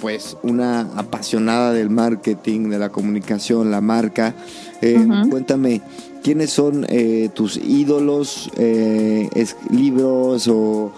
pues 0.00 0.36
una 0.42 0.80
apasionada 0.96 1.72
del 1.72 1.90
marketing, 1.90 2.70
de 2.70 2.78
la 2.78 2.90
comunicación, 2.90 3.70
la 3.70 3.80
marca. 3.80 4.34
Eh, 4.80 5.06
cuéntame, 5.30 5.80
¿quiénes 6.22 6.50
son 6.50 6.86
eh, 6.88 7.30
tus 7.34 7.56
ídolos, 7.56 8.50
eh, 8.56 9.28
libros 9.70 10.48
o, 10.48 10.92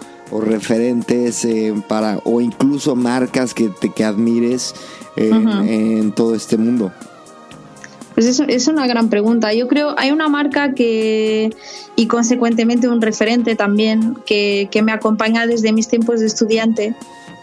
referentes 0.45 1.45
para 1.89 2.19
o 2.23 2.39
incluso 2.39 2.95
marcas 2.95 3.53
que 3.53 3.67
te 3.67 3.89
que 3.89 4.05
admires 4.05 4.73
en 5.17 6.13
todo 6.13 6.35
este 6.35 6.55
mundo? 6.55 6.93
Pues 8.13 8.27
eso 8.27 8.45
es 8.47 8.69
una 8.69 8.87
gran 8.87 9.09
pregunta. 9.09 9.53
Yo 9.53 9.67
creo 9.67 9.93
hay 9.97 10.11
una 10.11 10.29
marca 10.29 10.73
que 10.73 11.49
y 11.97 12.07
consecuentemente 12.07 12.87
un 12.87 13.01
referente 13.01 13.55
también 13.55 14.15
que, 14.25 14.69
que 14.71 14.81
me 14.81 14.93
acompaña 14.93 15.47
desde 15.47 15.73
mis 15.73 15.89
tiempos 15.89 16.21
de 16.21 16.27
estudiante 16.27 16.95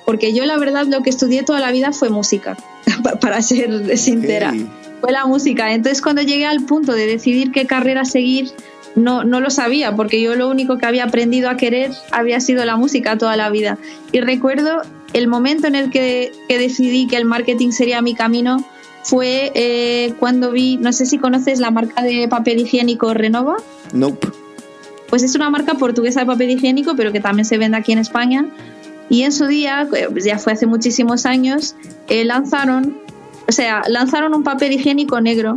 porque 0.08 0.32
yo 0.32 0.46
la 0.46 0.56
verdad 0.56 0.86
lo 0.86 1.02
que 1.02 1.10
estudié 1.10 1.42
toda 1.42 1.60
la 1.60 1.70
vida 1.70 1.92
fue 1.92 2.08
música, 2.08 2.56
para 3.20 3.42
ser 3.42 3.98
sincera. 3.98 4.54
Fue 5.02 5.12
la 5.12 5.26
música. 5.26 5.74
Entonces 5.74 6.00
cuando 6.00 6.22
llegué 6.22 6.46
al 6.46 6.64
punto 6.64 6.94
de 6.94 7.04
decidir 7.06 7.52
qué 7.52 7.66
carrera 7.66 8.06
seguir, 8.06 8.50
no, 8.94 9.22
no 9.22 9.42
lo 9.42 9.50
sabía, 9.50 9.94
porque 9.94 10.22
yo 10.22 10.34
lo 10.34 10.48
único 10.48 10.78
que 10.78 10.86
había 10.86 11.04
aprendido 11.04 11.50
a 11.50 11.58
querer 11.58 11.90
había 12.10 12.40
sido 12.40 12.64
la 12.64 12.76
música 12.76 13.18
toda 13.18 13.36
la 13.36 13.50
vida. 13.50 13.76
Y 14.10 14.20
recuerdo 14.20 14.80
el 15.12 15.28
momento 15.28 15.66
en 15.66 15.74
el 15.74 15.90
que, 15.90 16.32
decidí 16.48 17.06
que 17.06 17.18
el 17.18 17.26
marketing 17.26 17.72
sería 17.72 18.00
mi 18.00 18.14
camino 18.14 18.64
fue 19.02 19.52
eh, 19.54 20.14
cuando 20.18 20.52
vi, 20.52 20.78
no 20.78 20.94
sé 20.94 21.04
si 21.04 21.18
conoces 21.18 21.60
la 21.60 21.70
marca 21.70 22.02
de 22.02 22.28
papel 22.28 22.60
higiénico 22.60 23.12
Renova. 23.12 23.58
Nope. 23.92 24.28
Pues 25.10 25.22
es 25.22 25.34
una 25.34 25.50
marca 25.50 25.74
portuguesa 25.74 26.20
de 26.20 26.26
papel 26.26 26.50
higiénico, 26.50 26.96
pero 26.96 27.12
que 27.12 27.20
también 27.20 27.44
se 27.44 27.58
vende 27.58 27.76
aquí 27.76 27.92
en 27.92 27.98
España. 27.98 28.46
Y 29.08 29.22
en 29.22 29.32
su 29.32 29.46
día, 29.46 29.88
eh, 29.94 30.08
pues 30.10 30.24
ya 30.24 30.38
fue 30.38 30.52
hace 30.52 30.66
muchísimos 30.66 31.26
años, 31.26 31.74
eh, 32.08 32.24
lanzaron, 32.24 32.98
o 33.48 33.52
sea, 33.52 33.82
lanzaron 33.88 34.34
un 34.34 34.42
papel 34.42 34.72
higiénico 34.72 35.20
negro 35.20 35.56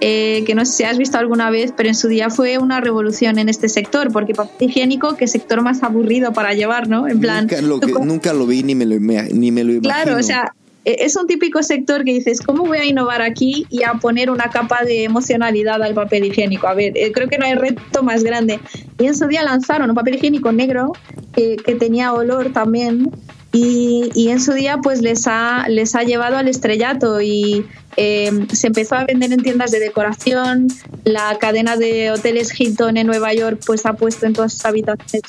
eh, 0.00 0.44
que 0.44 0.54
no 0.54 0.66
sé 0.66 0.72
si 0.72 0.82
has 0.84 0.98
visto 0.98 1.16
alguna 1.16 1.50
vez, 1.50 1.72
pero 1.74 1.88
en 1.88 1.94
su 1.94 2.08
día 2.08 2.28
fue 2.28 2.58
una 2.58 2.80
revolución 2.80 3.38
en 3.38 3.48
este 3.48 3.68
sector, 3.68 4.12
porque 4.12 4.34
papel 4.34 4.68
higiénico, 4.68 5.16
qué 5.16 5.26
sector 5.26 5.62
más 5.62 5.82
aburrido 5.82 6.32
para 6.32 6.52
llevar, 6.52 6.88
¿no? 6.88 7.08
En 7.08 7.20
plan. 7.20 7.46
Nunca 7.46 7.62
lo, 7.62 8.04
nunca 8.04 8.34
lo 8.34 8.46
vi 8.46 8.62
ni 8.62 8.74
me 8.74 8.84
lo, 8.84 8.98
ni 8.98 9.50
me 9.50 9.64
lo 9.64 9.72
imagino. 9.72 9.80
Claro, 9.82 10.18
o 10.18 10.22
sea, 10.22 10.52
es 10.84 11.16
un 11.16 11.26
típico 11.26 11.62
sector 11.62 12.04
que 12.04 12.12
dices, 12.12 12.40
¿cómo 12.40 12.64
voy 12.64 12.78
a 12.78 12.84
innovar 12.84 13.22
aquí 13.22 13.66
y 13.70 13.84
a 13.84 13.94
poner 13.94 14.30
una 14.30 14.50
capa 14.50 14.84
de 14.84 15.04
emocionalidad 15.04 15.82
al 15.82 15.94
papel 15.94 16.24
higiénico? 16.24 16.66
A 16.66 16.74
ver, 16.74 16.92
eh, 16.96 17.12
creo 17.12 17.28
que 17.28 17.38
no 17.38 17.46
hay 17.46 17.54
reto 17.54 18.02
más 18.02 18.22
grande. 18.22 18.60
Y 18.98 19.06
en 19.06 19.16
su 19.16 19.26
día 19.26 19.42
lanzaron 19.42 19.90
un 19.90 19.96
papel 19.96 20.16
higiénico 20.16 20.52
negro 20.52 20.92
que, 21.34 21.56
tenía 21.78 22.12
olor 22.12 22.52
también 22.52 23.10
y, 23.52 24.10
y, 24.14 24.28
en 24.28 24.40
su 24.40 24.52
día 24.52 24.78
pues 24.82 25.00
les 25.02 25.26
ha, 25.26 25.66
les 25.68 25.94
ha 25.94 26.02
llevado 26.02 26.36
al 26.36 26.48
estrellato 26.48 27.20
y, 27.20 27.64
eh, 27.96 28.46
se 28.52 28.66
empezó 28.68 28.96
a 28.96 29.04
vender 29.04 29.32
en 29.32 29.42
tiendas 29.42 29.70
de 29.70 29.78
decoración, 29.78 30.68
la 31.04 31.36
cadena 31.38 31.76
de 31.76 32.10
hoteles 32.10 32.58
Hilton 32.58 32.96
en 32.96 33.06
Nueva 33.06 33.32
York 33.34 33.60
pues 33.64 33.86
ha 33.86 33.92
puesto 33.92 34.26
en 34.26 34.32
todas 34.32 34.54
sus 34.54 34.64
habitaciones 34.64 35.22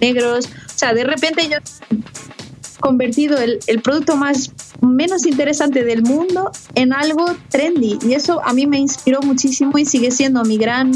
negros, 0.00 0.46
o 0.46 0.78
sea, 0.78 0.94
de 0.94 1.04
repente 1.04 1.48
yo 1.50 1.58
convertido 2.80 3.38
el, 3.38 3.58
el 3.66 3.80
producto 3.80 4.16
más 4.16 4.52
menos 4.80 5.26
interesante 5.26 5.84
del 5.84 6.02
mundo 6.02 6.50
en 6.74 6.92
algo 6.92 7.26
trendy. 7.50 7.98
Y 8.06 8.14
eso 8.14 8.40
a 8.44 8.52
mí 8.52 8.66
me 8.66 8.78
inspiró 8.78 9.20
muchísimo 9.22 9.78
y 9.78 9.84
sigue 9.84 10.10
siendo 10.10 10.42
mi 10.44 10.58
gran 10.58 10.92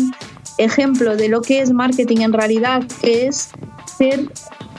ejemplo 0.58 1.16
de 1.16 1.28
lo 1.28 1.42
que 1.42 1.60
es 1.60 1.72
marketing 1.72 2.18
en 2.18 2.32
realidad, 2.32 2.82
que 3.00 3.26
es 3.26 3.50
ser 3.98 4.30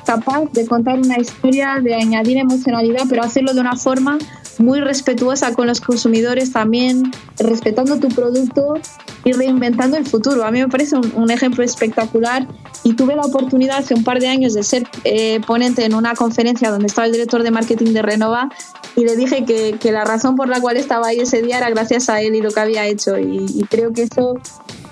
capaz 0.05 0.51
de 0.51 0.65
contar 0.67 0.99
una 0.99 1.19
historia, 1.19 1.79
de 1.81 1.95
añadir 1.95 2.37
emocionalidad, 2.37 3.03
pero 3.09 3.23
hacerlo 3.23 3.53
de 3.53 3.61
una 3.61 3.75
forma 3.75 4.17
muy 4.59 4.79
respetuosa 4.79 5.53
con 5.53 5.67
los 5.67 5.81
consumidores 5.81 6.51
también, 6.51 7.11
respetando 7.37 7.97
tu 7.97 8.09
producto 8.09 8.75
y 9.23 9.31
reinventando 9.31 9.97
el 9.97 10.05
futuro. 10.05 10.43
A 10.43 10.51
mí 10.51 10.59
me 10.59 10.67
parece 10.67 10.95
un, 10.95 11.31
ejemplo 11.31 11.63
espectacular 11.63 12.47
y 12.83 12.93
tuve 12.93 13.15
la 13.15 13.23
oportunidad 13.23 13.77
hace 13.77 13.95
un 13.95 14.03
par 14.03 14.19
de 14.19 14.27
años 14.27 14.53
de 14.53 14.63
ser 14.63 14.83
eh, 15.03 15.39
ponente 15.47 15.85
en 15.85 15.95
una 15.95 16.13
conferencia 16.13 16.69
donde 16.69 16.87
estaba 16.87 17.07
el 17.07 17.13
director 17.13 17.41
de 17.41 17.51
marketing 17.51 17.93
de 17.93 18.01
Renova 18.01 18.49
y 18.95 19.03
le 19.03 19.15
dije 19.15 19.45
que, 19.45 19.77
que, 19.79 19.91
la 19.91 20.03
razón 20.03 20.35
por 20.35 20.47
la 20.47 20.61
cual 20.61 20.77
estaba 20.77 21.07
ahí 21.07 21.19
ese 21.19 21.41
día 21.41 21.57
era 21.57 21.69
gracias 21.71 22.09
a 22.09 22.21
él 22.21 22.35
y 22.35 22.41
lo 22.41 22.51
que 22.51 22.59
había 22.59 22.85
hecho 22.85 23.17
y, 23.17 23.45
y 23.47 23.63
creo 23.63 23.91
que 23.93 24.03
eso 24.03 24.35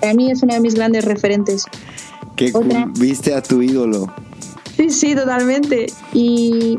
para 0.02 0.14
mí 0.14 0.30
es 0.32 0.42
uno 0.42 0.54
de 0.54 0.60
mis 0.60 0.74
grandes 0.74 1.04
referentes. 1.04 1.64
Que 2.34 2.52
viste 2.98 3.34
a 3.34 3.42
tu 3.42 3.62
ídolo. 3.62 4.12
Sí, 4.76 4.90
sí, 4.90 5.14
totalmente. 5.14 5.86
Y, 6.12 6.78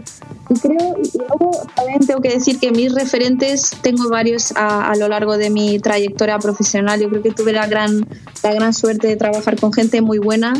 creo, 0.54 0.96
y 1.02 1.18
luego 1.18 1.52
también 1.76 2.06
tengo 2.06 2.22
que 2.22 2.30
decir 2.30 2.60
que 2.60 2.72
mis 2.72 2.94
referentes 2.94 3.72
tengo 3.82 4.10
varios 4.10 4.52
a, 4.56 4.92
a, 4.92 4.96
lo 4.96 5.08
largo 5.08 5.38
de 5.38 5.50
mi 5.50 5.80
trayectoria 5.80 6.40
profesional. 6.40 7.00
Yo 7.00 7.10
creo 7.10 7.22
que 7.22 7.32
tuve 7.32 7.54
la 7.54 7.68
gran, 7.68 8.08
la 8.44 8.54
gran 8.54 8.74
suerte 8.74 9.08
de 9.08 9.16
trabajar 9.16 9.60
con 9.60 9.74
gente 9.74 10.02
muy 10.02 10.20
buena 10.20 10.54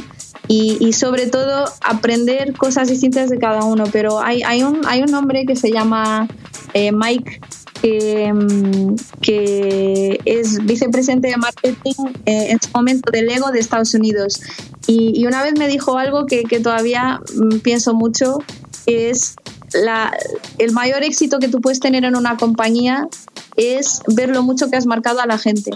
y, 0.48 0.78
y 0.80 0.94
sobre 0.94 1.28
todo 1.28 1.66
aprender 1.82 2.54
cosas 2.54 2.90
distintas 2.90 3.30
de 3.30 3.38
cada 3.38 3.64
uno. 3.64 3.86
Pero 3.92 4.20
hay, 4.20 4.44
hay, 4.44 4.64
un, 4.64 4.82
hay 4.86 5.02
un 5.02 5.14
hombre 5.14 5.46
que 5.46 5.56
se 5.56 5.72
llama 5.72 6.28
eh, 6.74 6.92
Mike 6.92 7.40
que, 7.82 8.34
mm, 8.34 8.96
que, 9.22 10.20
es 10.24 10.64
vicepresidente 10.66 11.28
de 11.28 11.38
marketing 11.38 12.14
eh, 12.26 12.52
en 12.52 12.62
su 12.62 12.70
momento 12.74 13.12
del 13.12 13.28
Lego 13.28 13.52
de 13.52 13.60
Estados 13.60 13.94
Unidos. 13.94 14.42
Y, 14.88 15.20
y 15.20 15.26
una 15.28 15.44
vez 15.44 15.54
me 15.58 15.68
dijo 15.68 15.98
algo 15.98 16.26
que, 16.26 16.44
que 16.44 16.60
todavía 16.60 17.20
mm, 17.36 17.60
pienso 17.60 17.94
mucho, 17.94 18.38
que 18.86 19.10
es 19.10 19.36
la, 19.74 20.16
el 20.58 20.72
mayor 20.72 21.04
éxito 21.04 21.40
que 21.40 21.48
tú 21.48 21.62
puedes 21.62 21.80
tener 21.80 22.06
en 22.06 22.16
una 22.16 22.38
compañía 22.38 23.08
es 23.56 24.02
ver 24.08 24.30
lo 24.30 24.44
mucho 24.44 24.70
que 24.70 24.78
has 24.78 24.86
marcado 24.86 25.22
a 25.22 25.26
la 25.26 25.38
gente. 25.38 25.72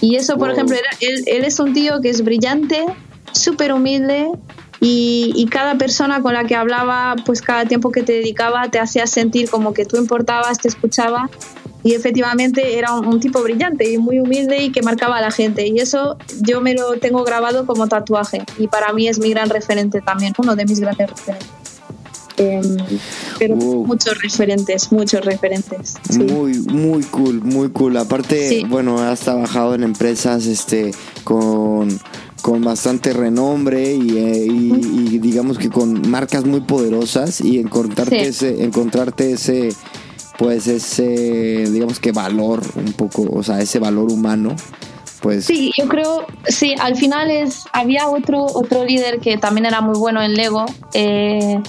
Y 0.00 0.16
eso, 0.16 0.36
por 0.36 0.48
wow. 0.48 0.52
ejemplo, 0.52 0.76
él, 1.00 1.24
él, 1.26 1.44
es 1.44 1.58
un 1.58 1.72
tío 1.72 2.00
que 2.00 2.10
es 2.10 2.22
brillante, 2.22 2.86
súper 3.32 3.72
humilde 3.72 4.30
y, 4.80 5.32
y, 5.34 5.46
cada 5.46 5.76
persona 5.76 6.22
con 6.22 6.34
la 6.34 6.44
que 6.44 6.54
hablaba, 6.54 7.16
pues 7.26 7.42
cada 7.42 7.64
tiempo 7.64 7.90
que 7.90 8.02
te 8.02 8.12
dedicaba 8.12 8.70
te 8.70 8.78
hacía 8.78 9.06
sentir 9.06 9.50
como 9.50 9.74
que 9.74 9.84
tú 9.84 9.96
importabas, 9.96 10.58
te 10.58 10.68
escuchaba 10.68 11.28
y 11.82 11.94
efectivamente 11.94 12.78
era 12.78 12.94
un, 12.94 13.06
un, 13.06 13.20
tipo 13.20 13.42
brillante 13.42 13.90
y 13.90 13.98
muy 13.98 14.20
humilde 14.20 14.62
y 14.62 14.70
que 14.70 14.82
marcaba 14.82 15.18
a 15.18 15.20
la 15.20 15.30
gente 15.30 15.66
y 15.66 15.78
eso 15.78 16.16
yo 16.40 16.60
me 16.60 16.74
lo 16.74 16.98
tengo 16.98 17.24
grabado 17.24 17.66
como 17.66 17.88
tatuaje 17.88 18.44
y 18.56 18.68
para 18.68 18.92
mí 18.92 19.08
es 19.08 19.18
mi 19.18 19.30
gran 19.30 19.50
referente 19.50 20.00
también, 20.00 20.32
uno 20.38 20.54
de 20.54 20.64
mis 20.64 20.78
grandes 20.80 21.10
referentes. 21.10 21.67
Eh, 22.38 22.60
pero 23.38 23.56
wow. 23.56 23.86
muchos 23.86 24.20
referentes, 24.22 24.92
muchos 24.92 25.24
referentes. 25.24 25.94
Sí. 26.08 26.18
Muy, 26.18 26.58
muy 26.60 27.02
cool, 27.04 27.42
muy 27.42 27.70
cool. 27.70 27.96
Aparte, 27.96 28.48
sí. 28.48 28.64
bueno, 28.68 29.00
has 29.00 29.20
trabajado 29.20 29.74
en 29.74 29.82
empresas 29.82 30.46
este 30.46 30.92
con 31.24 32.00
con 32.42 32.62
bastante 32.62 33.12
renombre 33.12 33.94
y, 33.94 34.16
eh, 34.16 34.46
y, 34.46 35.14
y, 35.14 35.18
digamos 35.18 35.58
que 35.58 35.70
con 35.70 36.08
marcas 36.08 36.44
muy 36.44 36.60
poderosas 36.60 37.40
y 37.40 37.58
encontrarte 37.58 38.20
sí. 38.20 38.26
ese 38.26 38.64
encontrarte 38.64 39.32
ese 39.32 39.70
pues 40.38 40.68
ese 40.68 41.68
digamos 41.70 41.98
que 41.98 42.12
valor 42.12 42.62
un 42.76 42.92
poco 42.92 43.26
o 43.30 43.42
sea 43.42 43.60
ese 43.60 43.80
valor 43.80 44.10
humano 44.12 44.54
pues 45.20 45.46
sí 45.46 45.72
yo 45.76 45.88
creo 45.88 46.26
sí 46.46 46.74
al 46.80 46.96
final 46.96 47.30
es 47.30 47.64
había 47.72 48.08
otro 48.08 48.44
otro 48.44 48.84
líder 48.84 49.18
que 49.18 49.36
también 49.36 49.66
era 49.66 49.80
muy 49.80 49.98
bueno 49.98 50.22
en 50.22 50.34
Lego 50.34 50.64
eh, 50.94 51.60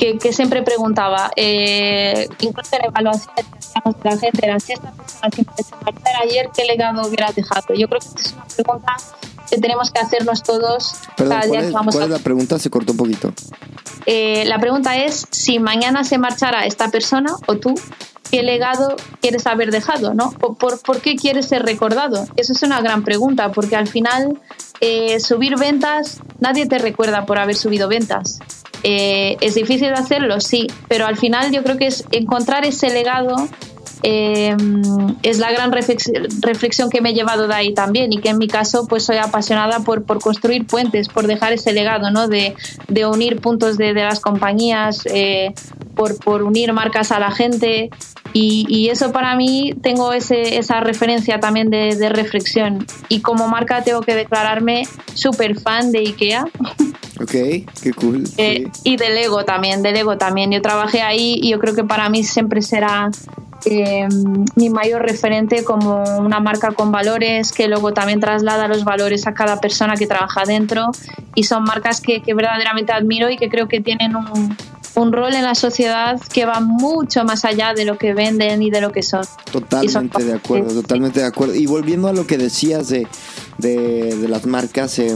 que, 0.00 0.18
que, 0.18 0.32
siempre 0.32 0.62
preguntaba 0.62 1.30
eh, 1.36 2.26
incluso 2.40 2.74
en 2.76 2.86
evaluaciones 2.86 3.46
que 3.46 4.08
de 4.08 4.10
la 4.10 4.18
gente 4.18 4.46
era 4.46 4.58
si 4.58 4.72
esta 4.72 4.90
persona 4.92 5.28
siempre 5.30 5.54
se 5.62 5.74
marchara 5.76 6.18
ayer 6.22 6.48
qué 6.56 6.64
legado 6.64 7.06
hubiera 7.06 7.30
dejado 7.32 7.74
yo 7.74 7.86
creo 7.86 8.00
que 8.00 8.20
es 8.20 8.32
una 8.32 8.46
pregunta 8.46 8.96
que 9.50 9.58
tenemos 9.58 9.90
que 9.90 10.00
hacernos 10.00 10.42
todos 10.42 10.94
Perdón, 11.16 11.38
cada 11.38 11.46
día 11.46 11.50
¿cuál 11.50 11.64
es, 11.64 11.66
que 11.66 11.74
vamos 11.74 11.94
¿cuál 11.94 12.02
a... 12.02 12.06
es 12.06 12.12
la 12.12 12.18
pregunta? 12.24 12.58
Se 12.58 12.70
cortó 12.70 12.92
un 12.92 12.98
poquito. 12.98 13.32
Eh, 14.06 14.44
la 14.46 14.58
pregunta 14.58 14.96
es 14.96 15.26
si 15.30 15.58
mañana 15.58 16.04
se 16.04 16.18
marchara 16.18 16.64
esta 16.66 16.90
persona 16.90 17.34
o 17.46 17.56
tú, 17.56 17.74
¿qué 18.30 18.42
legado 18.42 18.96
quieres 19.20 19.46
haber 19.46 19.70
dejado? 19.70 20.14
¿no? 20.14 20.30
¿Por, 20.32 20.80
por 20.80 21.00
qué 21.00 21.16
quieres 21.16 21.46
ser 21.46 21.64
recordado? 21.64 22.26
Eso 22.36 22.52
es 22.52 22.62
una 22.62 22.80
gran 22.80 23.02
pregunta, 23.02 23.50
porque 23.52 23.76
al 23.76 23.88
final 23.88 24.40
eh, 24.80 25.20
subir 25.20 25.58
ventas, 25.58 26.20
nadie 26.38 26.66
te 26.66 26.78
recuerda 26.78 27.26
por 27.26 27.38
haber 27.38 27.56
subido 27.56 27.88
ventas. 27.88 28.38
Eh, 28.82 29.36
es 29.40 29.54
difícil 29.54 29.88
de 29.88 29.94
hacerlo, 29.94 30.40
sí, 30.40 30.66
pero 30.88 31.06
al 31.06 31.16
final 31.16 31.52
yo 31.52 31.62
creo 31.62 31.76
que 31.76 31.86
es 31.86 32.04
encontrar 32.12 32.64
ese 32.64 32.90
legado 32.90 33.36
eh, 34.02 34.56
es 35.22 35.38
la 35.38 35.52
gran 35.52 35.72
reflexión 35.72 36.88
que 36.88 37.00
me 37.00 37.10
he 37.10 37.14
llevado 37.14 37.48
de 37.48 37.54
ahí 37.54 37.74
también 37.74 38.12
y 38.12 38.18
que 38.18 38.30
en 38.30 38.38
mi 38.38 38.48
caso 38.48 38.86
pues 38.86 39.04
soy 39.04 39.18
apasionada 39.18 39.80
por, 39.80 40.04
por 40.04 40.20
construir 40.20 40.66
puentes, 40.66 41.08
por 41.08 41.26
dejar 41.26 41.52
ese 41.52 41.72
legado, 41.72 42.10
¿no? 42.10 42.28
De, 42.28 42.54
de 42.88 43.06
unir 43.06 43.40
puntos 43.40 43.76
de, 43.76 43.92
de 43.92 44.02
las 44.02 44.20
compañías, 44.20 45.04
eh, 45.06 45.52
por, 45.94 46.18
por, 46.18 46.42
unir 46.42 46.72
marcas 46.72 47.12
a 47.12 47.18
la 47.18 47.30
gente 47.30 47.90
y, 48.32 48.64
y 48.68 48.88
eso 48.88 49.12
para 49.12 49.34
mí 49.36 49.74
tengo 49.82 50.12
ese, 50.12 50.56
esa 50.56 50.80
referencia 50.80 51.40
también 51.40 51.68
de, 51.68 51.94
de, 51.96 52.08
reflexión 52.08 52.86
y 53.08 53.20
como 53.20 53.48
marca 53.48 53.82
tengo 53.82 54.00
que 54.00 54.14
declararme 54.14 54.84
súper 55.14 55.60
fan 55.60 55.92
de 55.92 55.98
IKEA. 55.98 56.46
Ok, 57.20 57.30
qué 57.30 57.92
cool. 57.94 58.24
Eh, 58.38 58.68
sí. 58.72 58.80
Y 58.84 58.96
de 58.96 59.10
Lego 59.10 59.44
también, 59.44 59.82
de 59.82 59.92
Lego 59.92 60.16
también. 60.16 60.50
Yo 60.50 60.62
trabajé 60.62 61.02
ahí 61.02 61.38
y 61.42 61.50
yo 61.50 61.58
creo 61.58 61.74
que 61.74 61.84
para 61.84 62.08
mí 62.08 62.24
siempre 62.24 62.62
será 62.62 63.10
eh, 63.66 64.08
mi 64.56 64.70
mayor 64.70 65.02
referente 65.02 65.62
como 65.64 66.02
una 66.18 66.40
marca 66.40 66.72
con 66.72 66.92
valores 66.92 67.52
que 67.52 67.68
luego 67.68 67.92
también 67.92 68.20
traslada 68.20 68.68
los 68.68 68.84
valores 68.84 69.26
a 69.26 69.34
cada 69.34 69.60
persona 69.60 69.96
que 69.96 70.06
trabaja 70.06 70.44
dentro 70.46 70.90
y 71.34 71.44
son 71.44 71.64
marcas 71.64 72.00
que, 72.00 72.22
que 72.22 72.32
verdaderamente 72.32 72.92
admiro 72.92 73.28
y 73.28 73.36
que 73.36 73.50
creo 73.50 73.68
que 73.68 73.80
tienen 73.82 74.16
un, 74.16 74.56
un, 74.94 75.12
rol 75.12 75.34
en 75.34 75.42
la 75.42 75.54
sociedad 75.54 76.18
que 76.32 76.46
va 76.46 76.60
mucho 76.60 77.24
más 77.24 77.44
allá 77.44 77.74
de 77.74 77.84
lo 77.84 77.98
que 77.98 78.14
venden 78.14 78.62
y 78.62 78.70
de 78.70 78.80
lo 78.80 78.92
que 78.92 79.02
son. 79.02 79.26
Totalmente 79.52 79.92
son 79.92 80.26
de 80.26 80.32
acuerdo, 80.32 80.72
totalmente 80.72 81.20
de 81.20 81.26
acuerdo. 81.26 81.54
Y 81.54 81.66
volviendo 81.66 82.08
a 82.08 82.14
lo 82.14 82.26
que 82.26 82.38
decías 82.38 82.88
de, 82.88 83.06
de, 83.58 84.16
de 84.16 84.28
las 84.28 84.46
marcas... 84.46 84.98
Eh, 84.98 85.14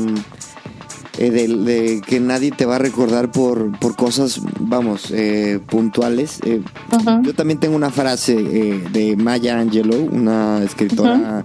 eh, 1.18 1.30
de, 1.30 1.48
de, 1.48 2.00
que 2.00 2.20
nadie 2.20 2.50
te 2.50 2.66
va 2.66 2.76
a 2.76 2.78
recordar 2.78 3.30
por, 3.30 3.78
por 3.78 3.96
cosas, 3.96 4.40
vamos, 4.58 5.10
eh, 5.10 5.60
puntuales. 5.66 6.40
Eh, 6.44 6.60
uh 6.90 6.96
-huh. 6.96 7.24
Yo 7.24 7.34
también 7.34 7.60
tengo 7.60 7.76
una 7.76 7.90
frase 7.90 8.34
eh, 8.34 8.84
de 8.92 9.16
Maya 9.16 9.58
Angelou, 9.58 10.08
una 10.10 10.62
escritora 10.62 11.44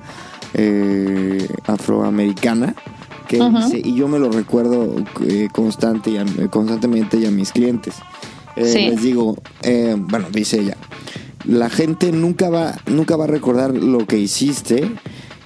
uh 0.53 0.57
-huh. 0.57 1.47
afroamericana, 1.67 2.75
que 3.27 3.39
uh 3.39 3.45
-huh. 3.45 3.63
dice, 3.63 3.81
y 3.83 3.95
yo 3.95 4.07
me 4.07 4.19
lo 4.19 4.31
recuerdo 4.31 4.95
eh, 5.27 5.47
constante 5.53 6.11
y 6.11 6.17
a, 6.17 6.25
constantemente 6.49 7.17
y 7.17 7.25
a 7.25 7.31
mis 7.31 7.51
clientes. 7.51 7.95
Sí. 8.55 8.89
Les 8.89 9.01
digo, 9.01 9.37
bueno, 10.09 10.27
dice 10.33 10.59
ella, 10.59 10.75
la 11.45 11.69
gente 11.69 12.11
nunca 12.11 12.49
va, 12.49 12.75
nunca 12.87 13.15
va 13.15 13.23
a 13.23 13.27
recordar 13.27 13.73
lo 13.73 14.05
que 14.05 14.17
hiciste 14.17 14.91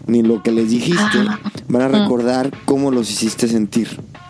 ni 0.08 0.22
lo 0.22 0.42
que 0.42 0.52
les 0.52 0.70
dijiste, 0.70 1.20
ah, 1.28 1.40
van 1.68 1.82
a 1.84 1.88
recordar 1.88 2.48
uh. 2.48 2.52
cómo 2.66 2.92
los 2.92 3.10
hiciste 3.10 3.48
sentir. 3.48 3.88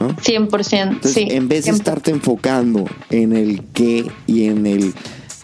¿No? 0.08 0.16
100%. 0.16 0.82
Entonces, 0.82 1.14
sí, 1.14 1.28
en 1.30 1.48
vez 1.48 1.66
de 1.66 1.72
100%. 1.72 1.76
estarte 1.76 2.12
enfocando 2.12 2.86
en 3.10 3.36
el 3.36 3.64
qué 3.74 4.06
y 4.28 4.46
en 4.46 4.66
el 4.66 4.94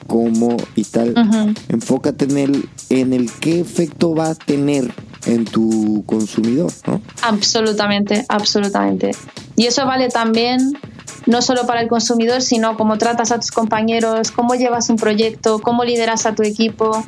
cómo 0.07 0.57
y 0.76 0.84
tal, 0.86 1.10
uh 1.10 1.14
-huh. 1.14 1.57
enfócate 1.70 2.26
en 2.26 2.38
el, 2.38 2.70
en 2.89 3.14
el 3.14 3.32
qué 3.32 3.60
efecto 3.60 4.16
va 4.16 4.30
a 4.30 4.36
tener 4.36 4.91
en 5.26 5.45
tu 5.45 6.03
consumidor, 6.05 6.72
¿no? 6.88 7.01
Absolutamente, 7.22 8.26
absolutamente. 8.28 9.12
Y 9.55 9.66
eso 9.68 9.86
vale 9.86 10.10
también 10.10 10.74
no 11.26 11.41
solo 11.41 11.68
para 11.68 11.82
el 11.82 11.88
consumidor, 11.88 12.41
sino 12.41 12.76
cómo 12.76 12.97
tratas 12.97 13.32
a 13.32 13.39
tus 13.39 13.51
compañeros, 13.51 14.32
cómo 14.32 14.55
llevas 14.55 14.89
un 14.89 14.95
proyecto, 14.95 15.60
cómo 15.60 15.84
lideras 15.84 16.26
a 16.26 16.34
tu 16.34 16.43
equipo, 16.43 17.03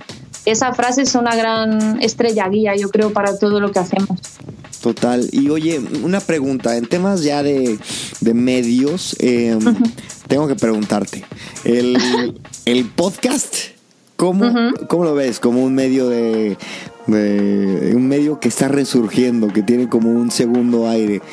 esa 0.45 0.73
frase 0.73 1.03
es 1.03 1.15
una 1.15 1.35
gran 1.35 2.01
estrella 2.01 2.47
guía, 2.49 2.75
yo 2.75 2.89
creo, 2.89 3.13
para 3.13 3.37
todo 3.37 3.59
lo 3.59 3.71
que 3.71 3.79
hacemos. 3.79 4.19
Total. 4.81 5.27
Y 5.31 5.49
oye, 5.49 5.79
una 6.03 6.19
pregunta, 6.19 6.75
en 6.75 6.87
temas 6.87 7.23
ya 7.23 7.43
de, 7.43 7.77
de 8.19 8.33
medios, 8.33 9.15
eh, 9.19 9.55
uh 9.55 9.59
-huh. 9.59 9.91
tengo 10.27 10.47
que 10.47 10.55
preguntarte, 10.55 11.23
¿el, 11.63 11.97
¿el 12.65 12.85
podcast 12.85 13.55
¿cómo, 14.21 14.53
¿cómo 14.87 15.03
lo 15.03 15.15
ves? 15.15 15.39
Como 15.39 15.63
un 15.63 15.73
medio 15.73 16.07
de, 16.07 16.55
de, 17.07 17.93
un 17.95 18.07
medio 18.07 18.39
que 18.39 18.49
está 18.49 18.67
resurgiendo, 18.67 19.47
que 19.47 19.63
tiene 19.63 19.89
como 19.89 20.11
un 20.11 20.29
segundo 20.29 20.87
aire. 20.87 21.23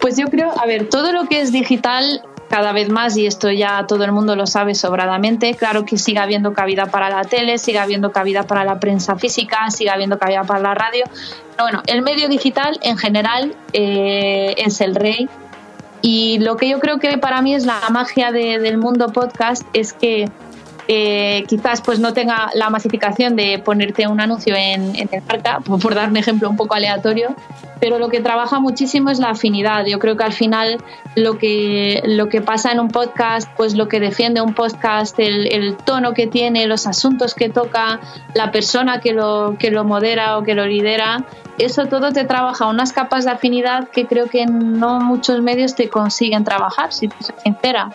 Pues 0.00 0.16
yo 0.16 0.26
creo, 0.26 0.50
a 0.60 0.66
ver, 0.66 0.88
todo 0.88 1.12
lo 1.12 1.28
que 1.28 1.40
es 1.40 1.52
digital 1.52 2.22
cada 2.50 2.72
vez 2.72 2.88
más, 2.88 3.16
y 3.16 3.26
esto 3.26 3.48
ya 3.50 3.86
todo 3.86 4.02
el 4.04 4.10
mundo 4.10 4.34
lo 4.34 4.44
sabe 4.44 4.74
sobradamente, 4.74 5.54
claro 5.54 5.84
que 5.84 5.96
siga 5.96 6.24
habiendo 6.24 6.52
cabida 6.52 6.86
para 6.86 7.08
la 7.08 7.22
tele, 7.22 7.58
siga 7.58 7.84
habiendo 7.84 8.10
cabida 8.10 8.42
para 8.42 8.64
la 8.64 8.80
prensa 8.80 9.14
física, 9.14 9.70
siga 9.70 9.92
habiendo 9.92 10.18
cabida 10.18 10.42
para 10.42 10.58
la 10.58 10.74
radio. 10.74 11.04
Pero 11.52 11.64
bueno, 11.64 11.82
el 11.86 12.02
medio 12.02 12.28
digital 12.28 12.80
en 12.82 12.98
general 12.98 13.54
eh, 13.72 14.54
es 14.58 14.80
el 14.80 14.96
rey. 14.96 15.28
Y 16.02 16.40
lo 16.40 16.56
que 16.56 16.68
yo 16.68 16.80
creo 16.80 16.98
que 16.98 17.18
para 17.18 17.40
mí 17.40 17.54
es 17.54 17.66
la 17.66 17.78
magia 17.90 18.32
del 18.32 18.78
mundo 18.78 19.12
podcast 19.12 19.62
es 19.72 19.92
que 19.92 20.28
eh, 20.92 21.44
quizás 21.46 21.82
pues 21.82 22.00
no 22.00 22.12
tenga 22.12 22.50
la 22.54 22.68
masificación 22.68 23.36
de 23.36 23.60
ponerte 23.60 24.08
un 24.08 24.20
anuncio 24.20 24.56
en, 24.56 24.96
en 24.96 25.08
el 25.12 25.22
marca, 25.22 25.60
por 25.60 25.94
dar 25.94 26.08
un 26.08 26.16
ejemplo 26.16 26.50
un 26.50 26.56
poco 26.56 26.74
aleatorio, 26.74 27.36
pero 27.78 28.00
lo 28.00 28.08
que 28.08 28.18
trabaja 28.18 28.58
muchísimo 28.58 29.08
es 29.10 29.20
la 29.20 29.30
afinidad. 29.30 29.86
Yo 29.86 30.00
creo 30.00 30.16
que 30.16 30.24
al 30.24 30.32
final 30.32 30.78
lo 31.14 31.38
que, 31.38 32.02
lo 32.06 32.28
que 32.28 32.40
pasa 32.40 32.72
en 32.72 32.80
un 32.80 32.88
podcast, 32.88 33.48
pues 33.56 33.76
lo 33.76 33.86
que 33.86 34.00
defiende 34.00 34.40
un 34.40 34.52
podcast, 34.52 35.16
el, 35.20 35.76
tono 35.76 36.12
que 36.12 36.26
tiene, 36.26 36.66
los 36.66 36.88
asuntos 36.88 37.36
que 37.36 37.48
toca, 37.48 38.00
la 38.34 38.50
persona 38.50 38.98
que 38.98 39.12
lo, 39.12 39.54
que 39.60 39.70
lo 39.70 39.84
modera 39.84 40.38
o 40.38 40.42
que 40.42 40.56
lo 40.56 40.66
lidera, 40.66 41.24
eso 41.58 41.86
todo 41.86 42.10
te 42.10 42.24
trabaja 42.24 42.66
unas 42.66 42.92
capas 42.92 43.24
de 43.26 43.30
afinidad 43.30 43.90
que 43.90 44.06
creo 44.06 44.26
que 44.26 44.44
no 44.46 44.98
muchos 44.98 45.40
medios 45.40 45.76
te 45.76 45.88
consiguen 45.88 46.42
trabajar, 46.42 46.92
si 46.92 47.08
soy 47.20 47.36
sincera. 47.44 47.90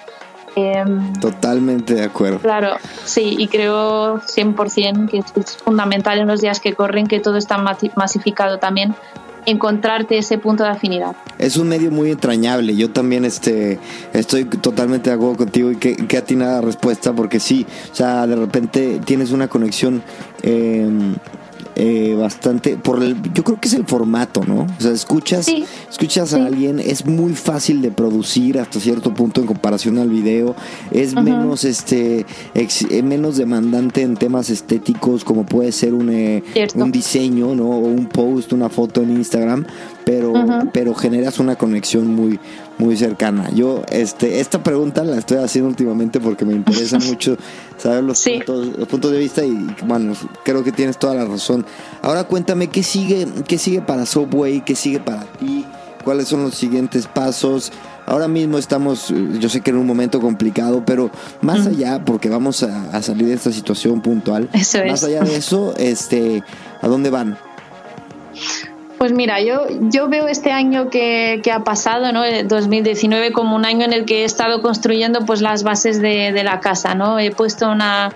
Em, 0.56 1.14
Totalmente 1.20 1.96
de 1.96 2.04
acuerdo. 2.04 2.40
Claro, 2.40 2.78
sí, 3.04 3.36
y 3.38 3.48
creo 3.48 4.20
100% 4.22 5.10
que 5.10 5.18
es 5.18 5.58
fundamental 5.58 6.20
en 6.20 6.28
los 6.28 6.42
días 6.42 6.60
que 6.60 6.74
corren 6.74 7.08
que 7.08 7.20
todo 7.20 7.38
está 7.38 7.58
masificado 7.58 8.58
también 8.58 8.96
encontrarte 9.46 10.18
ese 10.18 10.38
punto 10.38 10.64
de 10.64 10.70
afinidad. 10.70 11.16
Es 11.38 11.58
un 11.58 11.68
medio 11.68 11.92
muy 11.92 12.12
entrañable. 12.12 12.76
Yo 12.76 12.92
también 12.92 13.26
este, 13.26 13.80
estoy 14.14 14.46
totalmente 14.46 15.10
de 15.10 15.16
acuerdo 15.16 15.38
contigo 15.38 15.72
y 15.72 15.76
que, 15.78 15.96
que 15.96 16.18
atinada 16.18 16.62
respuesta 16.62 17.14
porque 17.14 17.40
sí, 17.40 17.66
o 17.92 17.96
sea, 17.96 18.26
de 18.28 18.36
repente 18.36 19.00
tienes 19.06 19.32
una 19.32 19.48
conexión 19.48 20.02
eh, 20.42 20.90
eh, 21.76 22.16
bastante 22.18 22.78
por 22.78 23.04
el, 23.04 23.22
yo 23.34 23.44
creo 23.44 23.60
que 23.60 23.68
es 23.68 23.74
el 23.74 23.86
formato, 23.86 24.44
¿no? 24.46 24.66
O 24.78 24.82
sea, 24.82 24.92
escuchas, 24.92 25.48
escuchas 25.90 26.34
a 26.34 26.46
alguien, 26.46 26.80
es 26.80 27.06
muy 27.06 27.34
fácil 27.34 27.82
de 27.82 27.92
producir 27.92 28.60
hasta 28.60 28.80
cierto 28.80 29.14
punto 29.14 29.42
en 29.42 29.48
comparación 29.48 29.98
al 29.98 30.10
video, 30.10 30.56
es 30.92 31.16
menos 31.16 31.64
este 31.66 32.26
eh, 32.54 33.04
menos 33.04 33.38
demandante 33.38 34.02
en 34.02 34.16
temas 34.16 34.50
estéticos 34.50 35.24
como 35.24 35.46
puede 35.46 35.72
ser 35.72 35.94
un, 35.94 36.10
eh, 36.10 36.44
un 36.76 36.92
diseño, 36.92 37.56
¿no? 37.56 37.70
O 37.70 37.80
un 37.80 38.08
post, 38.08 38.54
una 38.54 38.70
foto 38.70 39.02
en 39.02 39.12
Instagram, 39.12 39.66
pero 40.06 40.34
pero 40.72 40.94
generas 40.94 41.40
una 41.40 41.56
conexión 41.56 42.08
muy 42.08 42.40
muy 42.78 42.98
cercana. 42.98 43.50
Yo, 43.52 43.84
este, 43.90 44.40
esta 44.40 44.62
pregunta 44.62 45.04
la 45.04 45.18
estoy 45.18 45.38
haciendo 45.38 45.70
últimamente 45.70 46.20
porque 46.20 46.46
me 46.46 46.54
interesa 46.54 47.00
mucho 47.06 47.38
saber 47.78 48.04
los, 48.04 48.22
puntos, 48.22 48.78
los 48.78 48.88
puntos 48.88 49.12
de 49.12 49.20
vista 49.20 49.44
y, 49.46 49.68
bueno, 49.86 50.14
creo 50.44 50.64
que 50.64 50.72
tienes 50.72 50.98
toda 50.98 51.16
la 51.16 51.26
razón. 51.26 51.66
Ahora 52.02 52.26
cuéntame, 52.26 52.68
¿qué 52.68 52.84
sigue, 52.84 53.28
qué 53.48 53.58
sigue 53.58 53.82
para 53.82 54.06
Subway? 54.06 54.62
¿Qué 54.62 54.76
sigue 54.76 55.00
para 55.00 55.24
ti? 55.24 55.66
¿Cuáles 56.04 56.28
son 56.28 56.44
los 56.44 56.56
siguientes 56.56 57.08
pasos? 57.08 57.72
Ahora 58.06 58.28
mismo 58.28 58.60
estamos, 58.60 59.12
yo 59.40 59.50
sé 59.50 59.62
que 59.62 59.72
en 59.72 59.78
un 59.78 59.88
momento 59.88 60.22
complicado, 60.22 60.84
pero 60.86 61.10
más 61.42 61.66
allá, 61.66 62.06
porque 62.06 62.30
vamos 62.30 62.62
a, 62.62 63.02
salir 63.02 63.28
de 63.28 63.34
esta 63.34 63.52
situación 63.52 64.02
puntual, 64.02 64.48
más 64.54 65.04
allá 65.04 65.24
de 65.24 65.36
eso, 65.36 65.74
este, 65.78 66.44
¿a 66.82 66.88
dónde 66.88 67.10
van? 67.10 67.40
Pues 68.98 69.12
mira, 69.12 69.42
yo, 69.42 69.68
yo 69.82 70.08
veo 70.08 70.28
este 70.28 70.52
año 70.52 70.90
que, 70.90 71.42
ha 71.54 71.64
pasado, 71.64 72.14
¿no? 72.14 72.24
El 72.24 72.48
2019, 72.48 73.34
como 73.34 73.56
un 73.56 73.66
año 73.66 73.84
en 73.84 73.92
el 73.92 74.06
que 74.06 74.22
he 74.22 74.24
estado 74.24 74.62
construyendo 74.62 75.26
pues 75.26 75.42
las 75.42 75.64
bases 75.64 76.02
de, 76.02 76.44
la 76.44 76.62
casa, 76.62 76.96
¿no? 76.96 77.20
He 77.20 77.32
puesto 77.32 77.70
una, 77.70 78.14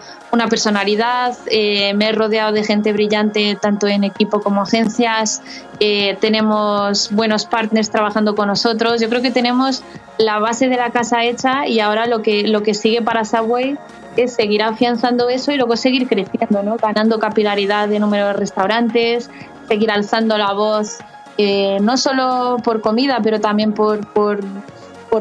personalidad, 0.49 1.37
eh, 1.51 1.93
me 1.95 2.09
he 2.09 2.11
rodeado 2.13 2.53
de 2.53 2.63
gente 2.63 2.93
brillante 2.93 3.57
tanto 3.59 3.87
en 3.87 4.05
equipo 4.05 4.41
como 4.41 4.61
agencias, 4.61 5.41
eh, 5.81 6.17
tenemos 6.21 7.11
buenos 7.11 7.45
partners 7.45 7.89
trabajando 7.89 8.35
con 8.35 8.47
nosotros. 8.47 9.01
Yo 9.01 9.09
creo 9.09 9.21
que 9.21 9.31
tenemos 9.31 9.83
la 10.17 10.39
base 10.39 10.69
de 10.69 10.77
la 10.77 10.91
casa 10.91 11.25
hecha 11.25 11.67
y 11.67 11.81
ahora 11.81 12.05
lo 12.05 12.21
que, 12.21 12.47
lo 12.47 12.63
que 12.63 12.73
sigue 12.73 13.01
para 13.01 13.25
Subway 13.25 13.77
es 14.15 14.33
seguir 14.33 14.63
afianzando 14.63 15.29
eso 15.29 15.51
y 15.51 15.57
luego 15.57 15.75
seguir 15.75 16.07
creciendo, 16.07 16.63
¿no? 16.63 16.77
ganando 16.77 17.19
capilaridad 17.19 17.87
de 17.87 17.99
número 17.99 18.27
de 18.27 18.33
restaurantes, 18.33 19.29
seguir 19.69 19.91
alzando 19.91 20.37
la 20.37 20.51
voz, 20.53 20.97
eh, 21.37 21.77
no 21.79 21.95
solo 21.95 22.57
por 22.63 22.81
comida, 22.81 23.19
pero 23.23 23.39
también 23.39 23.71
por, 23.73 24.05
por, 24.07 24.41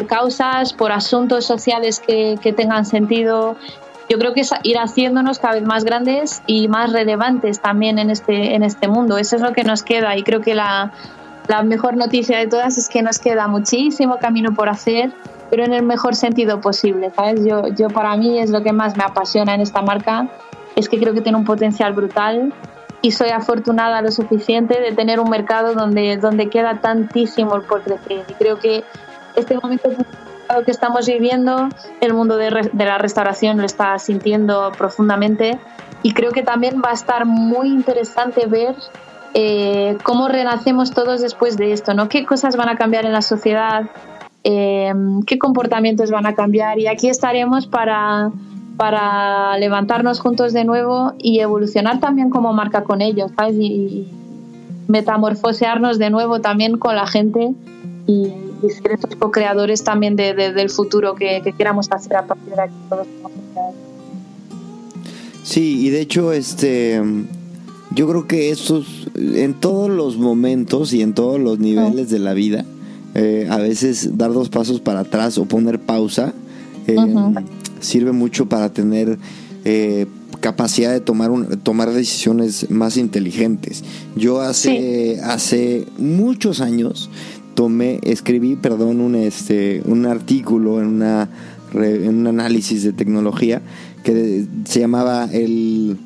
causas, 0.07 0.73
por 0.73 0.91
asuntos 0.91 1.45
sociales 1.45 2.01
que, 2.01 2.55
tengan 2.57 2.85
sentido. 2.85 3.57
Yo 4.09 4.19
creo 4.19 4.33
que 4.33 4.41
es 4.41 4.51
ir 4.63 4.79
haciéndonos 4.79 5.39
cada 5.39 5.55
vez 5.55 5.65
más 5.65 5.85
grandes 5.85 6.43
y 6.47 6.67
más 6.67 6.93
relevantes 6.93 7.61
también 7.61 7.99
en 7.99 8.11
este, 8.11 8.55
en 8.55 8.63
este 8.63 8.89
mundo. 8.89 9.19
Eso 9.19 9.37
es 9.37 9.43
lo 9.43 9.53
que 9.53 9.65
nos 9.65 9.83
queda 9.83 10.17
y 10.17 10.23
creo 10.23 10.41
que 10.41 10.55
la, 10.55 10.93
la 11.47 11.63
mejor 11.63 11.97
noticia 11.97 12.39
de 12.39 12.47
todas 12.47 12.79
es 12.79 12.89
que 12.89 13.03
nos 13.03 13.19
queda 13.19 13.47
muchísimo 13.49 14.17
camino 14.17 14.55
por 14.55 14.71
hacer, 14.71 15.13
pero 15.51 15.65
en 15.65 15.75
el 15.75 15.83
mejor 15.83 16.17
sentido 16.17 16.61
posible. 16.61 17.13
¿sabes? 17.15 17.45
Yo, 17.45 17.69
yo 17.69 17.89
para 17.91 18.17
mí 18.17 18.39
es 18.39 18.49
lo 18.51 18.63
que 18.63 18.73
más 18.73 18.97
me 18.97 19.05
apasiona 19.05 19.55
en 19.55 19.61
esta 19.61 19.83
marca, 19.83 20.27
es 20.75 20.89
que 20.89 20.99
creo 20.99 21.13
que 21.13 21.21
tiene 21.21 21.37
un 21.37 21.45
potencial 21.45 21.93
brutal 21.93 22.53
y 23.03 23.13
soy 23.13 23.31
afortunada 23.31 24.03
lo 24.03 24.11
suficiente 24.11 24.81
de 24.81 24.93
tener 24.93 25.21
un 25.21 25.31
mercado 25.31 25.75
donde, 25.75 26.17
donde 26.17 26.49
queda 26.49 26.81
tantísimo 26.81 27.61
por 27.63 27.83
crecer. 27.83 28.25
Y 28.29 28.33
creo 28.35 28.59
que 28.59 28.85
este 29.37 29.55
momento 29.55 29.91
que 30.65 30.71
estamos 30.71 31.07
viviendo, 31.07 31.69
el 32.01 32.15
mundo 32.15 32.37
de, 32.37 32.51
la 32.73 32.99
restauración 32.99 33.59
lo 33.59 33.65
está 33.65 33.99
sintiendo 33.99 34.73
profundamente 34.77 35.59
y 36.03 36.13
creo 36.15 36.33
que 36.33 36.43
también 36.43 36.81
va 36.85 36.91
a 36.91 36.95
estar 36.95 37.27
muy 37.27 37.69
interesante 37.69 38.47
ver 38.47 38.75
eh, 39.35 39.99
cómo 40.03 40.29
renacemos 40.29 40.93
todos 40.93 41.21
después 41.21 41.57
de 41.57 41.73
esto, 41.73 41.93
¿no? 41.93 42.09
¿Qué 42.09 42.25
cosas 42.25 42.57
van 42.57 42.69
a 42.69 42.77
cambiar 42.77 43.05
en 43.05 43.13
la 43.13 43.23
sociedad? 43.23 43.91
Eh, 44.43 44.93
¿Qué 45.27 45.39
comportamientos 45.39 46.11
van 46.11 46.27
a 46.27 46.35
cambiar? 46.35 46.79
Y 46.79 46.87
aquí 46.87 47.11
estaremos 47.11 47.67
para 47.67 48.31
para 48.79 49.59
levantarnos 49.59 50.21
juntos 50.21 50.53
de 50.53 50.65
nuevo 50.65 51.13
y 51.19 51.41
evolucionar 51.41 51.99
también 52.01 52.31
como 52.31 52.53
marca 52.55 52.85
con 52.85 53.03
ellos, 53.03 53.33
¿sabes? 53.37 53.57
Y, 53.59 54.09
metamorfosearnos 54.87 55.99
de 55.99 56.09
nuevo 56.09 56.41
también 56.41 56.79
con 56.79 56.97
la 56.97 57.07
gente 57.07 57.53
y, 58.07 58.33
ser 58.71 58.93
esos 58.93 59.15
co-creadores 59.17 59.85
también 59.85 60.17
del 60.17 60.71
futuro 60.71 61.15
que, 61.15 61.43
que, 61.45 61.53
queramos 61.53 61.89
hacer 61.91 62.17
a 62.17 62.27
partir 62.27 62.55
de 62.55 62.63
aquí 62.63 62.75
todos. 62.89 63.07
Sí, 65.43 65.87
y 65.87 65.91
de 65.91 66.01
hecho, 66.01 66.33
este, 66.33 67.03
yo 67.95 68.09
creo 68.09 68.27
que 68.27 68.51
estos, 68.51 69.09
en 69.15 69.55
todos 69.55 69.91
los 69.91 70.17
momentos 70.17 70.93
y 70.93 71.03
en 71.03 71.13
todos 71.13 71.39
los 71.39 71.59
niveles 71.59 72.11
de 72.11 72.19
la 72.19 72.33
vida, 72.33 72.65
eh, 73.15 73.47
a 73.51 73.59
veces 73.59 74.17
dar 74.17 74.33
dos 74.33 74.49
pasos 74.49 74.81
para 74.81 75.01
atrás 75.01 75.39
o 75.39 75.45
poner 75.45 75.79
pausa, 75.79 76.33
eh, 76.87 76.97
sirve 77.81 78.13
mucho 78.13 78.49
para 78.49 78.73
tener 78.73 79.19
eh, 79.65 80.07
capacidad 80.41 80.93
de 80.93 81.01
tomar, 81.01 81.31
tomar 81.63 81.93
decisiones 81.93 82.71
más 82.71 82.97
inteligentes. 82.97 83.85
Yo 84.17 84.41
hace, 84.41 85.21
hace 85.23 85.87
muchos 85.99 86.61
años 86.61 87.11
tomé, 87.55 87.99
escribí, 88.05 88.55
perdón, 88.57 89.01
un, 89.01 89.17
este, 89.17 89.83
un 89.85 90.07
artículo 90.07 90.81
en, 90.81 90.87
una, 90.87 91.29
en 91.75 92.19
un 92.19 92.27
análisis 92.29 92.85
de 92.85 92.93
tecnología 92.93 93.63
que 94.05 94.47
se 94.65 94.81
llamaba 94.81 95.29
el, 95.33 95.99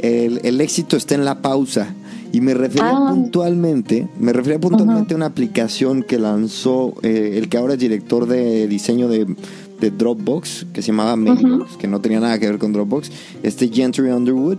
el, 0.00 0.60
éxito 0.60 0.96
está 0.96 1.14
en 1.14 1.24
la 1.24 1.40
pausa. 1.40 1.94
Y 2.32 2.42
me 2.42 2.54
refería 2.54 2.90
ah. 2.90 3.10
puntualmente, 3.10 4.06
me 4.20 4.32
refería 4.32 4.60
puntualmente 4.60 5.14
a 5.14 5.16
una 5.16 5.26
aplicación 5.26 6.04
que 6.04 6.16
lanzó 6.16 6.94
eh, 7.02 7.32
el 7.34 7.48
que 7.48 7.56
ahora 7.56 7.72
es 7.72 7.80
director 7.80 8.26
de 8.26 8.68
diseño 8.68 9.08
de 9.08 9.34
de 9.80 9.90
Dropbox 9.90 10.66
que 10.72 10.82
se 10.82 10.88
llamaba 10.88 11.16
Mailbox, 11.16 11.76
que 11.76 11.88
no 11.88 12.00
tenía 12.00 12.20
nada 12.20 12.38
que 12.38 12.46
ver 12.46 12.58
con 12.58 12.72
Dropbox, 12.72 13.10
este 13.42 13.68
Gentry 13.68 14.10
Underwood, 14.10 14.58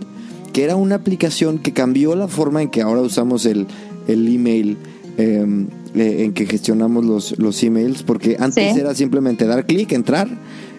que 0.52 0.64
era 0.64 0.76
una 0.76 0.96
aplicación 0.96 1.58
que 1.58 1.72
cambió 1.72 2.14
la 2.14 2.28
forma 2.28 2.62
en 2.62 2.70
que 2.70 2.82
ahora 2.82 3.00
usamos 3.00 3.46
el, 3.46 3.66
el 4.08 4.28
email, 4.28 4.76
em, 5.16 5.68
eh, 5.94 6.24
en 6.24 6.32
que 6.32 6.46
gestionamos 6.46 7.04
los, 7.04 7.38
los 7.38 7.62
emails, 7.62 8.02
porque 8.02 8.36
antes 8.38 8.76
era 8.76 8.94
simplemente 8.94 9.46
dar 9.46 9.66
clic, 9.66 9.92
entrar, 9.92 10.28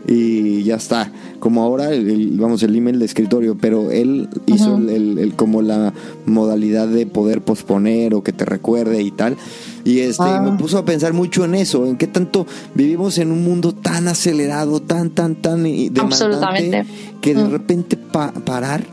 y 0.08 0.64
ya 0.64 0.76
está. 0.76 1.12
Como 1.40 1.62
ahora, 1.62 1.92
el, 1.92 2.38
vamos, 2.38 2.64
el 2.64 2.76
email 2.76 3.00
de 3.00 3.06
escritorio, 3.06 3.58
pero 3.60 3.92
él 3.92 4.30
hizo 4.46 4.78
el, 4.78 5.18
el, 5.18 5.34
como 5.36 5.62
la 5.62 5.94
modalidad 6.26 6.88
de 6.88 7.06
poder 7.06 7.42
posponer 7.42 8.14
o 8.14 8.24
que 8.24 8.34
te 8.34 8.46
recuerde 8.46 9.02
y 9.02 9.12
tal. 9.12 9.38
Y 9.86 10.00
este 10.00 10.24
me 10.24 10.52
ah. 10.52 10.58
puso 10.58 10.78
a 10.78 10.86
pensar 10.86 11.14
mucho 11.14 11.44
en 11.44 11.56
eso, 11.56 11.86
en 11.86 11.98
qué 11.98 12.08
tanto 12.08 12.48
vivimos 12.74 13.18
en 13.18 13.32
un 13.32 13.44
mundo 13.44 13.74
tan 13.74 14.08
acelerado, 14.08 14.82
tan, 14.82 15.10
tan, 15.10 15.36
tan 15.36 15.64
demandante, 15.64 16.86
que 17.22 17.36
de 17.36 17.44
mm. 17.44 17.52
repente 17.52 17.98
parar 17.98 18.84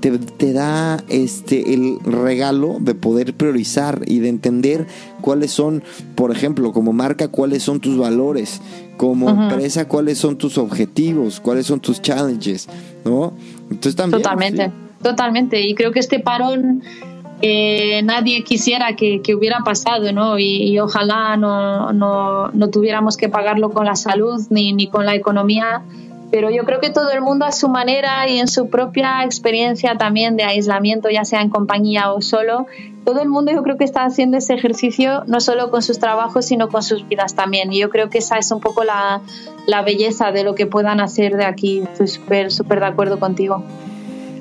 te, 0.00 0.52
da 0.52 1.02
este 1.08 1.74
el 1.74 2.00
regalo 2.00 2.78
de 2.80 2.94
poder 2.94 3.34
priorizar 3.34 4.02
y 4.06 4.18
de 4.18 4.28
entender 4.28 4.86
cuáles 5.20 5.52
son, 5.52 5.84
por 6.16 6.32
ejemplo, 6.32 6.72
como 6.72 6.92
marca, 6.92 7.28
cuáles 7.28 7.62
son 7.62 7.78
tus 7.78 7.96
valores, 7.96 8.60
como 9.02 9.28
empresa, 9.30 9.88
cuáles 9.88 10.16
son 10.18 10.38
tus 10.38 10.56
objetivos, 10.58 11.40
cuáles 11.40 11.66
son 11.66 11.80
tus 11.80 12.00
challenges, 12.00 12.68
¿no? 13.04 13.32
Entonces 13.64 13.96
también. 13.96 14.22
Totalmente, 14.22 14.70
totalmente. 15.02 15.60
Y 15.60 15.74
creo 15.74 15.90
que 15.90 15.98
este 15.98 16.20
parón 16.20 16.84
eh, 17.40 18.00
nadie 18.04 18.44
quisiera 18.44 18.94
que, 18.94 19.20
hubiera 19.36 19.58
pasado, 19.64 20.12
¿no? 20.12 20.38
Y, 20.38 20.78
ojalá 20.78 21.36
no, 21.36 21.92
no, 21.92 22.52
no, 22.52 22.70
tuviéramos 22.70 23.16
que 23.16 23.28
pagarlo 23.28 23.70
con 23.70 23.86
la 23.86 23.96
salud 23.96 24.40
ni, 24.50 24.72
ni 24.72 24.86
con 24.86 25.04
la 25.04 25.16
economía 25.16 25.82
pero 26.32 26.50
yo 26.50 26.64
creo 26.64 26.80
que 26.80 26.88
todo 26.88 27.10
el 27.10 27.20
mundo 27.20 27.44
a 27.44 27.52
su 27.52 27.68
manera 27.68 28.26
y 28.26 28.38
en 28.38 28.48
su 28.48 28.70
propia 28.70 29.22
experiencia 29.22 29.98
también 29.98 30.34
de 30.38 30.44
aislamiento, 30.44 31.10
ya 31.10 31.26
sea 31.26 31.42
en 31.42 31.50
compañía 31.50 32.10
o 32.10 32.22
solo, 32.22 32.66
todo 33.04 33.20
el 33.20 33.28
mundo 33.28 33.52
yo 33.52 33.62
creo 33.62 33.76
que 33.76 33.84
está 33.84 34.06
haciendo 34.06 34.38
ese 34.38 34.54
ejercicio 34.54 35.24
no 35.26 35.42
solo 35.42 35.70
con 35.70 35.82
sus 35.82 35.98
trabajos, 35.98 36.46
sino 36.46 36.70
con 36.70 36.82
sus 36.82 37.06
vidas 37.06 37.34
también. 37.34 37.70
Y 37.70 37.80
yo 37.80 37.90
creo 37.90 38.08
que 38.08 38.18
esa 38.18 38.38
es 38.38 38.50
un 38.50 38.60
poco 38.60 38.82
la, 38.82 39.20
la 39.66 39.82
belleza 39.82 40.32
de 40.32 40.42
lo 40.42 40.54
que 40.54 40.66
puedan 40.66 41.00
hacer 41.00 41.36
de 41.36 41.44
aquí. 41.44 41.80
Estoy 41.80 42.08
súper, 42.08 42.50
súper 42.50 42.80
de 42.80 42.86
acuerdo 42.86 43.20
contigo. 43.20 43.62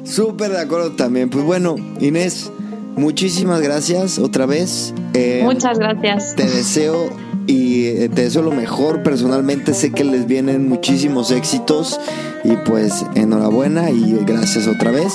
Súper 0.05 0.51
de 0.51 0.61
acuerdo 0.61 0.93
también. 0.93 1.29
Pues 1.29 1.43
bueno, 1.43 1.75
Inés, 1.99 2.53
muchísimas 2.95 3.59
gracias 3.59 4.17
otra 4.17 4.45
vez. 4.45 4.93
Eh, 5.13 5.41
Muchas 5.43 5.77
gracias. 5.77 6.37
Te 6.37 6.45
deseo 6.45 7.09
y 7.47 8.07
te 8.09 8.23
deseo 8.23 8.41
lo 8.41 8.51
mejor. 8.51 9.03
Personalmente 9.03 9.73
sé 9.73 9.91
que 9.91 10.03
les 10.03 10.27
vienen 10.27 10.67
muchísimos 10.67 11.31
éxitos 11.31 11.99
y 12.43 12.55
pues 12.57 13.05
enhorabuena 13.15 13.89
y 13.89 14.17
gracias 14.25 14.67
otra 14.67 14.91
vez. 14.91 15.13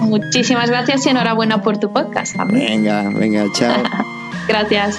Muchísimas 0.00 0.70
gracias 0.70 1.06
y 1.06 1.10
enhorabuena 1.10 1.62
por 1.62 1.78
tu 1.78 1.92
podcast. 1.92 2.36
Venga, 2.52 3.10
venga, 3.10 3.46
chao. 3.52 3.82
gracias. 4.48 4.98